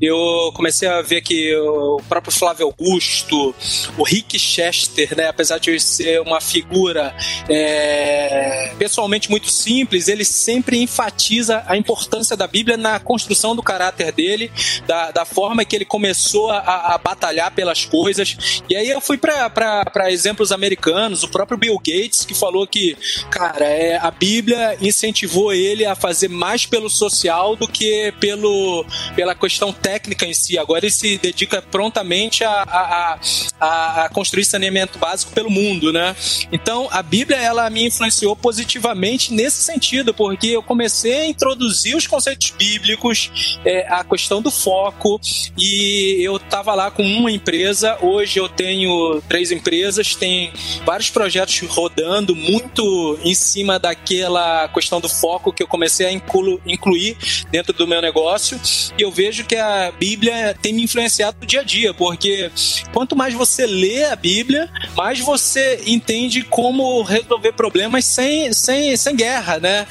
Eu 0.01 0.53
comecei 0.55 0.89
a 0.89 1.03
ver 1.03 1.21
que 1.21 1.55
o 1.57 2.01
próprio 2.09 2.33
Flávio 2.33 2.67
Augusto, 2.67 3.55
o 3.97 4.03
Rick 4.03 4.39
Chester, 4.39 5.17
né, 5.17 5.29
apesar 5.29 5.59
de 5.59 5.79
ser 5.81 6.21
uma 6.29 6.41
figura 6.41 7.15
é, 7.49 8.73
pessoalmente 8.79 9.31
muito 9.31 9.51
simples, 9.51 10.09
ele 10.09 10.25
sempre 10.25 10.79
enfatiza 10.79 11.63
a 11.67 11.77
importância 11.77 12.37
da 12.37 12.47
Bíblia 12.47 12.77
na 12.77 12.99
construção 13.01 13.55
do 13.57 13.63
caráter 13.63 14.13
dele, 14.13 14.51
da, 14.87 15.11
da 15.11 15.25
forma 15.25 15.65
que 15.65 15.75
ele 15.75 15.85
começou 15.85 16.51
a, 16.51 16.95
a 16.95 16.99
batalhar 16.99 17.53
pelas 17.53 17.85
coisas. 17.85 18.63
E 18.69 18.77
aí 18.77 18.89
eu 18.89 19.01
fui 19.01 19.19
para 19.19 20.11
exemplos 20.11 20.53
americanos, 20.53 21.23
o 21.23 21.29
próprio 21.29 21.59
Bill 21.59 21.77
Gates, 21.79 22.25
que 22.25 22.35
falou 22.35 22.67
que, 22.67 22.97
cara, 23.31 23.65
é, 23.65 23.97
a 23.97 24.11
Bíblia 24.11 24.77
incentivou 24.81 25.53
ele 25.53 25.85
a 25.85 25.95
fazer 25.95 26.29
mais 26.29 26.67
pelo 26.67 26.89
social 26.89 27.57
do 27.57 27.67
que 27.67 28.13
pelo, 28.21 28.85
pela 29.15 29.35
questão 29.35 29.73
técnica 29.73 30.27
em 30.27 30.35
si. 30.35 30.59
Agora 30.59 30.85
ele 30.85 30.93
se 30.93 31.19
dedica 31.19 31.63
prontamente 31.63 32.45
a, 32.45 32.63
a, 32.63 33.19
a, 33.61 34.05
a 34.05 34.09
construir 34.09 34.45
saneamento 34.45 34.99
básico 34.99 35.33
pelo 35.33 35.51
mundo, 35.51 35.93
né? 35.93 36.15
Então, 36.53 36.89
a 36.91 37.03
Bíblia 37.03 37.39
ela 37.39 37.69
me 37.71 37.87
influenciou 37.87 38.35
positivamente 38.35 39.33
nesse 39.33 39.63
sentido, 39.63 40.13
porque 40.13 40.49
eu 40.49 40.63
comecei 40.63 41.21
a 41.21 41.27
introduzir 41.27 41.97
os 41.97 42.07
conceitos 42.07 42.51
bíblicos, 42.51 43.59
é, 43.65 43.87
a 43.89 44.05
questão 44.05 44.43
do 44.43 44.51
foco, 44.51 45.21
e 45.57 46.19
eu 46.21 46.37
estava 46.37 46.75
lá 46.75 46.91
com 46.91 47.03
uma 47.03 47.31
empresa, 47.31 47.99
hoje 48.01 48.39
eu 48.39 48.49
tenho 48.49 49.23
três 49.29 49.51
empresas, 49.51 50.15
tem 50.15 50.53
vários 50.85 51.11
projetos 51.11 51.61
rodando 51.69 52.35
muito 52.35 53.19
em 53.25 53.35
cima 53.35 53.79
daquela 53.79 54.69
questão 54.69 55.01
do 55.01 55.09
foco 55.09 55.53
que 55.53 55.63
eu 55.63 55.69
comecei 55.69 56.07
a 56.07 56.13
inclu 56.13 56.61
incluir 56.67 57.17
dentro 57.51 57.73
do 57.73 57.87
meu 57.87 58.01
negócio, 58.01 58.61
e 58.99 59.03
eu 59.03 59.11
vejo 59.11 59.45
que 59.45 59.57
a 59.57 59.93
Bíblia 59.93 60.57
tem 60.61 60.73
me 60.73 60.83
influenciado 60.83 61.39
no 61.41 61.47
dia 61.47 61.61
a 61.61 61.65
dia, 61.65 61.95
porque 61.95 62.51
quanto 62.93 63.15
mais 63.15 63.35
você 63.35 63.67
lê 63.67 64.05
a 64.05 64.17
Bíblia, 64.17 64.71
mais 64.97 65.21
você 65.21 65.83
entende 65.87 66.08
como 66.49 67.03
resolver 67.03 67.53
problemas 67.53 68.05
sem, 68.05 68.53
sem, 68.53 68.97
sem 68.97 69.15
guerra, 69.15 69.59
né? 69.59 69.87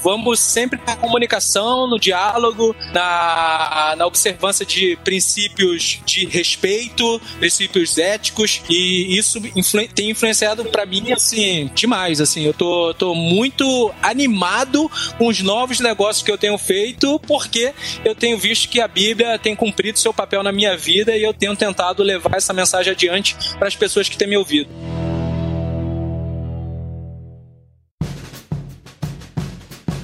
Vamos 0.00 0.40
sempre 0.40 0.80
na 0.86 0.96
comunicação, 0.96 1.86
no 1.86 1.98
diálogo, 1.98 2.74
na, 2.92 3.94
na 3.96 4.06
observância 4.06 4.64
de 4.64 4.96
princípios 5.04 6.00
de 6.04 6.26
respeito, 6.26 7.20
princípios 7.38 7.98
éticos, 7.98 8.62
e 8.68 9.16
isso 9.16 9.38
influ 9.56 9.80
tem 9.94 10.10
influenciado 10.10 10.64
para 10.66 10.84
mim, 10.84 11.12
assim, 11.12 11.70
demais, 11.74 12.20
assim, 12.20 12.44
eu 12.44 12.52
tô, 12.52 12.92
tô 12.94 13.14
muito 13.14 13.92
animado 14.02 14.90
com 15.16 15.26
os 15.26 15.40
novos 15.40 15.80
negócios 15.80 16.22
que 16.22 16.30
eu 16.30 16.36
tenho 16.36 16.58
feito, 16.58 17.18
porque 17.20 17.72
eu 18.04 18.14
tenho 18.14 18.38
visto 18.38 18.68
que 18.68 18.80
a 18.80 18.88
Bíblia 18.88 19.38
tem 19.38 19.56
cumprido 19.56 19.98
seu 19.98 20.12
papel 20.12 20.42
na 20.42 20.52
minha 20.52 20.76
vida 20.76 21.16
e 21.16 21.22
eu 21.22 21.32
tenho 21.32 21.56
tentado 21.56 22.02
levar 22.02 22.36
essa 22.36 22.52
mensagem 22.52 22.92
adiante 22.92 23.36
para 23.58 23.68
as 23.68 23.76
pessoas 23.76 24.08
que 24.08 24.16
têm 24.16 24.28
me 24.28 24.36
ouvido. 24.36 24.68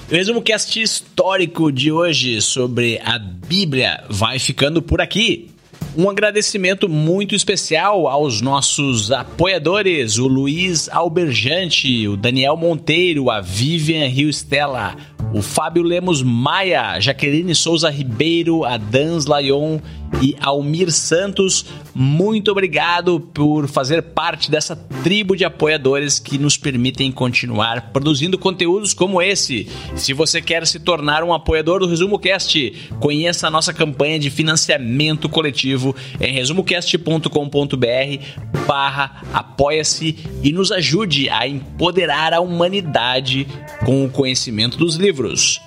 Resumo 0.09 0.41
cast 0.41 0.81
histórico 0.81 1.73
de 1.73 1.91
hoje 1.91 2.41
sobre 2.41 3.01
a 3.05 3.19
Bíblia 3.19 4.05
vai 4.09 4.39
ficando 4.39 4.81
por 4.81 5.01
aqui. 5.01 5.51
Um 5.97 6.09
agradecimento 6.09 6.89
muito 6.89 7.35
especial 7.35 8.07
aos 8.07 8.41
nossos 8.41 9.11
apoiadores, 9.11 10.19
o 10.19 10.29
Luiz 10.29 10.89
Alberjante, 10.91 12.07
o 12.07 12.17
Daniel 12.17 12.57
Monteiro, 12.57 13.31
a 13.31 13.41
Vivian 13.41 14.07
Rio 14.07 14.29
Stella, 14.29 14.95
o 15.35 15.43
Fábio 15.43 15.83
Lemos 15.83 16.23
Maia, 16.23 17.01
Jaqueline 17.01 17.55
Souza 17.55 17.91
Ribeiro, 17.91 18.65
a 18.65 18.77
Dans 18.77 19.27
Layon 19.27 19.81
e 20.21 20.35
Almir 20.41 20.91
Santos. 20.91 21.65
Muito 21.95 22.51
obrigado 22.51 23.21
por 23.21 23.69
fazer 23.69 24.03
parte 24.03 24.51
dessa 24.51 24.75
tribo 24.77 25.37
de 25.37 25.45
apoiadores 25.45 26.19
que 26.19 26.39
nos 26.39 26.57
permitem 26.57 27.13
continuar 27.13 27.93
produzindo 27.93 28.39
conteúdos 28.39 28.93
como 28.93 29.23
esse. 29.23 29.69
Se 29.95 30.13
você 30.13 30.43
quer 30.43 30.67
se 30.67 30.81
tornar 30.81 31.23
um 31.23 31.33
apoiador 31.33 31.79
do 31.81 31.87
Resumo 31.87 32.19
Cast, 32.19 32.73
conheça 33.01 33.47
a 33.47 33.51
nossa 33.51 33.73
campanha 33.73 34.19
de 34.19 34.31
financiamento 34.31 35.29
coletivo 35.29 35.95
em 36.21 36.33
resumocast.com.br 36.33 38.57
barra 38.67 39.23
apoia-se 39.33 40.17
e 40.43 40.53
nos 40.53 40.73
ajude 40.73 41.31
a 41.31 41.47
empoderar 41.47 42.35
a 42.35 42.41
humanidade 42.41 43.47
com 43.85 44.05
o 44.05 44.11
conhecimento 44.11 44.77
dos 44.77 44.97
livros. 44.97 45.61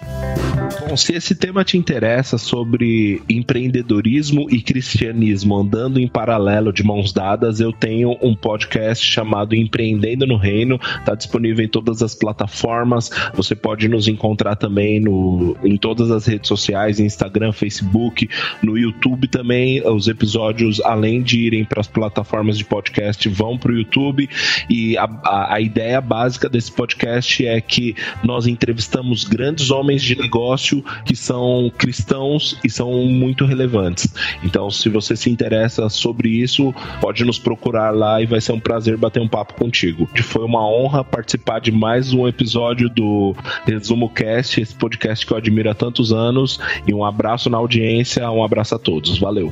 Bom, 0.88 0.98
se 0.98 1.14
esse 1.14 1.36
tema 1.36 1.64
te 1.64 1.78
interessa 1.78 2.38
sobre 2.38 3.22
empreendedorismo 3.30 4.29
e 4.50 4.62
cristianismo 4.62 5.56
andando 5.56 6.00
em 6.00 6.08
paralelo 6.08 6.72
de 6.72 6.84
mãos 6.84 7.12
dadas, 7.12 7.60
eu 7.60 7.72
tenho 7.72 8.18
um 8.22 8.36
podcast 8.36 9.06
chamado 9.06 9.56
Empreendendo 9.56 10.28
no 10.28 10.38
Reino, 10.38 10.80
está 11.00 11.16
disponível 11.16 11.64
em 11.64 11.68
todas 11.68 12.02
as 12.02 12.14
plataformas. 12.14 13.10
Você 13.34 13.56
pode 13.56 13.88
nos 13.88 14.08
encontrar 14.08 14.56
também 14.56 15.00
no, 15.00 15.58
em 15.64 15.78
todas 15.78 16.12
as 16.12 16.26
redes 16.26 16.48
sociais, 16.48 17.00
Instagram, 17.00 17.52
Facebook, 17.52 18.30
no 18.62 18.78
YouTube 18.78 19.28
também. 19.28 19.82
Os 19.88 20.08
episódios, 20.08 20.82
além 20.82 21.22
de 21.22 21.40
irem 21.40 21.66
para 21.66 21.82
as 21.82 21.88
plataformas 21.88 22.58
de 22.58 22.66
podcast, 22.66 23.28
vão 23.30 23.58
para 23.58 23.72
o 23.72 23.78
YouTube. 23.78 24.30
E 24.70 24.98
a, 24.98 25.10
a, 25.24 25.56
a 25.56 25.62
ideia 25.62 26.02
básica 26.02 26.50
desse 26.50 26.72
podcast 26.72 27.46
é 27.46 27.60
que 27.62 27.96
nós 28.24 28.48
entrevistamos 28.48 29.24
grandes 29.24 29.72
homens 29.72 30.02
de 30.02 30.16
negócio 30.16 30.84
que 31.06 31.16
são 31.16 31.72
cristãos 31.78 32.58
e 32.64 32.70
são 32.70 32.92
muito 33.06 33.46
relevantes. 33.46 34.08
Então, 34.44 34.70
se 34.70 34.90
você 34.90 35.16
se 35.16 35.30
interessa 35.30 35.90
sobre 35.90 36.30
isso, 36.30 36.74
pode 37.02 37.24
nos 37.24 37.40
procurar 37.40 37.92
lá 37.92 38.22
e 38.22 38.26
vai 38.26 38.42
ser 38.42 38.52
um 38.52 38.60
prazer 38.60 38.98
bater 38.98 39.22
um 39.22 39.28
papo 39.28 39.54
contigo. 39.54 40.10
Foi 40.24 40.44
uma 40.46 40.68
honra 40.68 41.04
participar 41.04 41.60
de 41.60 41.72
mais 41.72 42.14
um 42.14 42.28
episódio 42.28 42.90
do 42.90 43.36
Resumo 43.66 44.10
Cast, 44.10 44.62
esse 44.62 44.76
podcast 44.76 45.26
que 45.26 45.34
eu 45.34 45.38
admiro 45.38 45.70
há 45.70 45.74
tantos 45.74 46.12
anos. 46.12 46.60
E 46.88 46.94
um 46.94 47.04
abraço 47.04 47.50
na 47.50 47.58
audiência, 47.58 48.30
um 48.32 48.44
abraço 48.44 48.76
a 48.76 48.80
todos. 48.80 49.18
Valeu. 49.18 49.52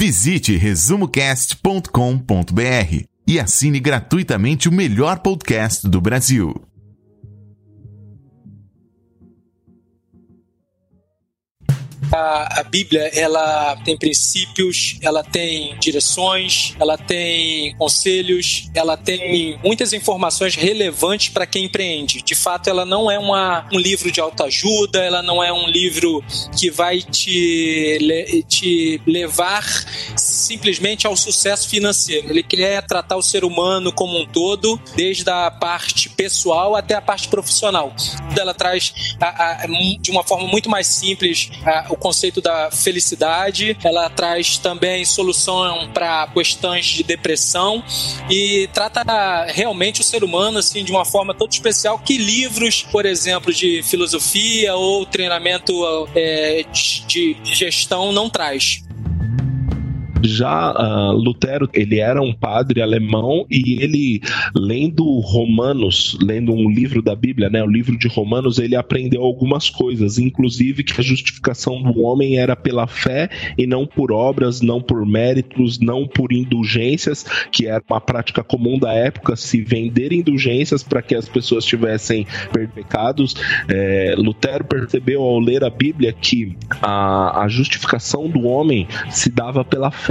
Visite 0.01 0.57
resumocast.com.br 0.57 3.05
e 3.27 3.39
assine 3.39 3.79
gratuitamente 3.79 4.67
o 4.67 4.71
melhor 4.71 5.19
podcast 5.19 5.87
do 5.87 6.01
Brasil. 6.01 6.70
A, 12.11 12.59
a 12.59 12.63
Bíblia 12.63 13.09
ela 13.13 13.75
tem 13.83 13.97
princípios, 13.97 14.97
ela 15.01 15.23
tem 15.23 15.77
direções, 15.79 16.75
ela 16.79 16.97
tem 16.97 17.75
conselhos, 17.75 18.69
ela 18.73 18.97
tem 18.97 19.57
muitas 19.63 19.93
informações 19.93 20.55
relevantes 20.55 21.29
para 21.29 21.45
quem 21.45 21.65
empreende. 21.65 22.21
De 22.21 22.35
fato, 22.35 22.69
ela 22.69 22.85
não 22.85 23.09
é 23.09 23.17
uma, 23.17 23.67
um 23.71 23.79
livro 23.79 24.11
de 24.11 24.19
autoajuda, 24.19 24.99
ela 24.99 25.21
não 25.21 25.43
é 25.43 25.51
um 25.51 25.67
livro 25.67 26.23
que 26.57 26.69
vai 26.69 27.01
te, 27.01 28.43
te 28.47 29.01
levar 29.05 29.63
simplesmente 30.15 31.07
ao 31.07 31.15
sucesso 31.15 31.69
financeiro. 31.69 32.29
Ele 32.29 32.43
quer 32.43 32.85
tratar 32.85 33.15
o 33.15 33.21
ser 33.21 33.43
humano 33.43 33.91
como 33.91 34.19
um 34.19 34.25
todo, 34.25 34.79
desde 34.95 35.29
a 35.29 35.49
parte 35.49 36.09
pessoal 36.09 36.75
até 36.75 36.95
a 36.95 37.01
parte 37.01 37.27
profissional. 37.27 37.93
Ela 38.37 38.53
traz 38.53 38.93
a, 39.19 39.63
a, 39.63 39.67
de 39.99 40.11
uma 40.11 40.23
forma 40.23 40.47
muito 40.47 40.69
mais 40.69 40.87
simples 40.87 41.49
a, 41.65 41.87
o 41.89 41.95
conceito 42.01 42.41
da 42.41 42.69
felicidade, 42.71 43.77
ela 43.83 44.09
traz 44.09 44.57
também 44.57 45.05
solução 45.05 45.89
para 45.93 46.27
questões 46.33 46.87
de 46.87 47.03
depressão 47.03 47.83
e 48.29 48.67
trata 48.73 49.45
realmente 49.45 50.01
o 50.01 50.03
ser 50.03 50.23
humano 50.23 50.57
assim 50.57 50.83
de 50.83 50.91
uma 50.91 51.05
forma 51.05 51.33
toda 51.33 51.53
especial 51.53 51.99
que 51.99 52.17
livros, 52.17 52.81
por 52.91 53.05
exemplo, 53.05 53.53
de 53.53 53.83
filosofia 53.83 54.75
ou 54.75 55.05
treinamento 55.05 55.73
é, 56.15 56.65
de 57.07 57.37
gestão 57.43 58.11
não 58.11 58.29
traz. 58.29 58.83
Já 60.23 60.71
uh, 60.71 61.11
Lutero, 61.13 61.69
ele 61.73 61.99
era 61.99 62.21
um 62.21 62.33
padre 62.33 62.81
alemão 62.81 63.45
e 63.49 63.81
ele, 63.81 64.21
lendo 64.55 65.03
Romanos, 65.19 66.17
lendo 66.21 66.53
um 66.53 66.69
livro 66.69 67.01
da 67.01 67.15
Bíblia, 67.15 67.49
né, 67.49 67.63
o 67.63 67.67
livro 67.67 67.97
de 67.97 68.07
Romanos, 68.07 68.59
ele 68.59 68.75
aprendeu 68.75 69.23
algumas 69.23 69.69
coisas, 69.69 70.17
inclusive 70.17 70.83
que 70.83 70.99
a 70.99 71.03
justificação 71.03 71.81
do 71.81 72.01
homem 72.01 72.37
era 72.37 72.55
pela 72.55 72.87
fé 72.87 73.29
e 73.57 73.65
não 73.65 73.85
por 73.85 74.11
obras, 74.11 74.61
não 74.61 74.81
por 74.81 75.05
méritos, 75.05 75.79
não 75.79 76.07
por 76.07 76.31
indulgências, 76.31 77.25
que 77.51 77.67
era 77.67 77.83
uma 77.89 78.01
prática 78.01 78.43
comum 78.43 78.77
da 78.77 78.93
época, 78.93 79.35
se 79.35 79.61
vender 79.61 80.13
indulgências 80.13 80.83
para 80.83 81.01
que 81.01 81.15
as 81.15 81.27
pessoas 81.27 81.65
tivessem 81.65 82.25
pecados. 82.73 83.35
É, 83.67 84.15
Lutero 84.17 84.63
percebeu 84.63 85.21
ao 85.21 85.39
ler 85.39 85.63
a 85.63 85.69
Bíblia 85.69 86.13
que 86.13 86.55
a, 86.81 87.43
a 87.43 87.47
justificação 87.47 88.29
do 88.29 88.41
homem 88.47 88.87
se 89.09 89.29
dava 89.29 89.63
pela 89.63 89.91
fé. 89.91 90.10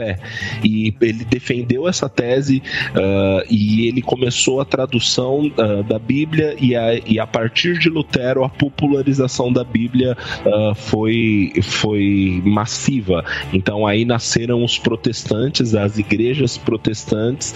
E 0.64 0.94
ele 1.00 1.24
defendeu 1.24 1.88
essa 1.88 2.08
tese 2.08 2.62
uh, 2.90 3.44
e 3.50 3.86
ele 3.88 4.02
começou 4.02 4.60
a 4.60 4.64
tradução 4.64 5.46
uh, 5.46 5.82
da 5.84 5.98
Bíblia 5.98 6.56
e 6.60 6.74
a, 6.74 6.94
e 6.94 7.18
a 7.18 7.26
partir 7.26 7.78
de 7.78 7.88
Lutero 7.88 8.44
a 8.44 8.48
popularização 8.48 9.52
da 9.52 9.64
Bíblia 9.64 10.16
uh, 10.44 10.74
foi, 10.74 11.52
foi 11.62 12.42
massiva. 12.44 13.24
Então 13.52 13.86
aí 13.86 14.04
nasceram 14.04 14.64
os 14.64 14.78
protestantes, 14.78 15.74
as 15.74 15.98
igrejas 15.98 16.56
protestantes 16.56 17.54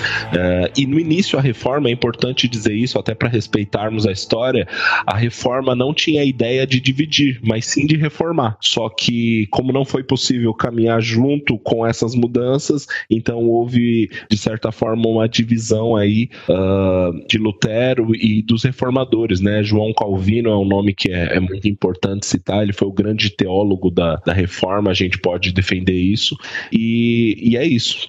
e 0.77 0.87
no 0.87 0.99
início 0.99 1.39
a 1.39 1.43
reforma, 1.43 1.89
é 1.89 1.93
importante 1.93 2.49
dizer 2.49 2.75
isso 2.75 2.99
até 2.99 3.15
para 3.15 3.29
respeitarmos 3.29 4.07
a 4.07 4.13
história, 4.13 4.67
a 5.07 5.17
reforma 5.17 5.75
não 5.75 5.93
tinha 5.93 6.23
a 6.23 6.25
ideia 6.25 6.67
de 6.67 6.81
dividir, 6.81 7.41
mas 7.43 7.67
sim 7.67 7.87
de 7.87 7.97
reformar. 7.97 8.57
Só 8.61 8.89
que 8.89 9.47
como 9.51 9.73
não 9.73 9.85
foi 9.85 10.03
possível 10.03 10.53
caminhar 10.55 11.01
junto 11.01 11.59
com 11.59 11.87
essas 11.87 12.15
mudanças, 12.15 12.34
então 13.11 13.45
houve, 13.45 14.11
de 14.31 14.37
certa 14.37 14.73
forma, 14.73 15.07
uma 15.09 15.29
divisão 15.29 15.97
aí 15.97 16.29
uh, 16.49 17.27
de 17.27 17.39
Lutero 17.39 18.15
e 18.15 18.43
dos 18.43 18.65
reformadores, 18.65 19.41
né? 19.41 19.63
João 19.63 19.93
Calvino 19.93 20.51
é 20.51 20.57
um 20.57 20.65
nome 20.65 20.95
que 20.95 21.11
é, 21.11 21.37
é 21.37 21.41
muito 21.41 21.69
importante 21.69 22.27
citar, 22.27 22.63
ele 22.63 22.73
foi 22.73 22.89
o 22.89 22.93
grande 22.93 23.31
teólogo 23.31 23.91
da, 23.91 24.17
da 24.17 24.33
reforma, 24.33 24.91
a 24.91 24.95
gente 24.95 25.19
pode 25.19 25.53
defender 25.53 25.99
isso, 25.99 26.37
e, 26.73 27.37
e 27.41 27.57
é 27.57 27.67
isso. 27.67 28.09